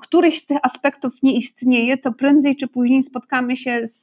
któryś 0.00 0.42
z 0.42 0.46
tych 0.46 0.58
aspektów 0.62 1.12
nie 1.22 1.36
istnieje, 1.36 1.98
to 1.98 2.12
prędzej 2.12 2.56
czy 2.56 2.68
później 2.68 3.02
spotkamy 3.02 3.56
się 3.56 3.86
z, 3.86 4.02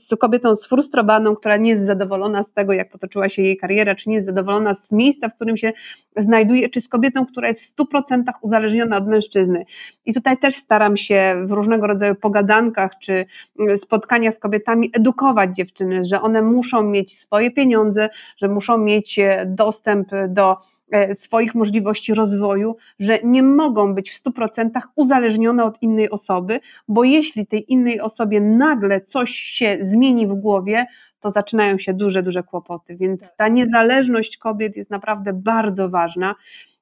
z, 0.00 0.18
kobietą 0.18 0.56
sfrustrowaną, 0.56 1.36
która 1.36 1.56
nie 1.56 1.70
jest 1.70 1.86
zadowolona 1.86 2.42
z 2.42 2.52
tego, 2.52 2.72
jak 2.72 2.90
potoczyła 2.90 3.28
się 3.28 3.42
jej 3.42 3.56
kariera, 3.56 3.94
czy 3.94 4.08
nie 4.08 4.14
jest 4.14 4.26
zadowolona 4.26 4.74
z 4.74 4.92
miejsca, 4.92 5.28
w 5.28 5.34
którym 5.34 5.56
się 5.56 5.72
znajduje, 6.16 6.68
czy 6.68 6.80
z 6.80 6.88
kobietą, 6.88 7.26
która 7.26 7.48
jest 7.48 7.60
w 7.60 7.76
100% 7.76 8.22
uzależniona 8.40 8.96
od 8.96 9.06
mężczyzny. 9.06 9.64
I 10.06 10.14
tutaj 10.14 10.38
też 10.38 10.56
staram 10.56 10.96
się 10.96 11.42
w 11.46 11.50
różnego 11.50 11.86
rodzaju 11.86 12.14
pogadankach, 12.14 12.98
czy 12.98 13.26
mm, 13.60 13.78
spotkaniach 13.78 14.36
z 14.36 14.38
kobietami 14.38 14.90
edukować 14.92 15.56
dziewczyny, 15.56 16.04
że 16.04 16.22
one 16.22 16.42
muszą 16.42 16.82
mieć 16.82 17.20
swoje 17.20 17.50
pieniądze, 17.50 18.08
że 18.36 18.48
muszą 18.48 18.78
mieć 18.78 19.18
e, 19.18 19.46
dostęp 19.46 20.08
do 20.28 20.52
e, 20.52 20.73
swoich 21.14 21.54
możliwości 21.54 22.14
rozwoju, 22.14 22.76
że 22.98 23.18
nie 23.24 23.42
mogą 23.42 23.94
być 23.94 24.10
w 24.10 24.22
100% 24.22 24.70
uzależnione 24.96 25.64
od 25.64 25.82
innej 25.82 26.10
osoby, 26.10 26.60
bo 26.88 27.04
jeśli 27.04 27.46
tej 27.46 27.72
innej 27.72 28.00
osobie 28.00 28.40
nagle 28.40 29.00
coś 29.00 29.30
się 29.30 29.78
zmieni 29.82 30.26
w 30.26 30.34
głowie, 30.34 30.86
to 31.20 31.30
zaczynają 31.30 31.78
się 31.78 31.94
duże, 31.94 32.22
duże 32.22 32.42
kłopoty. 32.42 32.96
Więc 32.96 33.20
tak. 33.20 33.36
ta 33.36 33.48
niezależność 33.48 34.36
kobiet 34.36 34.76
jest 34.76 34.90
naprawdę 34.90 35.32
bardzo 35.32 35.88
ważna. 35.88 36.34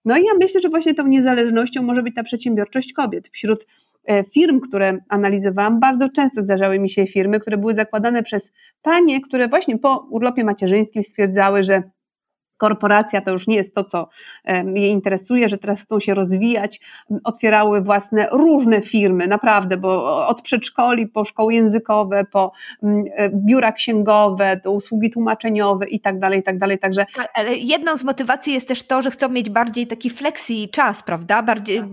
No 0.04 0.16
i 0.16 0.24
ja 0.24 0.32
myślę, 0.40 0.60
że 0.60 0.68
właśnie 0.68 0.94
tą 0.94 1.06
niezależnością 1.06 1.82
może 1.82 2.02
być 2.02 2.14
ta 2.14 2.22
przedsiębiorczość 2.22 2.92
kobiet. 2.92 3.28
Wśród 3.28 3.66
e, 4.04 4.24
firm, 4.24 4.60
które 4.60 4.98
analizowałam, 5.08 5.80
bardzo 5.80 6.08
często 6.08 6.42
zdarzały 6.42 6.78
mi 6.78 6.90
się 6.90 7.06
firmy, 7.06 7.40
które 7.40 7.56
były 7.56 7.74
zakładane 7.74 8.22
przez 8.22 8.52
panie, 8.82 9.20
które 9.20 9.48
właśnie 9.48 9.78
po 9.78 10.06
urlopie 10.10 10.44
macierzyńskim 10.44 11.02
stwierdzały, 11.02 11.64
że 11.64 11.82
korporacja 12.62 13.20
to 13.20 13.30
już 13.30 13.46
nie 13.46 13.56
jest 13.56 13.74
to, 13.74 13.84
co 13.84 14.08
je 14.74 14.88
interesuje, 14.88 15.48
że 15.48 15.58
teraz 15.58 15.80
chcą 15.80 16.00
się 16.00 16.14
rozwijać, 16.14 16.80
otwierały 17.24 17.80
własne 17.80 18.28
różne 18.32 18.82
firmy, 18.82 19.26
naprawdę, 19.26 19.76
bo 19.76 20.26
od 20.28 20.42
przedszkoli 20.42 21.06
po 21.06 21.24
szkoły 21.24 21.54
językowe, 21.54 22.24
po 22.32 22.52
mm, 22.82 23.04
e, 23.16 23.30
biura 23.34 23.72
księgowe, 23.72 24.60
do 24.64 24.72
usługi 24.72 25.10
tłumaczeniowe 25.10 25.88
i 25.88 26.00
tak 26.00 26.18
dalej, 26.18 26.40
i 26.40 26.42
tak 26.42 26.58
dalej, 26.58 26.78
także... 26.78 27.06
Ale 27.34 27.54
jedną 27.54 27.96
z 27.96 28.04
motywacji 28.04 28.54
jest 28.54 28.68
też 28.68 28.82
to, 28.82 29.02
że 29.02 29.10
chcą 29.10 29.28
mieć 29.28 29.50
bardziej 29.50 29.86
taki 29.86 30.10
flexi 30.10 30.68
czas, 30.68 31.02
prawda, 31.02 31.42
bardziej, 31.42 31.78
tak. 31.80 31.88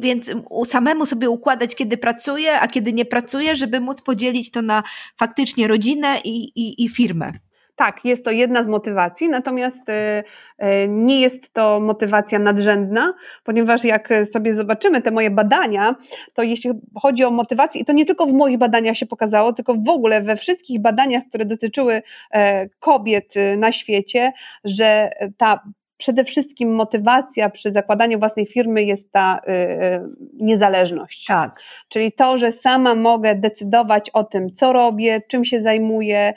więc 0.00 0.32
samemu 0.64 1.06
sobie 1.06 1.30
układać, 1.30 1.74
kiedy 1.74 1.96
pracuje, 1.96 2.60
a 2.60 2.68
kiedy 2.68 2.92
nie 2.92 3.04
pracuje, 3.04 3.56
żeby 3.56 3.80
móc 3.80 4.02
podzielić 4.02 4.50
to 4.50 4.62
na 4.62 4.82
faktycznie 5.16 5.68
rodzinę 5.68 6.08
i, 6.24 6.44
i, 6.44 6.84
i 6.84 6.88
firmę 6.88 7.32
tak, 7.80 8.04
jest 8.04 8.24
to 8.24 8.30
jedna 8.30 8.62
z 8.62 8.68
motywacji, 8.68 9.28
natomiast 9.28 9.88
e, 9.88 10.24
e, 10.58 10.88
nie 10.88 11.20
jest 11.20 11.52
to 11.52 11.80
motywacja 11.80 12.38
nadrzędna, 12.38 13.14
ponieważ 13.44 13.84
jak 13.84 14.08
sobie 14.32 14.54
zobaczymy 14.54 15.02
te 15.02 15.10
moje 15.10 15.30
badania, 15.30 15.94
to 16.34 16.42
jeśli 16.42 16.70
chodzi 17.02 17.24
o 17.24 17.30
motywację, 17.30 17.80
i 17.80 17.84
to 17.84 17.92
nie 17.92 18.06
tylko 18.06 18.26
w 18.26 18.32
moich 18.32 18.58
badaniach 18.58 18.96
się 18.96 19.06
pokazało, 19.06 19.52
tylko 19.52 19.74
w 19.74 19.88
ogóle 19.88 20.22
we 20.22 20.36
wszystkich 20.36 20.80
badaniach, 20.80 21.22
które 21.28 21.44
dotyczyły 21.44 22.02
e, 22.32 22.68
kobiet 22.68 23.34
na 23.56 23.72
świecie, 23.72 24.32
że 24.64 25.10
ta 25.36 25.60
przede 26.00 26.24
wszystkim 26.24 26.74
motywacja 26.74 27.50
przy 27.50 27.72
zakładaniu 27.72 28.18
własnej 28.18 28.46
firmy 28.46 28.84
jest 28.84 29.12
ta 29.12 29.40
y, 29.48 29.50
y, 29.50 30.00
niezależność. 30.34 31.24
Tak. 31.26 31.62
Czyli 31.88 32.12
to, 32.12 32.38
że 32.38 32.52
sama 32.52 32.94
mogę 32.94 33.34
decydować 33.34 34.10
o 34.10 34.24
tym, 34.24 34.52
co 34.54 34.72
robię, 34.72 35.22
czym 35.28 35.44
się 35.44 35.62
zajmuję, 35.62 36.34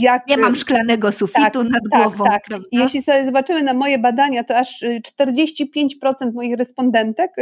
jak... 0.00 0.28
Nie 0.28 0.36
mam 0.36 0.56
szklanego 0.56 1.12
sufitu 1.12 1.62
tak, 1.62 1.72
nad 1.72 1.82
tak, 1.92 2.02
głową. 2.02 2.24
Tak. 2.24 2.44
Jeśli 2.72 3.02
sobie 3.02 3.24
zobaczymy 3.24 3.62
na 3.62 3.74
moje 3.74 3.98
badania, 3.98 4.44
to 4.44 4.56
aż 4.56 4.84
45% 5.20 6.32
moich 6.34 6.56
respondentek 6.56 7.32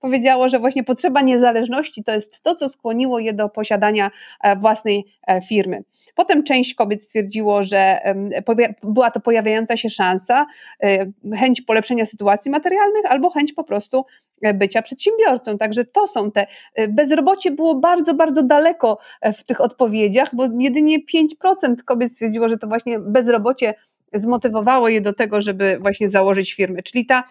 powiedziało, 0.00 0.48
że 0.48 0.58
właśnie 0.58 0.84
potrzeba 0.84 1.20
niezależności 1.20 2.04
to 2.04 2.12
jest 2.12 2.42
to, 2.42 2.54
co 2.54 2.68
skłoniło 2.68 3.18
je 3.18 3.32
do 3.32 3.48
posiadania 3.48 4.10
e, 4.42 4.56
własnej 4.56 5.04
e, 5.26 5.42
firmy. 5.42 5.84
Potem 6.14 6.42
część 6.42 6.74
kobiet 6.74 7.02
stwierdziło, 7.02 7.64
że 7.64 8.00
była 8.82 9.10
to 9.10 9.20
pojawiająca 9.42 9.76
się 9.76 9.90
szansa, 9.90 10.46
e, 10.82 11.06
chęć 11.36 11.62
polepszenia 11.62 12.06
sytuacji 12.06 12.50
materialnych 12.50 13.04
albo 13.08 13.30
chęć 13.30 13.52
po 13.52 13.64
prostu 13.64 14.04
bycia 14.54 14.82
przedsiębiorcą. 14.82 15.58
Także 15.58 15.84
to 15.84 16.06
są 16.06 16.30
te. 16.30 16.46
Bezrobocie 16.88 17.50
było 17.50 17.74
bardzo, 17.74 18.14
bardzo 18.14 18.42
daleko 18.42 18.98
w 19.34 19.44
tych 19.44 19.60
odpowiedziach, 19.60 20.28
bo 20.32 20.48
jedynie 20.58 20.98
5% 21.04 21.82
kobiet 21.84 22.12
stwierdziło, 22.12 22.48
że 22.48 22.58
to 22.58 22.66
właśnie 22.66 22.98
bezrobocie 22.98 23.74
zmotywowało 24.14 24.88
je 24.88 25.00
do 25.00 25.12
tego, 25.12 25.40
żeby 25.40 25.78
właśnie 25.80 26.08
założyć 26.08 26.54
firmę. 26.54 26.82
Czyli 26.82 27.06
ta 27.06 27.24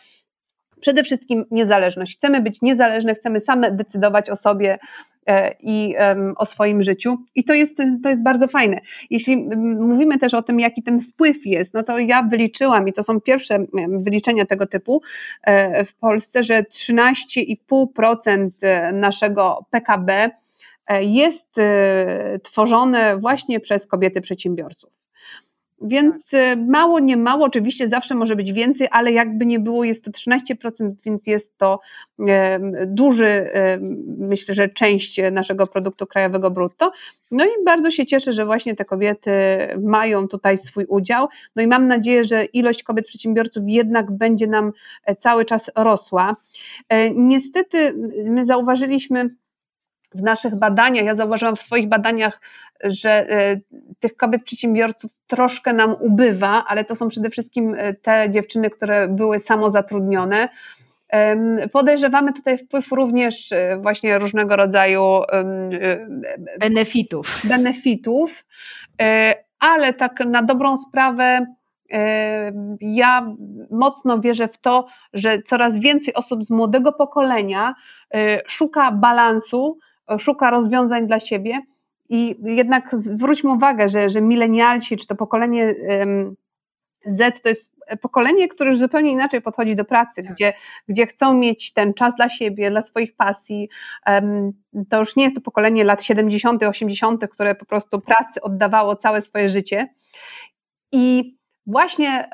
przede 0.82 1.04
wszystkim 1.04 1.46
niezależność. 1.52 2.18
Chcemy 2.18 2.42
być 2.42 2.62
niezależne, 2.62 3.16
chcemy 3.16 3.40
same 3.42 3.72
decydować 3.72 4.30
o 4.30 4.36
sobie 4.36 4.74
e, 4.74 4.80
i 5.60 5.96
o 6.36 6.46
swoim 6.46 6.82
życiu. 6.82 7.18
I 7.36 7.44
to 7.44 7.54
jest, 7.54 7.78
to 8.04 8.10
jest 8.10 8.24
bardzo 8.24 8.48
fajne. 8.48 8.82
Jeśli 9.10 9.38
mówimy 9.58 10.20
też 10.20 10.34
o 10.34 10.42
tym, 10.42 10.60
jaki 10.60 10.84
ten 10.84 11.02
wpływ 11.02 11.46
jest, 11.46 11.74
no 11.74 11.84
to 11.84 12.00
ja 12.00 12.24
wyliczyłam, 12.24 12.88
i 12.88 12.94
to 12.94 13.04
są 13.04 13.22
pierwsze 13.22 13.66
wyliczenia 13.88 14.46
tego 14.46 14.68
typu 14.68 15.02
e, 15.44 15.86
w 15.86 15.96
Polsce, 15.96 16.44
że 16.44 16.64
13,5% 16.64 18.50
naszego 18.94 19.66
PKB 19.70 20.30
e, 20.88 21.04
jest 21.04 21.56
tworzone 22.44 23.18
właśnie 23.18 23.60
przez 23.60 23.88
kobiety 23.88 24.22
przedsiębiorców. 24.22 25.01
Więc 25.82 26.30
tak. 26.30 26.40
e, 26.42 26.56
mało, 26.56 27.00
nie 27.00 27.18
mało, 27.18 27.46
oczywiście 27.46 27.90
zawsze 27.90 28.16
może 28.16 28.36
być 28.36 28.52
więcej, 28.52 28.88
ale 28.92 29.12
jakby 29.12 29.46
nie 29.46 29.60
było, 29.60 29.84
jest 29.84 30.06
to 30.06 30.12
13%, 30.12 30.92
więc 31.06 31.28
jest 31.28 31.58
to 31.58 31.80
duży, 32.86 33.50
myślę, 34.18 34.56
że 34.56 34.70
część 34.70 35.22
naszego 35.32 35.68
produktu 35.68 36.08
krajowego 36.08 36.52
brutto. 36.52 36.92
No 37.32 37.46
i 37.46 37.50
bardzo 37.66 37.92
się 37.92 38.06
cieszę, 38.06 38.34
że 38.34 38.46
właśnie 38.46 38.76
te 38.76 38.86
kobiety 38.86 39.32
mają 39.82 40.28
tutaj 40.28 40.58
swój 40.58 40.86
udział. 40.86 41.28
No 41.56 41.64
i 41.64 41.68
mam 41.68 41.88
nadzieję, 41.88 42.26
że 42.26 42.46
ilość 42.46 42.84
kobiet 42.84 43.08
przedsiębiorców 43.08 43.64
jednak 43.68 44.12
będzie 44.12 44.48
nam 44.48 44.72
e, 45.06 45.16
cały 45.16 45.46
czas 45.46 45.72
rosła. 45.76 46.36
E, 46.90 47.10
niestety 47.10 47.94
my 48.26 48.46
zauważyliśmy, 48.46 49.30
w 50.16 50.22
naszych 50.22 50.56
badaniach, 50.56 51.06
ja 51.06 51.16
zauważyłam 51.16 51.56
w 51.56 51.62
swoich 51.62 51.90
badaniach, 51.90 52.42
że 52.84 53.30
e, 53.30 53.60
tych 54.00 54.16
kobiet 54.18 54.44
przedsiębiorców 54.44 55.12
troszkę 55.28 55.74
nam 55.74 55.96
ubywa, 56.00 56.64
ale 56.68 56.86
to 56.86 56.96
są 56.96 57.10
przede 57.10 57.30
wszystkim 57.30 57.76
e, 57.78 57.94
te 57.94 58.30
dziewczyny, 58.30 58.70
które 58.70 59.08
były 59.08 59.40
samozatrudnione. 59.40 60.50
Podejrzewamy 61.72 62.34
tutaj 62.34 62.58
wpływ 62.58 62.92
również 62.92 63.52
e, 63.52 63.78
właśnie 63.78 64.20
różnego 64.20 64.56
rodzaju 64.56 65.04
benefitów. 66.60 67.42
benefitów, 67.44 68.46
ale 69.60 69.94
tak 69.94 70.20
na 70.26 70.44
dobrą 70.44 70.78
sprawę 70.78 71.46
ja 72.82 73.36
mocno 73.72 74.20
wierzę 74.20 74.48
w 74.48 74.58
to, 74.58 74.88
że 75.14 75.42
coraz 75.42 75.80
więcej 75.80 76.14
osób 76.14 76.44
z 76.44 76.50
młodego 76.50 76.94
pokolenia 76.94 77.76
szuka 78.48 78.92
balansu 78.92 79.78
szuka 80.20 80.50
rozwiązań 80.50 81.08
dla 81.08 81.20
siebie. 81.20 81.62
I 82.14 82.36
jednak 82.44 82.96
zwróćmy 82.98 83.52
uwagę, 83.52 83.90
że, 83.90 84.10
że 84.10 84.22
milenialsi, 84.22 84.98
czy 84.98 85.08
to 85.08 85.16
pokolenie 85.16 85.76
Z 87.06 87.42
to 87.42 87.50
jest 87.50 87.72
pokolenie, 88.02 88.48
które 88.48 88.70
już 88.70 88.80
zupełnie 88.80 89.12
inaczej 89.12 89.42
podchodzi 89.42 89.76
do 89.76 89.86
pracy, 89.86 90.24
tak. 90.24 90.34
gdzie, 90.34 90.54
gdzie 90.88 91.08
chcą 91.08 91.34
mieć 91.34 91.74
ten 91.74 91.94
czas 91.94 92.16
dla 92.16 92.30
siebie, 92.30 92.72
dla 92.72 92.84
swoich 92.84 93.16
pasji. 93.16 93.70
To 94.90 95.00
już 95.00 95.16
nie 95.16 95.24
jest 95.24 95.36
to 95.36 95.42
pokolenie 95.42 95.84
lat 95.84 96.04
70., 96.04 96.64
80., 96.64 97.28
które 97.32 97.56
po 97.56 97.66
prostu 97.66 98.02
pracy 98.02 98.42
oddawało 98.42 98.96
całe 98.96 99.22
swoje 99.22 99.50
życie. 99.50 99.88
I 100.92 101.36
właśnie 101.68 102.30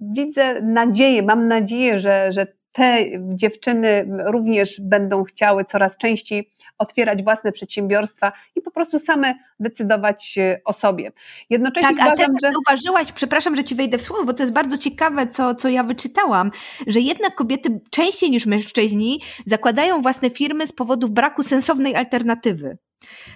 widzę 0.00 0.62
nadzieję, 0.62 1.22
mam 1.22 1.48
nadzieję, 1.48 2.00
że, 2.00 2.32
że 2.32 2.46
te 2.72 3.04
dziewczyny 3.34 4.06
również 4.24 4.80
będą 4.80 5.24
chciały 5.24 5.64
coraz 5.64 5.96
częściej 5.96 6.50
otwierać 6.78 7.22
własne 7.22 7.52
przedsiębiorstwa 7.52 8.32
i 8.56 8.62
po 8.62 8.70
prostu 8.70 8.98
same 8.98 9.34
decydować 9.60 10.38
e, 10.38 10.60
o 10.64 10.72
sobie. 10.72 11.12
Jednocześnie 11.50 11.96
tak, 11.96 12.06
uważam, 12.06 12.36
a 12.36 12.40
ty 12.40 12.46
że... 12.46 12.52
zauważyłaś, 12.52 13.12
przepraszam, 13.12 13.56
że 13.56 13.64
ci 13.64 13.74
wejdę 13.74 13.98
w 13.98 14.02
słowo, 14.02 14.24
bo 14.24 14.32
to 14.34 14.42
jest 14.42 14.52
bardzo 14.52 14.78
ciekawe, 14.78 15.26
co, 15.26 15.54
co 15.54 15.68
ja 15.68 15.82
wyczytałam, 15.82 16.50
że 16.86 17.00
jednak 17.00 17.34
kobiety 17.34 17.80
częściej 17.90 18.30
niż 18.30 18.46
mężczyźni 18.46 19.20
zakładają 19.46 20.02
własne 20.02 20.30
firmy 20.30 20.66
z 20.66 20.72
powodów 20.72 21.10
braku 21.10 21.42
sensownej 21.42 21.96
alternatywy. 21.96 22.78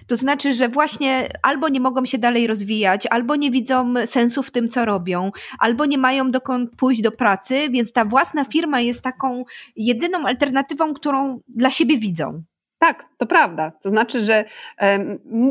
To 0.06 0.16
znaczy, 0.16 0.54
że 0.54 0.68
właśnie 0.68 1.28
albo 1.42 1.68
nie 1.68 1.80
mogą 1.80 2.04
się 2.04 2.18
dalej 2.18 2.46
rozwijać, 2.46 3.06
albo 3.06 3.36
nie 3.36 3.50
widzą 3.50 3.94
sensu 4.06 4.42
w 4.42 4.50
tym, 4.50 4.68
co 4.68 4.84
robią, 4.84 5.32
albo 5.58 5.86
nie 5.86 5.98
mają 5.98 6.30
dokąd 6.30 6.70
pójść 6.76 7.02
do 7.02 7.12
pracy, 7.12 7.68
więc 7.70 7.92
ta 7.92 8.04
własna 8.04 8.44
firma 8.44 8.80
jest 8.80 9.02
taką 9.02 9.44
jedyną 9.76 10.26
alternatywą, 10.26 10.94
którą 10.94 11.40
dla 11.48 11.70
siebie 11.70 11.98
widzą. 11.98 12.42
Tak, 12.82 13.04
to 13.18 13.26
prawda. 13.26 13.72
To 13.82 13.90
znaczy, 13.90 14.20
że 14.20 14.44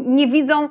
nie 0.05 0.27
widzą, 0.27 0.69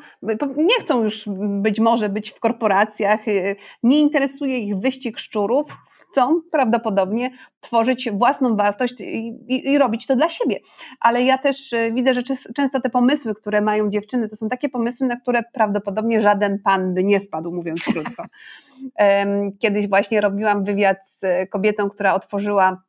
nie 0.56 0.80
chcą 0.80 1.04
już 1.04 1.24
być 1.62 1.80
może 1.80 2.08
być 2.08 2.30
w 2.30 2.40
korporacjach, 2.40 3.28
y, 3.28 3.56
nie 3.82 4.00
interesuje 4.00 4.58
ich 4.58 4.76
wyścig 4.76 5.18
szczurów, 5.18 5.66
chcą 5.90 6.40
prawdopodobnie 6.52 7.30
tworzyć 7.60 8.10
własną 8.10 8.56
wartość 8.56 9.00
i, 9.00 9.28
i, 9.48 9.70
i, 9.70 9.78
robić 9.78 10.06
to 10.06 10.16
dla 10.16 10.28
siebie. 10.28 10.60
Ale 11.00 11.22
ja 11.22 11.38
też 11.38 11.72
y, 11.72 11.92
widzę, 11.94 12.14
że 12.14 12.22
często 12.54 12.80
te 12.80 12.90
pomysły, 12.90 13.34
które 13.34 13.60
mają 13.60 13.90
dziewczyny, 13.90 14.28
to 14.28 14.36
są 14.36 14.48
takie 14.48 14.68
pomysły, 14.68 15.06
na 15.06 15.16
które 15.16 15.42
prawdopodobnie 15.52 16.22
żaden 16.22 16.58
pan 16.58 16.94
by 16.94 17.04
nie 17.04 17.20
wpadł, 17.20 17.52
mówiąc 17.52 17.84
krótko. 17.84 18.24
Kiedyś 19.60 19.88
właśnie 19.88 20.20
robiłam 20.20 20.64
wywiad 20.64 20.98
z 21.22 21.50
kobietą, 21.50 21.90
która 21.90 22.14
otworzyła 22.14 22.82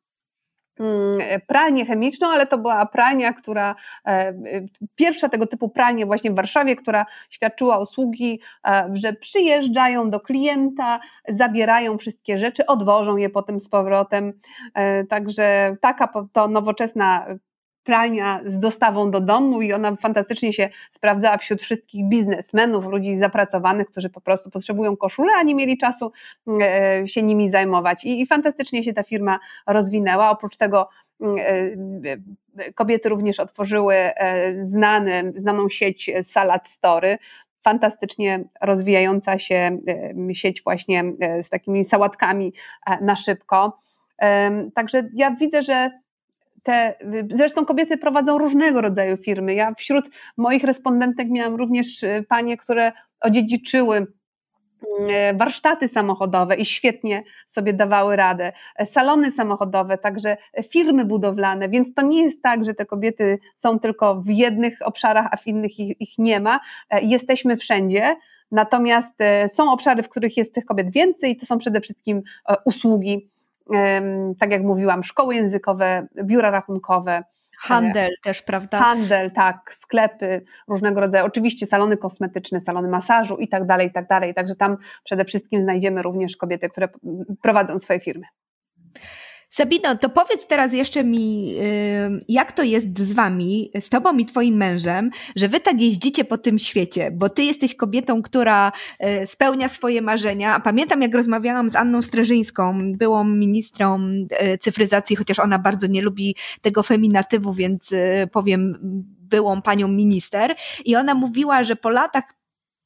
pralnię 1.47 1.85
chemiczną, 1.85 2.27
ale 2.27 2.47
to 2.47 2.57
była 2.57 2.85
pralnia, 2.85 3.33
która, 3.33 3.75
e, 4.07 4.33
pierwsza 4.95 5.29
tego 5.29 5.47
typu 5.47 5.69
pralnia 5.69 6.05
właśnie 6.05 6.31
w 6.31 6.35
Warszawie, 6.35 6.75
która 6.75 7.05
świadczyła 7.29 7.79
usługi, 7.79 8.39
e, 8.67 8.89
że 8.93 9.13
przyjeżdżają 9.13 10.09
do 10.09 10.19
klienta, 10.19 10.99
zabierają 11.29 11.97
wszystkie 11.97 12.39
rzeczy, 12.39 12.65
odwożą 12.65 13.17
je 13.17 13.29
potem 13.29 13.59
z 13.59 13.69
powrotem. 13.69 14.33
E, 14.73 15.03
także 15.03 15.75
taka 15.81 16.13
to 16.33 16.47
nowoczesna 16.47 17.25
pralnia 17.83 18.39
z 18.45 18.59
dostawą 18.59 19.11
do 19.11 19.21
domu 19.21 19.61
i 19.61 19.73
ona 19.73 19.95
fantastycznie 19.95 20.53
się 20.53 20.69
sprawdzała 20.91 21.37
wśród 21.37 21.61
wszystkich 21.61 22.05
biznesmenów, 22.05 22.85
ludzi 22.85 23.17
zapracowanych, 23.17 23.87
którzy 23.87 24.09
po 24.09 24.21
prostu 24.21 24.49
potrzebują 24.49 24.97
koszule, 24.97 25.33
a 25.39 25.43
nie 25.43 25.55
mieli 25.55 25.77
czasu 25.77 26.11
e, 26.61 27.07
się 27.07 27.23
nimi 27.23 27.51
zajmować. 27.51 28.05
I, 28.05 28.25
fantastycznie 28.25 28.83
się 28.83 28.93
ta 28.93 29.03
firma 29.03 29.39
rozwinęła. 29.67 30.29
Oprócz 30.29 30.57
tego 30.57 30.89
mm, 31.21 31.37
e, 32.57 32.73
kobiety 32.73 33.09
również 33.09 33.39
otworzyły 33.39 33.95
e, 33.95 34.63
znane, 34.63 35.31
znaną 35.35 35.69
sieć 35.69 36.11
Salad 36.23 36.69
Story, 36.69 37.17
fantastycznie 37.63 38.43
rozwijająca 38.61 39.39
się 39.39 39.77
sieć 40.33 40.63
właśnie 40.63 41.03
z 41.41 41.49
takimi 41.49 41.85
sałatkami 41.85 42.53
na 43.01 43.15
szybko. 43.15 43.79
Także 44.73 45.09
ja 45.13 45.31
widzę, 45.31 45.63
że 45.63 45.91
te, 46.63 46.95
zresztą 47.31 47.65
kobiety 47.65 47.97
prowadzą 47.97 48.37
różnego 48.37 48.81
rodzaju 48.81 49.17
firmy. 49.17 49.53
Ja 49.53 49.73
wśród 49.73 50.05
moich 50.37 50.63
respondentek 50.63 51.29
miałam 51.29 51.55
również 51.55 52.03
y, 52.03 52.25
panie, 52.29 52.57
które 52.57 52.91
odziedziczyły 53.21 53.95
mm, 53.97 55.37
warsztaty 55.37 55.87
samochodowe 55.87 56.55
i 56.55 56.65
świetnie 56.65 57.23
sobie 57.47 57.73
dawały 57.73 58.15
radę, 58.15 58.51
salony 58.85 59.31
samochodowe, 59.31 59.97
także 59.97 60.37
firmy 60.69 61.05
budowlane, 61.05 61.69
więc 61.69 61.93
to 61.93 62.01
nie 62.01 62.23
jest 62.23 62.43
tak, 62.43 62.65
że 62.65 62.73
te 62.73 62.85
kobiety 62.85 63.39
są 63.55 63.79
tylko 63.79 64.15
w 64.15 64.27
jednych 64.27 64.77
obszarach, 64.81 65.27
a 65.31 65.37
w 65.37 65.47
innych 65.47 65.79
ich, 65.79 66.01
ich 66.01 66.17
nie 66.17 66.39
ma. 66.39 66.59
E, 66.89 67.01
jesteśmy 67.01 67.57
wszędzie. 67.57 68.15
Natomiast 68.51 69.21
e, 69.21 69.49
są 69.49 69.71
obszary, 69.71 70.03
w 70.03 70.09
których 70.09 70.37
jest 70.37 70.53
tych 70.53 70.65
kobiet 70.65 70.91
więcej, 70.91 71.37
to 71.37 71.45
są 71.45 71.57
przede 71.57 71.81
wszystkim 71.81 72.21
e, 72.49 72.55
usługi 72.65 73.29
tak 74.39 74.51
jak 74.51 74.61
mówiłam, 74.61 75.03
szkoły 75.03 75.35
językowe, 75.35 76.07
biura 76.23 76.51
rachunkowe. 76.51 77.23
Handel 77.59 78.09
też, 78.23 78.41
prawda? 78.41 78.79
Handel, 78.79 79.31
tak, 79.31 79.75
sklepy 79.81 80.41
różnego 80.67 80.99
rodzaju, 80.99 81.25
oczywiście 81.25 81.65
salony 81.65 81.97
kosmetyczne, 81.97 82.61
salony 82.61 82.87
masażu 82.87 83.35
i 83.35 83.47
tak 83.47 83.65
dalej, 83.65 83.87
i 83.87 83.91
tak 83.91 84.07
dalej. 84.07 84.33
Także 84.33 84.55
tam 84.55 84.77
przede 85.03 85.25
wszystkim 85.25 85.63
znajdziemy 85.63 86.01
również 86.01 86.37
kobiety, 86.37 86.69
które 86.69 86.89
prowadzą 87.41 87.79
swoje 87.79 87.99
firmy. 87.99 88.25
Sabino, 89.53 89.95
to 89.95 90.09
powiedz 90.09 90.47
teraz 90.47 90.73
jeszcze 90.73 91.03
mi, 91.03 91.55
jak 92.29 92.51
to 92.51 92.63
jest 92.63 92.99
z 92.99 93.13
wami, 93.13 93.71
z 93.79 93.89
tobą 93.89 94.17
i 94.17 94.25
twoim 94.25 94.55
mężem, 94.55 95.09
że 95.35 95.47
wy 95.47 95.59
tak 95.59 95.81
jeździcie 95.81 96.23
po 96.25 96.37
tym 96.37 96.59
świecie, 96.59 97.11
bo 97.11 97.29
ty 97.29 97.43
jesteś 97.43 97.75
kobietą, 97.75 98.21
która 98.21 98.71
y, 99.23 99.27
spełnia 99.27 99.69
swoje 99.69 100.01
marzenia. 100.01 100.59
Pamiętam, 100.59 101.01
jak 101.01 101.15
rozmawiałam 101.15 101.69
z 101.69 101.75
Anną 101.75 102.01
Streżyńską, 102.01 102.93
byłą 102.93 103.23
ministrą 103.23 103.99
y, 104.53 104.57
cyfryzacji, 104.57 105.15
chociaż 105.15 105.39
ona 105.39 105.59
bardzo 105.59 105.87
nie 105.87 106.01
lubi 106.01 106.35
tego 106.61 106.83
feminatywu, 106.83 107.53
więc 107.53 107.91
y, 107.91 108.29
powiem 108.31 108.77
byłą 109.19 109.61
panią 109.61 109.87
minister. 109.87 110.55
I 110.85 110.95
ona 110.95 111.15
mówiła, 111.15 111.63
że 111.63 111.75
po 111.75 111.89
latach 111.89 112.23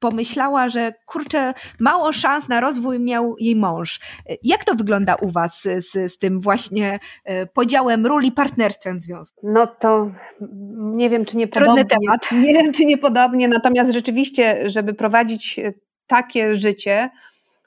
pomyślała, 0.10 0.70
że 0.70 0.94
kurczę, 1.06 1.54
mało 1.80 2.14
szans 2.14 2.50
na 2.50 2.62
rozwój 2.62 3.00
miał 3.00 3.36
jej 3.40 3.56
mąż. 3.56 4.00
Jak 4.44 4.66
to 4.66 4.76
wygląda 4.76 5.16
u 5.16 5.30
Was 5.30 5.62
z, 5.64 6.12
z 6.14 6.18
tym 6.18 6.42
właśnie 6.42 7.00
e, 7.24 7.46
podziałem 7.46 8.06
ról 8.06 8.24
i 8.24 8.32
partnerstwem 8.32 9.00
w 9.00 9.02
związku? 9.02 9.48
No 9.50 9.68
to 9.68 10.12
nie 10.78 11.10
wiem, 11.10 11.26
czy 11.26 11.38
nie 11.38 11.48
podobnie. 11.48 11.86
Trudny 11.86 11.86
temat. 11.86 12.32
Nie 12.46 12.54
wiem, 12.54 12.74
czy 12.74 12.86
nie 12.86 12.98
podobnie, 12.98 13.48
natomiast 13.48 13.92
rzeczywiście, 13.92 14.70
żeby 14.70 14.94
prowadzić 14.94 15.60
e, 15.60 15.74
takie 16.08 16.56
życie, 16.56 17.10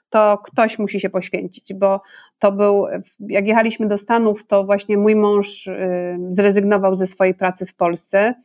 to 0.09 0.37
ktoś 0.37 0.79
musi 0.79 0.99
się 0.99 1.09
poświęcić, 1.09 1.73
bo 1.73 2.01
to 2.39 2.51
był, 2.51 2.87
jak 3.19 3.47
jechaliśmy 3.47 3.87
do 3.87 3.97
Stanów, 3.97 4.47
to 4.47 4.63
właśnie 4.63 4.97
mój 4.97 5.15
mąż 5.15 5.67
e, 5.67 6.17
zrezygnował 6.31 6.95
ze 6.95 7.07
swojej 7.07 7.33
pracy 7.33 7.65
w 7.65 7.73
Polsce. 7.73 8.35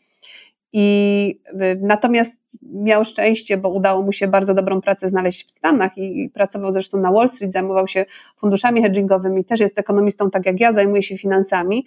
I 0.77 1.39
natomiast 1.81 2.33
miał 2.63 3.05
szczęście, 3.05 3.57
bo 3.57 3.69
udało 3.69 4.03
mu 4.03 4.13
się 4.13 4.29
bardzo 4.29 4.55
dobrą 4.55 4.81
pracę 4.81 5.09
znaleźć 5.09 5.47
w 5.47 5.51
Stanach 5.51 5.99
i, 5.99 6.31
pracował 6.35 6.73
zresztą 6.73 6.99
na 6.99 7.13
Wall 7.13 7.29
Street, 7.29 7.53
zajmował 7.53 7.89
się 7.89 8.07
funduszami 8.37 8.83
hedgingowymi, 8.83 9.45
też 9.45 9.61
jest 9.61 9.79
ekonomistą 9.79 10.31
tak 10.31 10.47
jak 10.47 10.61
ja, 10.61 10.73
zajmuje 10.73 11.03
się 11.03 11.19
finansami. 11.19 11.87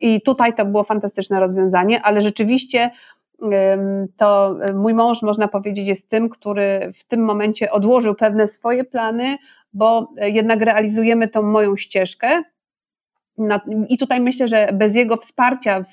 I 0.00 0.20
tutaj 0.20 0.54
to 0.54 0.64
było 0.64 0.84
fantastyczne 0.84 1.40
rozwiązanie, 1.40 2.02
ale 2.02 2.22
rzeczywiście 2.22 2.90
to 4.16 4.56
mój 4.74 4.94
mąż, 4.94 5.22
można 5.22 5.48
powiedzieć, 5.48 5.86
jest 5.86 6.08
tym, 6.08 6.28
który 6.28 6.92
w 6.96 7.04
tym 7.04 7.24
momencie 7.24 7.70
odłożył 7.70 8.14
pewne 8.14 8.48
swoje 8.48 8.84
plany, 8.84 9.36
bo 9.72 10.12
jednak 10.16 10.60
realizujemy 10.60 11.28
tą 11.28 11.42
moją 11.42 11.76
ścieżkę, 11.76 12.42
i 13.88 13.98
tutaj 13.98 14.20
myślę, 14.20 14.48
że 14.48 14.68
bez 14.72 14.94
jego 14.94 15.16
wsparcia 15.16 15.84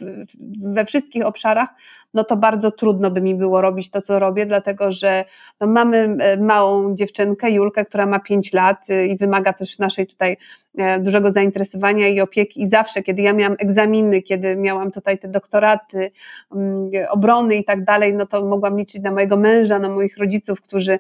we 0.61 0.85
wszystkich 0.85 1.25
obszarach, 1.25 1.69
no 2.13 2.23
to 2.23 2.35
bardzo 2.37 2.71
trudno 2.71 3.11
by 3.11 3.21
mi 3.21 3.35
było 3.35 3.61
robić 3.61 3.89
to, 3.89 4.01
co 4.01 4.19
robię, 4.19 4.45
dlatego 4.45 4.91
że 4.91 5.25
no 5.61 5.67
mamy 5.67 6.17
e, 6.19 6.37
małą 6.37 6.95
dziewczynkę, 6.95 7.51
Julkę, 7.51 7.85
która 7.85 8.05
ma 8.05 8.19
5 8.19 8.53
lat 8.53 8.89
e, 8.89 9.07
i 9.07 9.17
wymaga 9.17 9.53
też 9.53 9.79
naszej 9.79 10.07
tutaj 10.07 10.37
e, 10.77 10.99
dużego 10.99 11.31
zainteresowania 11.31 12.07
i 12.07 12.21
opieki. 12.21 12.61
I 12.61 12.69
zawsze, 12.69 13.03
kiedy 13.03 13.21
ja 13.21 13.33
miałam 13.33 13.55
egzaminy, 13.59 14.21
kiedy 14.21 14.55
miałam 14.55 14.91
tutaj 14.91 15.19
te 15.19 15.27
doktoraty, 15.27 16.11
mm, 16.55 16.91
obrony 17.09 17.55
i 17.55 17.63
tak 17.63 17.83
dalej, 17.83 18.13
no 18.13 18.25
to 18.25 18.45
mogłam 18.45 18.77
liczyć 18.77 19.01
na 19.01 19.11
mojego 19.11 19.37
męża, 19.37 19.79
na 19.79 19.89
moich 19.89 20.17
rodziców, 20.17 20.61
którzy 20.61 20.99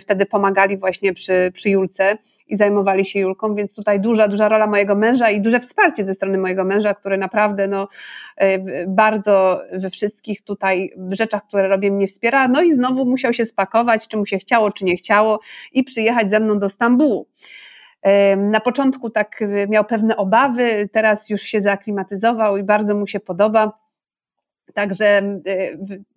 wtedy 0.00 0.26
pomagali 0.26 0.76
właśnie 0.76 1.12
przy, 1.14 1.50
przy 1.54 1.70
Julce 1.70 2.18
i 2.52 2.56
zajmowali 2.56 3.04
się 3.04 3.18
Julką, 3.18 3.54
więc 3.54 3.72
tutaj 3.72 4.00
duża, 4.00 4.28
duża 4.28 4.48
rola 4.48 4.66
mojego 4.66 4.94
męża 4.94 5.30
i 5.30 5.40
duże 5.40 5.60
wsparcie 5.60 6.04
ze 6.04 6.14
strony 6.14 6.38
mojego 6.38 6.64
męża, 6.64 6.94
który 6.94 7.18
naprawdę 7.18 7.68
no, 7.68 7.88
e, 8.36 8.86
bardzo 8.86 9.62
we 9.72 9.90
wszystkich 9.90 10.42
tutaj 10.42 10.92
rzeczach, 11.10 11.46
które 11.46 11.68
robię, 11.68 11.90
mnie 11.90 12.08
wspiera. 12.08 12.48
No 12.48 12.62
i 12.62 12.72
znowu 12.72 13.04
musiał 13.04 13.32
się 13.32 13.46
spakować, 13.46 14.08
czy 14.08 14.16
mu 14.16 14.26
się 14.26 14.38
chciało, 14.38 14.72
czy 14.72 14.84
nie 14.84 14.96
chciało 14.96 15.40
i 15.72 15.84
przyjechać 15.84 16.30
ze 16.30 16.40
mną 16.40 16.58
do 16.58 16.68
Stambułu. 16.68 17.26
E, 18.02 18.36
na 18.36 18.60
początku 18.60 19.10
tak 19.10 19.44
miał 19.68 19.84
pewne 19.84 20.16
obawy, 20.16 20.88
teraz 20.92 21.30
już 21.30 21.42
się 21.42 21.62
zaaklimatyzował 21.62 22.56
i 22.56 22.62
bardzo 22.62 22.94
mu 22.94 23.06
się 23.06 23.20
podoba. 23.20 23.72
Także 24.74 25.06
e, 25.06 25.42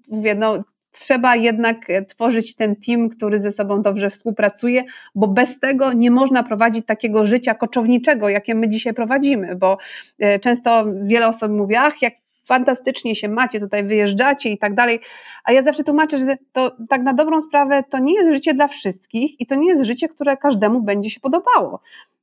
mówię, 0.07 0.35
no, 0.35 0.63
trzeba 0.99 1.35
jednak 1.35 1.89
e, 1.89 2.05
tworzyć 2.05 2.55
ten 2.55 2.75
team, 2.75 3.09
który 3.09 3.39
ze 3.39 3.51
sobą 3.51 3.81
dobrze 3.81 4.09
współpracuje, 4.09 4.83
bo 5.15 5.27
bez 5.27 5.59
tego 5.59 5.93
nie 5.93 6.11
można 6.11 6.43
prowadzić 6.43 6.85
takiego 6.85 7.25
życia 7.25 7.53
koczowniczego, 7.53 8.29
jakie 8.29 8.55
my 8.55 8.69
dzisiaj 8.69 8.93
prowadzimy, 8.93 9.55
bo 9.55 9.77
e, 10.19 10.39
często 10.39 10.85
wiele 11.03 11.27
osób 11.27 11.51
mówi, 11.51 11.75
ach, 11.75 12.01
jak 12.01 12.13
fantastycznie 12.45 13.15
się 13.15 13.29
macie, 13.29 13.59
tutaj 13.59 13.83
wyjeżdżacie 13.83 14.49
i 14.49 14.57
tak 14.57 14.75
dalej, 14.75 14.99
a 15.43 15.51
ja 15.51 15.63
zawsze 15.63 15.83
tłumaczę, 15.83 16.19
że 16.19 16.37
to 16.53 16.75
tak 16.89 17.01
na 17.01 17.13
dobrą 17.13 17.41
sprawę 17.41 17.83
to 17.89 17.99
nie 17.99 18.13
jest 18.13 18.33
życie 18.33 18.53
dla 18.53 18.67
wszystkich 18.67 19.41
i 19.41 19.45
to 19.45 19.55
nie 19.55 19.69
jest 19.69 19.83
życie, 19.83 20.09
które 20.09 20.37
każdemu 20.37 20.81
będzie 20.81 21.09
się 21.09 21.19
podobało, 21.19 21.79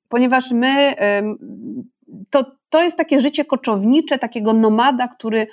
ponieważ 0.09 0.51
my, 0.51 0.95
to, 2.31 2.45
to 2.71 2.83
jest 2.83 2.97
takie 2.97 3.21
życie 3.21 3.45
koczownicze, 3.45 4.19
takiego 4.19 4.53
nomada, 4.53 5.09
który 5.09 5.47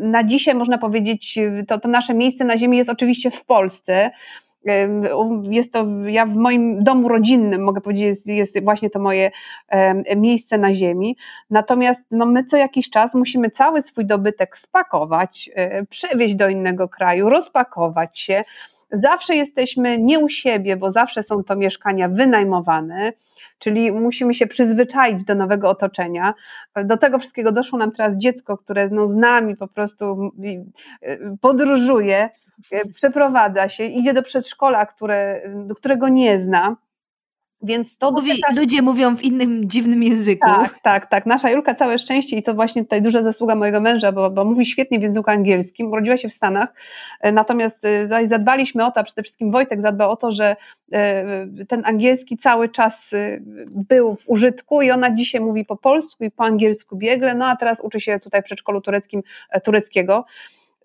na 0.00 0.24
dzisiaj 0.24 0.54
można 0.54 0.78
powiedzieć, 0.78 1.38
to, 1.68 1.80
to 1.80 1.88
nasze 1.88 2.14
miejsce 2.14 2.44
na 2.44 2.58
ziemi 2.58 2.76
jest 2.76 2.90
oczywiście 2.90 3.30
w 3.30 3.44
Polsce. 3.44 4.10
Jest 5.42 5.72
to, 5.72 5.86
ja 6.06 6.26
w 6.26 6.34
moim 6.34 6.84
domu 6.84 7.08
rodzinnym, 7.08 7.62
mogę 7.62 7.80
powiedzieć, 7.80 8.04
jest, 8.04 8.26
jest 8.26 8.64
właśnie 8.64 8.90
to 8.90 8.98
moje 8.98 9.30
miejsce 10.16 10.58
na 10.58 10.74
ziemi. 10.74 11.16
Natomiast 11.50 12.00
no, 12.10 12.26
my 12.26 12.44
co 12.44 12.56
jakiś 12.56 12.90
czas 12.90 13.14
musimy 13.14 13.50
cały 13.50 13.82
swój 13.82 14.06
dobytek 14.06 14.58
spakować, 14.58 15.50
e, 15.54 15.86
przewieźć 15.86 16.34
do 16.34 16.48
innego 16.48 16.88
kraju, 16.88 17.28
rozpakować 17.28 18.18
się. 18.18 18.44
Zawsze 18.92 19.36
jesteśmy 19.36 19.98
nie 19.98 20.18
u 20.18 20.28
siebie, 20.28 20.76
bo 20.76 20.90
zawsze 20.90 21.22
są 21.22 21.44
to 21.44 21.56
mieszkania 21.56 22.08
wynajmowane 22.08 23.12
czyli 23.60 23.92
musimy 23.92 24.34
się 24.34 24.46
przyzwyczaić 24.46 25.24
do 25.24 25.34
nowego 25.34 25.70
otoczenia. 25.70 26.34
Do 26.84 26.96
tego 26.96 27.18
wszystkiego 27.18 27.52
doszło 27.52 27.78
nam 27.78 27.92
teraz 27.92 28.16
dziecko, 28.16 28.58
które 28.58 28.88
no 28.88 29.06
z 29.06 29.14
nami 29.14 29.56
po 29.56 29.68
prostu 29.68 30.30
podróżuje, 31.40 32.30
przeprowadza 32.94 33.68
się, 33.68 33.84
idzie 33.84 34.14
do 34.14 34.22
przedszkola, 34.22 34.86
które, 34.86 35.42
którego 35.76 36.08
nie 36.08 36.40
zna. 36.40 36.76
Więc 37.62 37.88
to 37.98 38.10
Mówi, 38.10 38.32
Ludzie 38.56 38.82
mówią 38.82 39.16
w 39.16 39.22
innym 39.22 39.68
dziwnym 39.70 40.02
języku. 40.02 40.48
Tak, 40.48 40.80
tak, 40.82 41.06
tak. 41.06 41.26
Nasza 41.26 41.50
Julka 41.50 41.74
całe 41.74 41.98
szczęście 41.98 42.36
i 42.36 42.42
to 42.42 42.54
właśnie 42.54 42.82
tutaj 42.82 43.02
duża 43.02 43.22
zasługa 43.22 43.54
mojego 43.54 43.80
męża, 43.80 44.12
bo, 44.12 44.30
bo 44.30 44.44
mówi 44.44 44.66
świetnie 44.66 44.98
w 44.98 45.02
języku 45.02 45.30
angielskim, 45.30 45.92
urodziła 45.92 46.16
się 46.16 46.28
w 46.28 46.32
Stanach, 46.32 46.74
e, 47.20 47.32
natomiast 47.32 47.84
e, 47.84 48.26
zadbaliśmy 48.26 48.86
o 48.86 48.90
to, 48.90 49.00
a 49.00 49.04
przede 49.04 49.22
wszystkim 49.22 49.50
Wojtek 49.50 49.82
zadbał 49.82 50.10
o 50.10 50.16
to, 50.16 50.32
że 50.32 50.56
e, 50.92 51.46
ten 51.68 51.82
angielski 51.84 52.38
cały 52.38 52.68
czas 52.68 53.10
był 53.88 54.14
w 54.14 54.22
użytku 54.26 54.82
i 54.82 54.90
ona 54.90 55.14
dzisiaj 55.14 55.40
mówi 55.40 55.64
po 55.64 55.76
polsku 55.76 56.24
i 56.24 56.30
po 56.30 56.44
angielsku 56.44 56.96
biegle, 56.96 57.34
no 57.34 57.46
a 57.46 57.56
teraz 57.56 57.80
uczy 57.80 58.00
się 58.00 58.20
tutaj 58.20 58.42
w 58.42 58.44
przedszkolu 58.44 58.80
tureckim 58.80 59.22
tureckiego. 59.64 60.24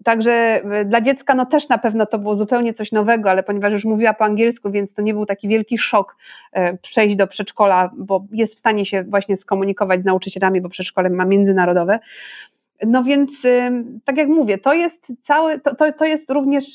Także 0.04 0.32
e, 0.32 0.86
dla 0.86 1.02
dziecka 1.02 1.36
no 1.36 1.46
też 1.46 1.70
na 1.70 1.78
pewno 1.78 2.06
to 2.06 2.20
było 2.20 2.36
zupełnie 2.36 2.74
coś 2.74 2.92
nowego, 2.92 3.30
ale 3.30 3.44
ponieważ 3.44 3.72
już 3.72 3.86
mówiła 3.86 4.14
po 4.14 4.26
angielsku, 4.26 4.72
więc 4.72 4.94
to 4.94 5.02
nie 5.02 5.14
był 5.14 5.26
taki 5.26 5.48
wielki 5.48 5.78
szok 5.78 6.16
e, 6.52 6.78
przejść 6.78 7.16
do 7.16 7.28
przedszkola, 7.28 7.92
bo 7.98 8.26
jest 8.32 8.56
w 8.56 8.60
stanie 8.60 8.86
się 8.86 9.04
właśnie 9.04 9.38
skomunikować 9.38 10.02
z 10.02 10.06
nauczycielami, 10.06 10.62
bo 10.62 10.70
przedszkole 10.70 11.10
ma 11.10 11.26
międzynarodowe. 11.26 12.00
No 12.86 13.04
więc, 13.04 13.46
e, 13.46 13.84
tak 14.06 14.18
jak 14.18 14.28
mówię, 14.28 14.58
to 14.58 14.74
jest 14.74 15.12
całe, 15.28 15.60
to, 15.60 15.76
to, 15.76 15.94
to 15.94 16.06
jest 16.06 16.30
również 16.30 16.66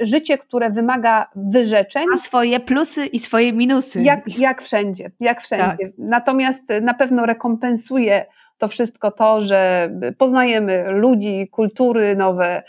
życie, 0.00 0.38
które 0.38 0.70
wymaga 0.70 1.26
wyrzeczeń. 1.36 2.06
Ma 2.10 2.18
swoje 2.18 2.60
plusy 2.60 3.06
i 3.06 3.18
swoje 3.18 3.52
minusy. 3.52 4.02
Jak, 4.02 4.38
jak 4.38 4.62
wszędzie, 4.62 5.10
jak 5.20 5.42
wszędzie. 5.42 5.64
Tak. 5.64 5.78
Natomiast 5.98 6.62
na 6.82 6.94
pewno 6.94 7.26
rekompensuje 7.26 8.26
to 8.58 8.68
wszystko 8.68 9.10
to, 9.10 9.42
że 9.42 9.90
poznajemy 10.18 10.84
ludzi, 10.90 11.48
kultury 11.50 12.16
nowe, 12.16 12.62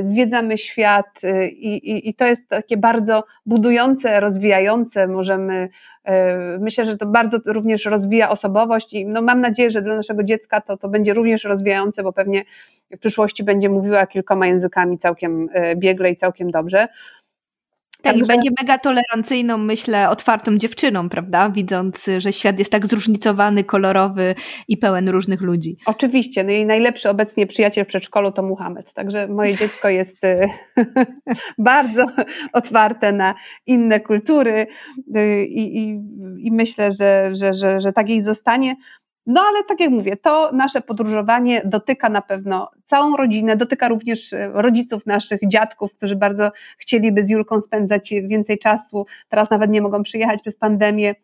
zwiedzamy 0.00 0.58
świat 0.58 1.24
y, 1.24 1.48
i, 1.48 1.90
i, 1.90 2.08
i 2.08 2.14
to 2.14 2.26
jest 2.26 2.48
takie 2.48 2.76
bardzo 2.76 3.24
budujące, 3.46 4.20
rozwijające. 4.20 5.06
Możemy, 5.06 5.68
y, 6.08 6.12
myślę, 6.60 6.86
że 6.86 6.96
to 6.96 7.06
bardzo 7.06 7.38
również 7.46 7.84
rozwija 7.84 8.30
osobowość 8.30 8.92
i 8.92 9.06
no 9.06 9.22
mam 9.22 9.40
nadzieję, 9.40 9.70
że 9.70 9.82
dla 9.82 9.96
naszego 9.96 10.24
dziecka 10.24 10.60
to, 10.60 10.76
to 10.76 10.88
będzie 10.88 11.14
również 11.14 11.44
rozwijające, 11.44 12.02
bo 12.02 12.12
pewnie 12.12 12.44
w 12.90 12.98
przyszłości 12.98 13.44
będzie 13.44 13.68
mówiła 13.68 14.06
kilkoma 14.06 14.46
językami 14.46 14.98
całkiem 14.98 15.48
y, 15.48 15.76
biegle 15.76 16.10
i 16.10 16.16
całkiem 16.16 16.50
dobrze. 16.50 16.88
Tak, 18.02 18.12
Także... 18.12 18.24
i 18.24 18.36
będzie 18.36 18.50
mega 18.62 18.78
tolerancyjną, 18.78 19.58
myślę, 19.58 20.08
otwartą 20.08 20.58
dziewczyną, 20.58 21.08
prawda? 21.08 21.50
Widząc, 21.50 22.10
że 22.18 22.32
świat 22.32 22.58
jest 22.58 22.72
tak 22.72 22.86
zróżnicowany, 22.86 23.64
kolorowy 23.64 24.34
i 24.68 24.76
pełen 24.76 25.08
różnych 25.08 25.40
ludzi. 25.40 25.76
Oczywiście. 25.86 26.44
No 26.44 26.52
i 26.52 26.66
najlepszy 26.66 27.10
obecnie 27.10 27.46
przyjaciel 27.46 27.84
w 27.84 27.88
przedszkolu 27.88 28.32
to 28.32 28.42
Muhammad. 28.42 28.92
Także 28.94 29.28
moje 29.28 29.56
dziecko 29.56 29.88
jest 29.88 30.24
y, 30.24 30.48
bardzo 31.58 32.06
otwarte 32.52 33.12
na 33.12 33.34
inne 33.66 34.00
kultury 34.00 34.66
y, 35.16 35.44
i, 35.44 35.78
i, 35.78 36.00
i 36.40 36.52
myślę, 36.52 36.92
że, 36.92 37.30
że, 37.36 37.54
że, 37.54 37.80
że 37.80 37.92
tak 37.92 38.08
jej 38.08 38.22
zostanie. 38.22 38.76
No 39.28 39.40
ale 39.48 39.64
tak 39.64 39.80
jak 39.80 39.90
mówię, 39.90 40.16
to 40.16 40.50
nasze 40.52 40.80
podróżowanie 40.80 41.62
dotyka 41.64 42.08
na 42.08 42.22
pewno 42.22 42.70
całą 42.86 43.16
rodzinę, 43.16 43.56
dotyka 43.56 43.88
również 43.88 44.32
e, 44.32 44.50
rodziców 44.54 45.06
naszych, 45.06 45.40
dziadków, 45.48 45.94
którzy 45.94 46.16
bardzo 46.16 46.52
chcieliby 46.78 47.26
z 47.26 47.30
Julką 47.30 47.60
spędzać 47.60 48.14
więcej 48.22 48.58
czasu, 48.58 49.06
teraz 49.28 49.50
nawet 49.50 49.70
nie 49.70 49.82
mogą 49.82 50.02
przyjechać 50.02 50.40
przez 50.42 50.56
pandemię. 50.56 51.14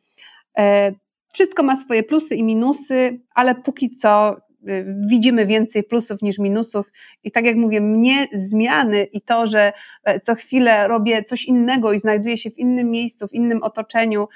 E, 0.59 0.93
wszystko 1.33 1.63
ma 1.63 1.77
swoje 1.81 2.03
plusy 2.03 2.35
i 2.35 2.43
minusy, 2.43 3.21
ale 3.35 3.55
póki 3.55 3.97
co 3.97 4.37
Y, 4.69 4.85
widzimy 5.07 5.47
więcej 5.47 5.83
plusów 5.83 6.23
niż 6.23 6.39
minusów. 6.39 6.93
I 7.25 7.33
tak 7.33 7.45
jak 7.45 7.57
mówię, 7.57 7.81
mnie 7.81 8.29
zmiany 8.33 9.05
i 9.05 9.21
to, 9.21 9.47
że 9.47 9.73
e, 10.05 10.21
co 10.21 10.35
chwilę 10.35 10.89
robię 10.89 11.25
coś 11.25 11.45
innego 11.45 11.93
i 11.93 11.99
znajduję 11.99 12.39
się 12.39 12.51
w 12.51 12.59
innym 12.59 12.91
miejscu, 12.91 13.29
w 13.29 13.33
innym 13.33 13.63
otoczeniu, 13.63 14.23
e, 14.23 14.27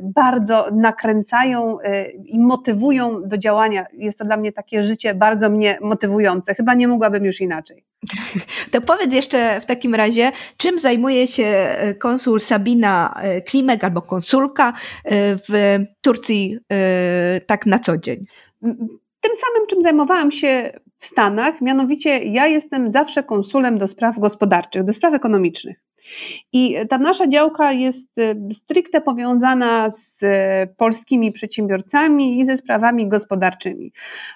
bardzo 0.00 0.68
nakręcają 0.72 1.80
e, 1.80 2.10
i 2.10 2.38
motywują 2.38 3.22
do 3.28 3.38
działania. 3.38 3.86
Jest 3.92 4.18
to 4.18 4.24
dla 4.24 4.36
mnie 4.36 4.52
takie 4.52 4.84
życie 4.84 5.14
bardzo 5.14 5.50
mnie 5.50 5.78
motywujące. 5.80 6.54
Chyba 6.54 6.74
nie 6.74 6.88
mogłabym 6.88 7.24
już 7.24 7.40
inaczej. 7.40 7.84
To 8.72 8.80
powiedz 8.80 9.14
jeszcze 9.14 9.60
w 9.60 9.66
takim 9.66 9.94
razie, 9.94 10.32
czym 10.56 10.78
zajmuje 10.78 11.26
się 11.26 11.76
konsul 11.98 12.40
Sabina 12.40 13.14
Klimek 13.46 13.84
albo 13.84 14.02
konsulka 14.02 14.72
w 15.48 15.78
Turcji 16.00 16.58
tak 17.46 17.66
na 17.66 17.78
co 17.78 17.98
dzień? 17.98 18.24
tym 19.22 19.32
samym, 19.36 19.66
czym 19.66 19.82
zajmowałam 19.82 20.32
się 20.32 20.80
w 20.98 21.06
Stanach, 21.06 21.60
mianowicie 21.60 22.18
ja 22.18 22.46
jestem 22.46 22.92
zawsze 22.92 23.22
konsulem 23.22 23.78
do 23.78 23.86
spraw 23.88 24.18
gospodarczych, 24.18 24.84
do 24.84 24.92
spraw 24.92 25.14
ekonomicznych. 25.14 25.76
I 26.52 26.76
ta 26.88 26.98
nasza 26.98 27.28
działka 27.28 27.72
jest 27.72 28.18
y, 28.18 28.36
stricte 28.54 29.00
powiązana 29.00 29.90
z 29.90 30.11
polskimi 30.76 31.32
przedsiębiorcami 31.32 32.40
i 32.40 32.46
ze 32.46 32.56
sprawami 32.56 33.08
gospodarczymi. 33.08 33.92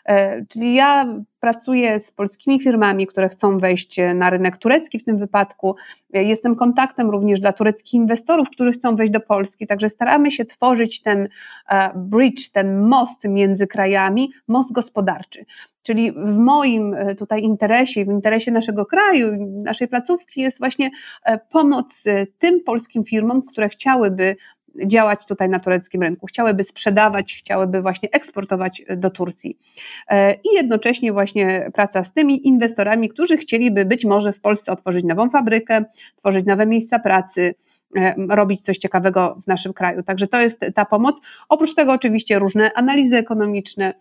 E, 0.07 0.45
czyli 0.45 0.74
ja 0.74 1.07
pracuję 1.41 2.01
z 2.01 2.11
polskimi 2.11 2.61
firmami, 2.61 3.07
które 3.07 3.28
chcą 3.28 3.59
wejść 3.59 4.01
na 4.14 4.30
rynek 4.30 4.57
turecki 4.57 4.99
w 4.99 5.05
tym 5.05 5.18
wypadku. 5.18 5.76
E, 6.14 6.24
jestem 6.24 6.57
kontaktem 6.57 7.11
również 7.11 7.41
dla 7.41 7.53
tureckich 7.53 7.95
inwestorów, 7.95 8.51
którzy 8.51 8.72
chcą 8.72 8.97
wejść 8.97 9.12
do 9.12 9.20
Polski. 9.20 9.66
Także 9.66 9.91
staramy 9.91 10.32
się 10.32 10.45
tworzyć 10.45 11.03
ten 11.03 11.28
e, 11.68 11.91
bridge, 11.95 12.49
ten 12.49 12.80
most 12.80 13.24
między 13.24 13.66
krajami, 13.66 14.30
most 14.49 14.72
gospodarczy. 14.72 15.45
Czyli 15.82 16.12
w 16.12 16.37
moim 16.37 16.97
tutaj 17.18 17.43
interesie, 17.43 18.05
w 18.05 18.09
interesie 18.09 18.51
naszego 18.51 18.87
kraju, 18.87 19.53
naszej 19.64 19.89
placówki 19.89 20.41
jest 20.41 20.59
właśnie 20.59 20.91
pomoc 21.51 22.03
tym 22.39 22.61
polskim 22.64 23.05
firmom, 23.05 23.43
które 23.43 23.68
chciałyby 23.68 24.37
działać 24.87 25.27
tutaj 25.27 25.49
na 25.49 25.61
tureckim 25.61 26.03
rynku, 26.03 26.27
chciałyby 26.27 26.64
sprzedawać, 26.64 27.35
chciałyby 27.35 27.83
właśnie 27.83 28.09
eksportować 28.12 28.83
do 28.97 29.11
Turcji. 29.11 29.59
I 30.45 30.55
jednocześnie 30.55 31.12
właśnie 31.12 31.70
praca 31.74 32.05
z 32.05 32.12
tymi 32.12 32.47
inwestorami, 32.49 33.09
którzy 33.09 33.37
chcieliby 33.37 33.85
być 33.85 34.05
może 34.05 34.33
w 34.33 34.41
Polsce 34.41 34.72
otworzyć 34.72 35.05
nową 35.05 35.31
fabrykę, 35.31 35.85
tworzyć 36.16 36.47
nowe 36.47 36.66
miejsca 36.66 36.99
pracy, 36.99 37.55
robić 38.29 38.62
coś 38.62 38.79
ciekawego 38.79 39.43
w 39.45 39.47
naszym 39.47 39.72
kraju. 39.72 40.03
Także 40.03 40.27
to 40.27 40.41
jest 40.41 40.61
ta 40.74 40.85
pomoc. 40.85 41.20
Oprócz 41.49 41.74
tego 41.74 41.93
oczywiście 41.93 42.39
różne 42.39 42.72
analizy 42.74 43.16
ekonomiczne, 43.16 43.95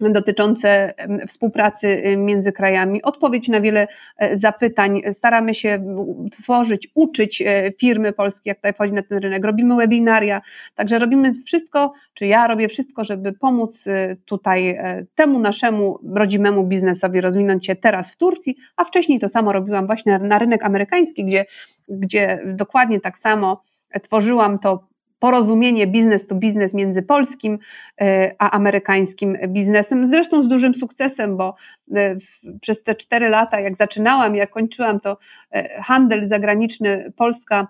dotyczące 0.00 0.94
współpracy 1.28 2.16
między 2.16 2.52
krajami, 2.52 3.02
odpowiedź 3.02 3.48
na 3.48 3.60
wiele 3.60 3.88
e, 4.18 4.36
zapytań. 4.36 5.02
Staramy 5.12 5.54
się 5.54 5.84
tworzyć, 6.32 6.88
uczyć 6.94 7.42
e, 7.42 7.72
firmy 7.72 8.12
polskie, 8.12 8.50
jak 8.50 8.58
tutaj 8.58 8.72
wchodzi 8.72 8.92
na 8.92 9.02
ten 9.02 9.18
rynek. 9.18 9.44
Robimy 9.44 9.76
webinaria, 9.76 10.42
także 10.74 10.98
robimy 10.98 11.34
wszystko, 11.46 11.92
czy 12.14 12.26
ja 12.26 12.46
robię 12.46 12.68
wszystko, 12.68 13.04
żeby 13.04 13.32
pomóc 13.32 13.86
e, 13.86 14.16
tutaj 14.24 14.78
temu 15.14 15.38
naszemu 15.38 15.98
rodzimemu 16.14 16.64
biznesowi 16.64 17.20
rozwinąć 17.20 17.66
się 17.66 17.76
teraz 17.76 18.10
w 18.10 18.16
Turcji, 18.16 18.56
a 18.76 18.84
wcześniej 18.84 19.20
to 19.20 19.28
samo 19.28 19.52
robiłam 19.52 19.86
właśnie 19.86 20.18
na 20.18 20.38
rynek 20.38 20.64
amerykański, 20.64 21.24
gdzie, 21.24 21.46
gdzie 21.88 22.42
dokładnie 22.46 23.00
tak 23.00 23.18
samo 23.18 23.62
tworzyłam 24.02 24.58
to 24.58 24.88
porozumienie 25.18 25.86
biznes 25.86 26.26
to 26.26 26.34
biznes 26.34 26.74
między 26.74 27.02
polskim 27.02 27.58
e, 28.00 28.34
a 28.38 28.50
amerykańskim 28.50 29.38
biznesem, 29.48 30.06
zresztą 30.06 30.42
z 30.42 30.48
dużym 30.48 30.74
sukcesem, 30.74 31.36
bo 31.36 31.54
e, 31.94 32.16
przez 32.60 32.82
te 32.82 32.94
cztery 32.94 33.28
lata, 33.28 33.60
jak 33.60 33.76
zaczynałam, 33.76 34.36
jak 34.36 34.50
kończyłam, 34.50 35.00
to 35.00 35.18
e, 35.52 35.82
handel 35.82 36.28
zagraniczny 36.28 37.12
Polska 37.16 37.68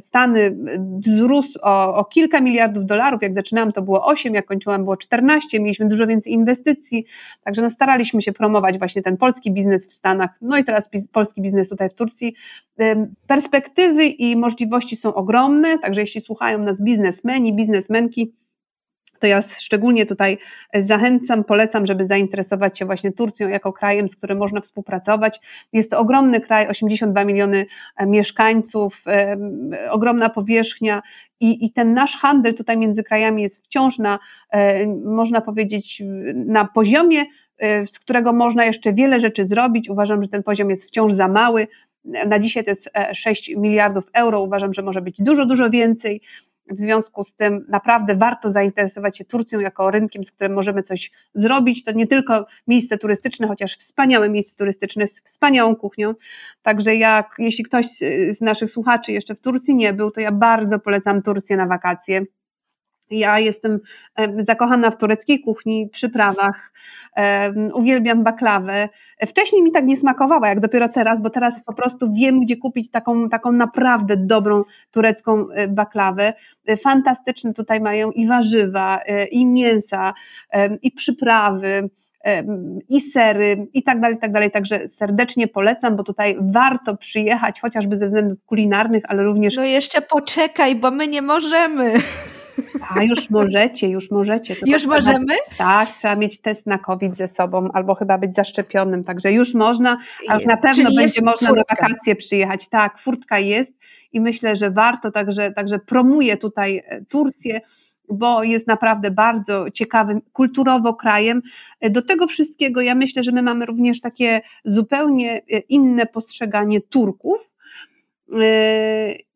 Stany 0.00 0.56
wzrósł 1.06 1.58
o, 1.62 1.94
o, 1.94 2.04
kilka 2.04 2.40
miliardów 2.40 2.86
dolarów. 2.86 3.22
Jak 3.22 3.34
zaczynałam, 3.34 3.72
to 3.72 3.82
było 3.82 4.06
8, 4.06 4.34
jak 4.34 4.46
kończyłam, 4.46 4.82
było 4.84 4.96
14. 4.96 5.60
Mieliśmy 5.60 5.88
dużo 5.88 6.06
więcej 6.06 6.32
inwestycji, 6.32 7.04
także 7.44 7.62
no 7.62 7.70
staraliśmy 7.70 8.22
się 8.22 8.32
promować 8.32 8.78
właśnie 8.78 9.02
ten 9.02 9.16
polski 9.16 9.50
biznes 9.50 9.86
w 9.86 9.92
Stanach, 9.92 10.30
no 10.40 10.58
i 10.58 10.64
teraz 10.64 10.88
polski 11.12 11.42
biznes 11.42 11.68
tutaj 11.68 11.90
w 11.90 11.94
Turcji. 11.94 12.34
Perspektywy 13.26 14.06
i 14.06 14.36
możliwości 14.36 14.96
są 14.96 15.14
ogromne, 15.14 15.78
także 15.78 16.00
jeśli 16.00 16.20
słuchają 16.20 16.58
nas 16.58 16.82
biznesmeni, 16.82 17.56
biznesmenki, 17.56 18.32
to 19.22 19.26
ja 19.26 19.42
szczególnie 19.42 20.06
tutaj 20.06 20.38
zachęcam, 20.74 21.44
polecam, 21.44 21.86
żeby 21.86 22.06
zainteresować 22.06 22.78
się 22.78 22.84
właśnie 22.84 23.12
Turcją 23.12 23.48
jako 23.48 23.72
krajem, 23.72 24.08
z 24.08 24.16
którym 24.16 24.38
można 24.38 24.60
współpracować. 24.60 25.40
Jest 25.72 25.90
to 25.90 25.98
ogromny 25.98 26.40
kraj, 26.40 26.68
82 26.68 27.24
miliony 27.24 27.66
e, 27.96 28.06
mieszkańców, 28.06 29.02
e, 29.06 29.36
ogromna 29.90 30.28
powierzchnia 30.28 31.02
i, 31.40 31.66
i 31.66 31.72
ten 31.72 31.94
nasz 31.94 32.16
handel 32.16 32.54
tutaj 32.54 32.76
między 32.76 33.02
krajami 33.02 33.42
jest 33.42 33.64
wciąż 33.64 33.98
na, 33.98 34.18
e, 34.50 34.86
można 35.04 35.40
powiedzieć, 35.40 36.02
na 36.34 36.64
poziomie, 36.64 37.24
z 37.86 37.98
którego 37.98 38.32
można 38.32 38.64
jeszcze 38.64 38.92
wiele 38.92 39.20
rzeczy 39.20 39.46
zrobić. 39.46 39.88
Uważam, 39.88 40.22
że 40.22 40.28
ten 40.28 40.42
poziom 40.42 40.70
jest 40.70 40.84
wciąż 40.84 41.12
za 41.12 41.28
mały. 41.28 41.68
Na 42.04 42.38
dzisiaj 42.38 42.64
to 42.64 42.70
jest 42.70 42.90
6 43.14 43.56
miliardów 43.56 44.04
euro. 44.12 44.40
Uważam, 44.40 44.74
że 44.74 44.82
może 44.82 45.00
być 45.00 45.16
dużo, 45.18 45.46
dużo 45.46 45.70
więcej. 45.70 46.20
W 46.70 46.80
związku 46.80 47.24
z 47.24 47.34
tym 47.34 47.64
naprawdę 47.68 48.16
warto 48.16 48.50
zainteresować 48.50 49.18
się 49.18 49.24
Turcją 49.24 49.60
jako 49.60 49.90
rynkiem, 49.90 50.24
z 50.24 50.30
którym 50.30 50.52
możemy 50.52 50.82
coś 50.82 51.10
zrobić. 51.34 51.84
To 51.84 51.92
nie 51.92 52.06
tylko 52.06 52.46
miejsce 52.66 52.98
turystyczne, 52.98 53.48
chociaż 53.48 53.76
wspaniałe 53.76 54.28
miejsce 54.28 54.56
turystyczne 54.56 55.08
z 55.08 55.20
wspaniałą 55.20 55.76
kuchnią. 55.76 56.14
Także 56.62 56.96
jak, 56.96 57.34
jeśli 57.38 57.64
ktoś 57.64 57.86
z 58.30 58.40
naszych 58.40 58.70
słuchaczy 58.70 59.12
jeszcze 59.12 59.34
w 59.34 59.40
Turcji 59.40 59.74
nie 59.74 59.92
był, 59.92 60.10
to 60.10 60.20
ja 60.20 60.32
bardzo 60.32 60.78
polecam 60.78 61.22
Turcję 61.22 61.56
na 61.56 61.66
wakacje. 61.66 62.22
Ja 63.12 63.38
jestem 63.38 63.80
zakochana 64.46 64.90
w 64.90 64.98
tureckiej 64.98 65.40
kuchni, 65.40 65.88
przyprawach, 65.92 66.72
uwielbiam 67.74 68.22
baklawę. 68.22 68.88
Wcześniej 69.28 69.62
mi 69.62 69.72
tak 69.72 69.84
nie 69.84 69.96
smakowała, 69.96 70.48
jak 70.48 70.60
dopiero 70.60 70.88
teraz, 70.88 71.22
bo 71.22 71.30
teraz 71.30 71.64
po 71.64 71.72
prostu 71.72 72.12
wiem, 72.12 72.40
gdzie 72.40 72.56
kupić 72.56 72.90
taką, 72.90 73.28
taką 73.28 73.52
naprawdę 73.52 74.16
dobrą 74.16 74.64
turecką 74.90 75.50
e, 75.50 75.68
baklawę. 75.68 76.32
Fantastyczne 76.82 77.54
tutaj 77.54 77.80
mają 77.80 78.10
i 78.10 78.26
warzywa, 78.26 79.00
e, 79.06 79.26
i 79.26 79.46
mięsa, 79.46 80.14
i 80.82 80.90
przyprawy 80.90 81.90
i 82.88 83.00
sery 83.00 83.66
i 83.72 83.82
tak 83.82 84.00
dalej, 84.00 84.16
i 84.16 84.20
tak 84.20 84.32
dalej. 84.32 84.50
Także 84.50 84.88
serdecznie 84.88 85.48
polecam, 85.48 85.96
bo 85.96 86.04
tutaj 86.04 86.36
warto 86.40 86.96
przyjechać, 86.96 87.60
chociażby 87.60 87.96
ze 87.96 88.06
względów 88.06 88.38
kulinarnych, 88.46 89.02
ale 89.08 89.22
również. 89.22 89.56
No 89.56 89.64
jeszcze 89.64 90.02
poczekaj, 90.02 90.76
bo 90.76 90.90
my 90.90 91.08
nie 91.08 91.22
możemy. 91.22 91.92
A 92.96 93.02
już 93.02 93.30
możecie, 93.30 93.88
już 93.88 94.10
możecie. 94.10 94.56
Już 94.66 94.86
możemy? 94.86 95.34
tak, 95.58 95.88
trzeba 95.88 96.16
mieć 96.16 96.40
test 96.40 96.66
na 96.66 96.78
COVID 96.78 97.14
ze 97.14 97.28
sobą, 97.28 97.68
albo 97.72 97.94
chyba 97.94 98.18
być 98.18 98.34
zaszczepionym, 98.36 99.04
także 99.04 99.32
już 99.32 99.54
można, 99.54 99.98
a 100.28 100.34
już 100.34 100.44
na 100.44 100.56
pewno 100.56 100.84
Czyli 100.84 100.96
będzie 100.96 101.22
można 101.22 101.48
furtka. 101.48 101.74
na 101.74 101.88
wakacje 101.88 102.16
przyjechać. 102.16 102.68
Tak, 102.68 102.98
furtka 103.04 103.38
jest 103.38 103.72
i 104.12 104.20
myślę, 104.20 104.56
że 104.56 104.70
warto, 104.70 105.10
także, 105.10 105.52
także 105.52 105.78
promuję 105.78 106.36
tutaj 106.36 106.82
e, 106.86 107.04
Turcję 107.04 107.60
bo 108.08 108.42
jest 108.42 108.66
naprawdę 108.66 109.10
bardzo 109.10 109.70
ciekawym 109.70 110.20
kulturowo 110.32 110.94
krajem. 110.94 111.42
E, 111.80 111.90
do 111.90 112.02
tego 112.02 112.26
wszystkiego 112.26 112.80
ja 112.80 112.94
myślę, 112.94 113.24
że 113.24 113.32
my 113.32 113.42
mamy 113.42 113.66
również 113.66 114.00
takie 114.00 114.42
zupełnie 114.64 115.42
e, 115.52 115.58
inne 115.58 116.06
postrzeganie 116.06 116.80
Turków, 116.80 117.51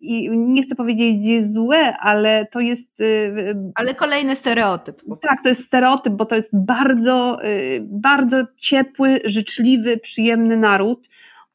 i 0.01 0.30
nie 0.30 0.62
chcę 0.62 0.74
powiedzieć, 0.74 1.53
złe, 1.53 1.97
ale 1.97 2.47
to 2.53 2.61
jest. 2.61 3.01
Y, 3.01 3.57
ale 3.74 3.95
kolejny 3.95 4.37
stereotyp. 4.37 5.03
Tak, 5.22 5.43
to 5.43 5.49
jest 5.49 5.64
stereotyp, 5.64 6.12
bo 6.12 6.26
to 6.26 6.37
jest 6.37 6.49
bardzo, 6.53 7.45
y, 7.45 7.80
bardzo 7.82 8.37
ciepły, 8.57 9.20
życzliwy, 9.24 9.99
przyjemny 9.99 10.57
naród. 10.57 11.09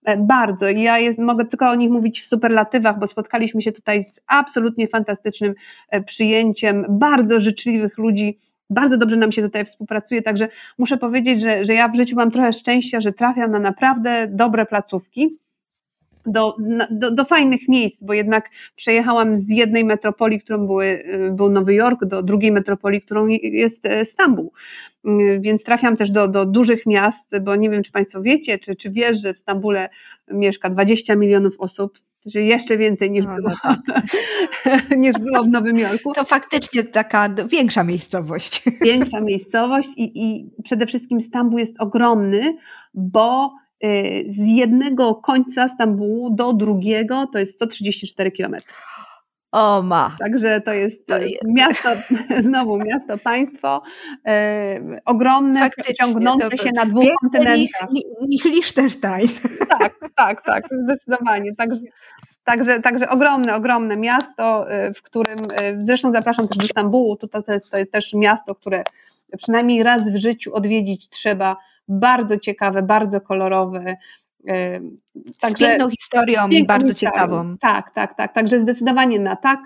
E, 0.05 0.17
bardzo. 0.17 0.69
Ja 0.69 0.99
jest, 0.99 1.19
mogę 1.19 1.45
tylko 1.45 1.69
o 1.69 1.75
nich 1.75 1.89
mówić 1.89 2.21
w 2.21 2.27
superlatywach, 2.27 2.99
bo 2.99 3.07
spotkaliśmy 3.07 3.61
się 3.61 3.71
tutaj 3.71 4.03
z 4.03 4.19
absolutnie 4.27 4.88
fantastycznym 4.88 5.53
e, 5.89 6.03
przyjęciem, 6.03 6.86
bardzo 6.89 7.39
życzliwych 7.39 7.97
ludzi. 7.97 8.39
Bardzo 8.69 8.97
dobrze 8.97 9.15
nam 9.15 9.32
się 9.32 9.41
tutaj 9.41 9.65
współpracuje, 9.65 10.21
także 10.21 10.47
muszę 10.77 10.97
powiedzieć, 10.97 11.41
że, 11.41 11.65
że 11.65 11.73
ja 11.73 11.88
w 11.88 11.95
życiu 11.95 12.15
mam 12.15 12.32
trochę 12.32 12.53
szczęścia, 12.53 13.01
że 13.01 13.13
trafiam 13.13 13.51
na 13.51 13.59
naprawdę 13.59 14.27
dobre 14.32 14.65
placówki 14.65 15.38
do, 16.26 16.55
do, 16.91 17.11
do, 17.11 17.26
fajnych 17.26 17.67
miejsc, 17.67 17.97
bo 18.01 18.13
jednak 18.13 18.49
przejechałam 18.76 19.38
z 19.38 19.49
jednej 19.49 19.86
metropolii, 19.86 20.41
którą 20.41 20.67
były, 20.67 20.86
y, 20.86 21.32
był 21.32 21.49
Nowy 21.49 21.74
Jork, 21.74 22.05
do 22.05 22.24
drugiej 22.24 22.51
metropolii, 22.51 23.01
którą 23.01 23.28
jest 23.28 23.86
y, 23.86 24.05
Stambuł. 24.05 24.51
Y, 25.05 25.39
więc 25.41 25.63
trafiam 25.63 25.97
też 25.97 26.11
do, 26.11 26.28
do 26.28 26.45
dużych 26.45 26.86
miast, 26.86 27.39
bo 27.41 27.55
nie 27.55 27.69
wiem, 27.69 27.84
czy 27.84 27.91
Państwo 27.91 28.22
wiecie, 28.22 28.59
czy, 28.59 28.76
czy 28.76 28.89
wiesz, 28.89 29.22
że 29.22 29.34
w 29.34 29.39
Stambule 29.39 29.89
mieszka 30.32 30.69
20 30.69 31.15
milionów 31.15 31.53
osób, 31.59 31.99
czyli 32.32 32.47
jeszcze 32.47 32.78
więcej 32.78 33.11
niż, 33.11 33.26
no, 33.26 33.36
było, 33.36 33.49
no 33.49 33.76
tak. 33.88 34.05
niż 34.97 35.13
było 35.13 35.43
w 35.43 35.47
Nowym 35.47 35.78
Jorku. 35.78 36.13
To 36.13 36.24
faktycznie 36.24 36.84
taka 36.84 37.30
większa 37.49 37.84
miejscowość. 37.84 38.63
Większa 38.84 39.22
miejscowość 39.22 39.89
i, 39.97 40.24
i 40.24 40.49
przede 40.63 40.86
wszystkim 40.86 41.22
Stambuł 41.22 41.59
jest 41.59 41.74
ogromny, 41.80 42.57
bo 42.93 43.51
z 44.38 44.47
jednego 44.47 45.15
końca 45.15 45.69
Stambułu 45.69 46.29
do 46.29 46.53
drugiego 46.53 47.27
to 47.34 47.39
jest 47.39 47.55
134 47.55 48.32
km. 48.32 48.55
O 49.51 49.82
ma. 49.82 50.15
Także 50.19 50.61
to 50.61 50.73
jest, 50.73 51.11
y, 51.11 51.29
miasto, 51.47 51.89
znowu 52.47 52.77
miasto, 52.77 53.17
państwo, 53.17 53.82
e, 54.25 54.79
ogromne, 55.05 55.59
Faktycznie, 55.59 55.95
ciągnące 55.95 56.57
się 56.57 56.69
na 56.75 56.86
dwóch 56.86 57.05
kontynentach. 57.21 57.89
Niech 58.27 58.45
Liechtenstein. 58.45 59.27
Tak, 59.69 59.99
tak, 60.15 60.45
tak, 60.45 60.63
zdecydowanie. 60.84 61.51
Także, 61.57 61.79
także, 62.43 62.79
także 62.79 63.09
ogromne, 63.09 63.55
ogromne 63.55 63.97
miasto, 63.97 64.65
w 64.95 65.01
którym, 65.01 65.38
zresztą 65.84 66.11
zapraszam 66.11 66.47
też 66.47 66.57
do 66.57 66.67
Stambułu, 66.67 67.15
tutaj 67.15 67.43
to 67.43 67.53
jest, 67.53 67.71
to 67.71 67.77
jest 67.77 67.91
też 67.91 68.13
miasto, 68.13 68.55
które 68.55 68.84
przynajmniej 69.38 69.84
raz 69.84 70.03
w 70.09 70.15
życiu 70.15 70.55
odwiedzić 70.55 71.09
trzeba, 71.09 71.57
bardzo 71.92 72.38
ciekawe, 72.39 72.82
bardzo 72.82 73.22
kolorowe. 73.22 73.96
Także, 75.41 75.66
z 75.66 75.70
piękną 75.70 75.89
historią 75.89 76.47
i 76.49 76.66
bardzo 76.66 76.93
ciekawą. 76.93 77.57
Tak, 77.62 77.91
tak, 77.93 78.16
tak. 78.16 78.34
Także 78.34 78.59
zdecydowanie 78.59 79.20
na 79.20 79.36
tak. 79.36 79.59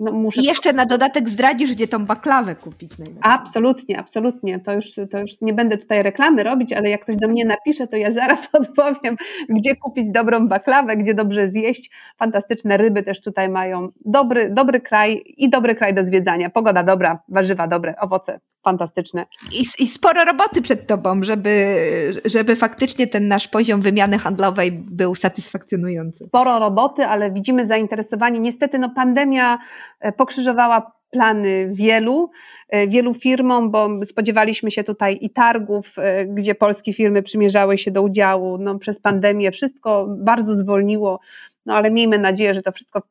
No, 0.00 0.12
muszę... 0.12 0.40
I 0.40 0.44
jeszcze 0.44 0.72
na 0.72 0.86
dodatek 0.86 1.28
zdradzisz, 1.28 1.72
gdzie 1.72 1.88
tą 1.88 2.06
baklawę 2.06 2.54
kupić 2.54 2.98
najlepiej. 2.98 3.22
Absolutnie, 3.24 3.98
absolutnie. 3.98 4.60
To 4.60 4.72
już, 4.72 4.94
to 5.10 5.18
już 5.18 5.40
nie 5.40 5.54
będę 5.54 5.78
tutaj 5.78 6.02
reklamy 6.02 6.42
robić, 6.42 6.72
ale 6.72 6.90
jak 6.90 7.02
ktoś 7.02 7.16
do 7.16 7.28
mnie 7.28 7.44
napisze, 7.44 7.86
to 7.86 7.96
ja 7.96 8.12
zaraz 8.12 8.38
odpowiem, 8.52 9.16
gdzie 9.48 9.76
kupić 9.76 10.10
dobrą 10.10 10.48
baklawę, 10.48 10.96
gdzie 10.96 11.14
dobrze 11.14 11.50
zjeść. 11.50 11.90
Fantastyczne 12.18 12.76
ryby 12.76 13.02
też 13.02 13.20
tutaj 13.20 13.48
mają. 13.48 13.88
Dobry, 14.04 14.50
dobry 14.50 14.80
kraj 14.80 15.22
i 15.36 15.50
dobry 15.50 15.74
kraj 15.74 15.94
do 15.94 16.06
zwiedzania. 16.06 16.50
Pogoda 16.50 16.82
dobra, 16.82 17.18
warzywa 17.28 17.68
dobre, 17.68 17.94
owoce 18.00 18.40
fantastyczne. 18.66 19.26
I, 19.52 19.64
i 19.78 19.86
sporo 19.86 20.24
roboty 20.24 20.62
przed 20.62 20.86
tobą, 20.86 21.22
żeby, 21.22 21.76
żeby 22.24 22.56
faktycznie 22.56 23.06
ten 23.06 23.28
nasz 23.28 23.48
poziom 23.48 23.80
wymiany 23.80 24.18
handlowej 24.18 24.85
był 24.90 25.14
satysfakcjonujący. 25.14 26.24
Sporo 26.24 26.58
roboty, 26.58 27.04
ale 27.04 27.30
widzimy 27.30 27.66
zainteresowanie. 27.66 28.40
Niestety 28.40 28.78
no, 28.78 28.90
pandemia 28.90 29.58
e, 30.00 30.12
pokrzyżowała 30.12 30.92
plany 31.10 31.70
wielu, 31.72 32.30
e, 32.68 32.88
wielu 32.88 33.14
firmom, 33.14 33.70
bo 33.70 33.88
spodziewaliśmy 34.06 34.70
się 34.70 34.84
tutaj 34.84 35.18
i 35.20 35.30
targów, 35.30 35.98
e, 35.98 36.26
gdzie 36.26 36.54
polskie 36.54 36.92
firmy 36.94 37.22
przymierzały 37.22 37.78
się 37.78 37.90
do 37.90 38.02
udziału. 38.02 38.58
No, 38.58 38.78
przez 38.78 39.00
pandemię 39.00 39.52
wszystko 39.52 40.06
bardzo 40.08 40.54
zwolniło, 40.54 41.20
no 41.66 41.74
ale 41.74 41.90
miejmy 41.90 42.18
nadzieję, 42.18 42.54
że 42.54 42.62
to 42.62 42.72
wszystko 42.72 43.02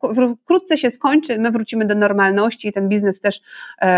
wkrótce 0.43 0.77
się 0.77 0.91
skończy, 0.91 1.39
my 1.39 1.51
wrócimy 1.51 1.85
do 1.85 1.95
normalności 1.95 2.67
i 2.67 2.73
ten 2.73 2.89
biznes 2.89 3.19
też 3.19 3.41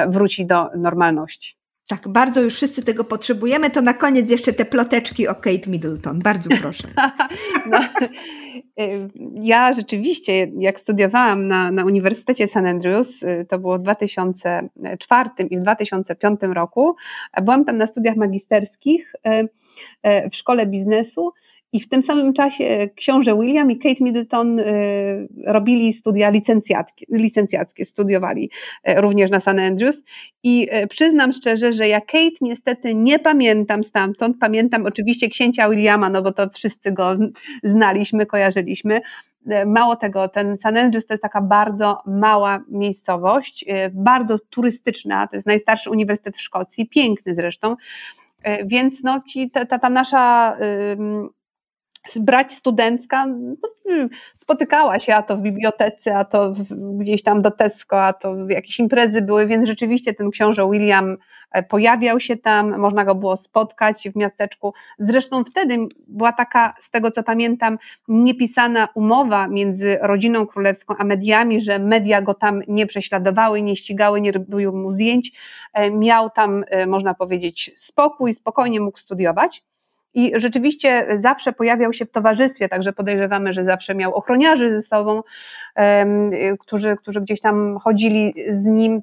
wróci 0.07 0.45
do 0.45 0.69
normalności. 0.78 1.57
Tak, 1.88 2.07
bardzo 2.07 2.41
już 2.41 2.55
wszyscy 2.55 2.85
tego 2.85 3.03
potrzebujemy. 3.03 3.69
To 3.69 3.81
na 3.81 3.93
koniec 3.93 4.31
jeszcze 4.31 4.53
te 4.53 4.65
ploteczki 4.65 5.27
o 5.27 5.35
Kate 5.35 5.69
Middleton. 5.69 6.19
Bardzo 6.19 6.49
proszę. 6.61 6.88
no, 7.71 7.79
y, 8.79 9.09
ja 9.33 9.73
rzeczywiście, 9.73 10.51
jak 10.59 10.79
studiowałam 10.79 11.47
na, 11.47 11.71
na 11.71 11.85
Uniwersytecie 11.85 12.47
St. 12.47 12.57
Andrews, 12.57 13.23
y, 13.23 13.45
to 13.49 13.59
było 13.59 13.79
w 13.79 13.81
2004 13.81 15.29
i 15.49 15.57
w 15.57 15.61
2005 15.61 16.39
roku, 16.41 16.95
byłam 17.41 17.65
tam 17.65 17.77
na 17.77 17.88
studiach 17.88 18.15
magisterskich 18.15 19.13
y, 19.27 20.29
w 20.31 20.35
szkole 20.35 20.65
biznesu 20.65 21.33
i 21.74 21.80
w 21.80 21.89
tym 21.89 22.03
samym 22.03 22.34
czasie 22.34 22.89
książę 22.95 23.39
William 23.39 23.72
i 23.72 23.78
Kate 23.80 24.03
Middleton 24.03 24.59
y, 24.59 25.28
robili 25.45 25.93
studia 25.93 26.32
licencjackie, 27.09 27.86
studiowali 27.86 28.49
y, 28.89 29.01
również 29.01 29.32
na 29.32 29.39
St. 29.39 29.47
Andrews. 29.47 30.03
I 30.43 30.68
przyznam 30.89 31.34
szczerze, 31.34 31.72
że 31.72 31.88
ja 31.88 32.01
Kate 32.01 32.38
niestety 32.41 32.95
nie 32.95 33.20
pamiętam 33.20 33.84
stamtąd. 33.84 34.38
Pamiętam 34.39 34.86
oczywiście 34.86 35.30
księcia 35.30 35.70
Williama, 35.70 36.09
no 36.09 36.22
bo 36.22 36.32
to 36.32 36.49
wszyscy 36.49 36.91
go 36.91 37.15
znaliśmy, 37.63 38.26
kojarzyliśmy. 38.26 39.01
Mało 39.65 39.95
tego, 39.95 40.28
ten 40.28 40.57
St. 40.57 40.65
Andrews 40.65 41.05
to 41.05 41.13
jest 41.13 41.22
taka 41.22 41.41
bardzo 41.41 42.01
mała 42.05 42.63
miejscowość, 42.70 43.65
bardzo 43.91 44.39
turystyczna. 44.39 45.28
To 45.28 45.36
jest 45.36 45.47
najstarszy 45.47 45.89
uniwersytet 45.89 46.38
w 46.38 46.41
Szkocji, 46.41 46.89
piękny 46.89 47.36
zresztą. 47.36 47.76
Więc 48.65 49.03
no, 49.03 49.22
ci, 49.28 49.51
ta, 49.51 49.65
ta, 49.65 49.80
ta 49.80 49.89
nasza 49.89 50.57
brać 52.15 52.53
studencka, 52.53 53.25
no, 53.25 53.55
hmm, 53.87 54.09
spotykała 54.35 54.99
się, 54.99 55.15
a 55.15 55.21
to 55.21 55.37
w 55.37 55.41
bibliotece, 55.41 56.17
a 56.17 56.25
to 56.25 56.55
gdzieś 56.71 57.23
tam 57.23 57.41
do 57.41 57.51
Tesco, 57.51 58.03
a 58.03 58.13
to 58.13 58.35
jakieś 58.49 58.79
imprezy 58.79 59.21
były, 59.21 59.47
więc 59.47 59.67
rzeczywiście 59.67 60.13
ten 60.13 60.31
książę 60.31 60.69
William 60.71 61.17
e, 61.51 61.63
pojawiał 61.63 62.19
się 62.19 62.37
tam, 62.37 62.77
można 62.79 63.05
go 63.05 63.15
było 63.15 63.37
spotkać 63.37 64.09
w 64.09 64.15
miasteczku. 64.15 64.73
Zresztą 64.99 65.43
wtedy 65.43 65.77
była 66.07 66.31
taka, 66.33 66.73
z 66.81 66.89
tego 66.89 67.11
co 67.11 67.23
pamiętam, 67.23 67.77
niepisana 68.07 68.87
umowa 68.95 69.47
między 69.47 69.97
rodziną 70.01 70.47
królewską 70.47 70.95
a 70.97 71.03
mediami, 71.03 71.61
że 71.61 71.79
media 71.79 72.21
go 72.21 72.33
tam 72.33 72.61
nie 72.67 72.87
prześladowały, 72.87 73.61
nie 73.61 73.75
ścigały, 73.75 74.21
nie 74.21 74.31
robiły 74.31 74.77
mu 74.77 74.91
zdjęć. 74.91 75.31
E, 75.73 75.91
miał 75.91 76.29
tam, 76.29 76.63
e, 76.69 76.85
można 76.85 77.13
powiedzieć, 77.13 77.71
spokój, 77.75 78.33
spokojnie 78.33 78.79
mógł 78.79 78.99
studiować 78.99 79.63
i 80.13 80.31
rzeczywiście 80.35 81.19
zawsze 81.21 81.53
pojawiał 81.53 81.93
się 81.93 82.05
w 82.05 82.11
towarzystwie, 82.11 82.69
także 82.69 82.93
podejrzewamy, 82.93 83.53
że 83.53 83.65
zawsze 83.65 83.95
miał 83.95 84.15
ochroniarzy 84.15 84.71
ze 84.71 84.81
sobą, 84.81 85.23
którzy, 86.59 86.97
którzy 86.97 87.21
gdzieś 87.21 87.41
tam 87.41 87.77
chodzili 87.79 88.33
z 88.51 88.65
nim 88.65 89.01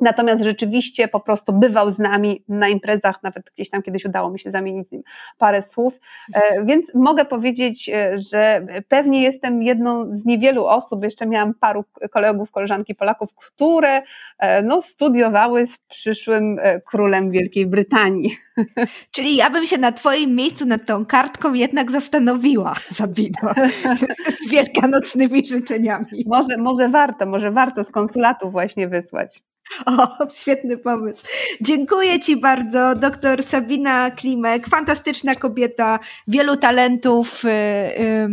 Natomiast 0.00 0.42
rzeczywiście 0.42 1.08
po 1.08 1.20
prostu 1.20 1.52
bywał 1.52 1.90
z 1.90 1.98
nami 1.98 2.44
na 2.48 2.68
imprezach, 2.68 3.22
nawet 3.22 3.42
gdzieś 3.54 3.70
tam 3.70 3.82
kiedyś 3.82 4.04
udało 4.04 4.30
mi 4.30 4.40
się 4.40 4.50
zamienić 4.50 4.88
z 4.88 4.92
nim 4.92 5.02
parę 5.38 5.62
słów. 5.62 5.94
E, 6.34 6.64
więc 6.64 6.86
mogę 6.94 7.24
powiedzieć, 7.24 7.88
e, 7.88 8.18
że 8.18 8.66
pewnie 8.88 9.22
jestem 9.22 9.62
jedną 9.62 10.16
z 10.16 10.24
niewielu 10.24 10.66
osób, 10.66 11.04
jeszcze 11.04 11.26
miałam 11.26 11.54
paru 11.54 11.84
kolegów, 12.10 12.50
koleżanki 12.50 12.94
Polaków, 12.94 13.28
które 13.36 14.02
e, 14.38 14.62
no, 14.62 14.80
studiowały 14.80 15.66
z 15.66 15.78
przyszłym 15.78 16.56
królem 16.86 17.30
Wielkiej 17.30 17.66
Brytanii. 17.66 18.36
Czyli 19.14 19.36
ja 19.36 19.50
bym 19.50 19.66
się 19.66 19.78
na 19.78 19.92
Twoim 19.92 20.36
miejscu 20.36 20.66
nad 20.66 20.86
tą 20.86 21.06
kartką 21.06 21.54
jednak 21.54 21.90
zastanowiła, 21.90 22.74
Sabino, 22.88 23.52
z 24.42 24.50
wielkanocnymi 24.50 25.46
życzeniami. 25.46 26.24
Może, 26.26 26.56
może 26.56 26.88
warto, 26.88 27.26
może 27.26 27.50
warto 27.50 27.84
z 27.84 27.90
konsulatu 27.90 28.50
właśnie 28.50 28.88
wysłać. 28.88 29.42
O, 29.86 30.28
świetny 30.34 30.78
pomysł. 30.78 31.24
Dziękuję 31.60 32.20
Ci 32.20 32.36
bardzo, 32.36 32.94
doktor 32.94 33.42
Sabina 33.42 34.10
Klimek, 34.10 34.68
fantastyczna 34.68 35.34
kobieta, 35.34 35.98
wielu 36.28 36.56
talentów, 36.56 37.44
y, 37.44 37.48
y, 37.48 38.28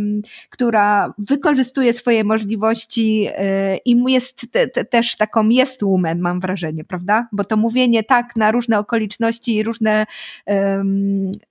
która 0.50 1.14
wykorzystuje 1.18 1.92
swoje 1.92 2.24
możliwości 2.24 3.28
y, 3.28 3.78
i 3.84 4.12
jest 4.12 4.46
te, 4.50 4.68
te, 4.68 4.84
też 4.84 5.16
taką 5.16 5.48
jest 5.48 5.82
woman, 5.82 6.18
mam 6.18 6.40
wrażenie, 6.40 6.84
prawda? 6.84 7.28
Bo 7.32 7.44
to 7.44 7.56
mówienie 7.56 8.02
tak 8.02 8.36
na 8.36 8.50
różne 8.50 8.78
okoliczności 8.78 9.56
i 9.56 9.62
różne, 9.62 10.06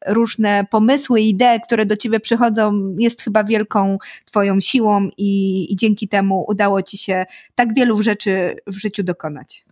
różne 0.07 0.65
pomysły, 0.71 1.21
idee, 1.21 1.59
które 1.65 1.85
do 1.85 1.97
Ciebie 1.97 2.19
przychodzą, 2.19 2.95
jest 2.97 3.21
chyba 3.21 3.43
wielką 3.43 3.97
Twoją 4.25 4.59
siłą 4.59 5.09
i, 5.17 5.73
i 5.73 5.75
dzięki 5.75 6.07
temu 6.07 6.45
udało 6.47 6.81
Ci 6.81 6.97
się 6.97 7.25
tak 7.55 7.73
wielu 7.73 8.03
rzeczy 8.03 8.55
w 8.67 8.77
życiu 8.77 9.03
dokonać. 9.03 9.63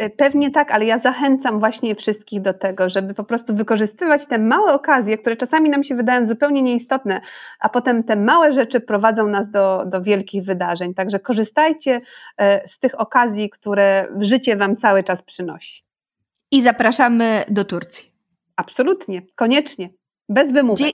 E, 0.00 0.10
pewnie 0.10 0.50
tak, 0.50 0.70
ale 0.70 0.84
ja 0.84 0.98
zachęcam 0.98 1.60
właśnie 1.60 1.94
wszystkich 1.94 2.42
do 2.42 2.54
tego, 2.54 2.88
żeby 2.88 3.14
po 3.14 3.24
prostu 3.24 3.54
wykorzystywać 3.54 4.26
te 4.26 4.38
małe 4.38 4.72
okazje, 4.74 5.18
które 5.18 5.36
czasami 5.36 5.70
nam 5.70 5.84
się 5.84 5.94
wydają 5.94 6.26
zupełnie 6.26 6.62
nieistotne, 6.62 7.20
a 7.60 7.68
potem 7.68 8.04
te 8.04 8.16
małe 8.16 8.52
rzeczy 8.52 8.80
prowadzą 8.80 9.28
nas 9.28 9.50
do, 9.50 9.84
do 9.86 10.02
wielkich 10.02 10.44
wydarzeń. 10.44 10.94
Także 10.94 11.18
korzystajcie 11.18 12.00
e, 12.38 12.68
z 12.68 12.78
tych 12.78 13.00
okazji, 13.00 13.50
które 13.50 14.08
życie 14.20 14.56
Wam 14.56 14.76
cały 14.76 15.04
czas 15.04 15.22
przynosi. 15.22 15.82
I 16.50 16.62
zapraszamy 16.62 17.44
do 17.48 17.64
Turcji. 17.64 18.10
Absolutnie, 18.56 19.22
koniecznie, 19.36 19.90
bez 20.28 20.52
wymówek. 20.52 20.92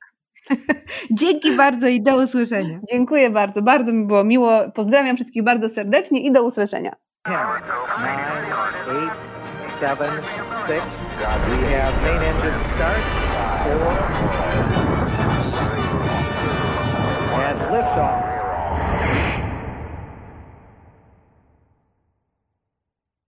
Dzięki 1.20 1.56
bardzo 1.56 1.88
i 1.88 2.02
do 2.02 2.24
usłyszenia. 2.24 2.80
Dziękuję 2.92 3.30
bardzo, 3.30 3.62
bardzo 3.62 3.92
mi 3.92 4.06
było 4.06 4.24
miło. 4.24 4.70
Pozdrawiam 4.74 5.16
wszystkich 5.16 5.42
bardzo 5.42 5.68
serdecznie 5.68 6.20
i 6.20 6.32
do 6.32 6.42
usłyszenia. 6.42 6.96
10, 7.26 7.34
9, 7.34 7.42
8, 8.86 9.10
7, 9.80 10.22
6. 10.68 10.86
We 11.18 11.58
have 11.74 11.90
main 12.02 12.22
engine 12.22 12.60
start, 12.76 13.02
4, 13.66 13.82
and 17.42 17.58
liftoff. 17.62 18.25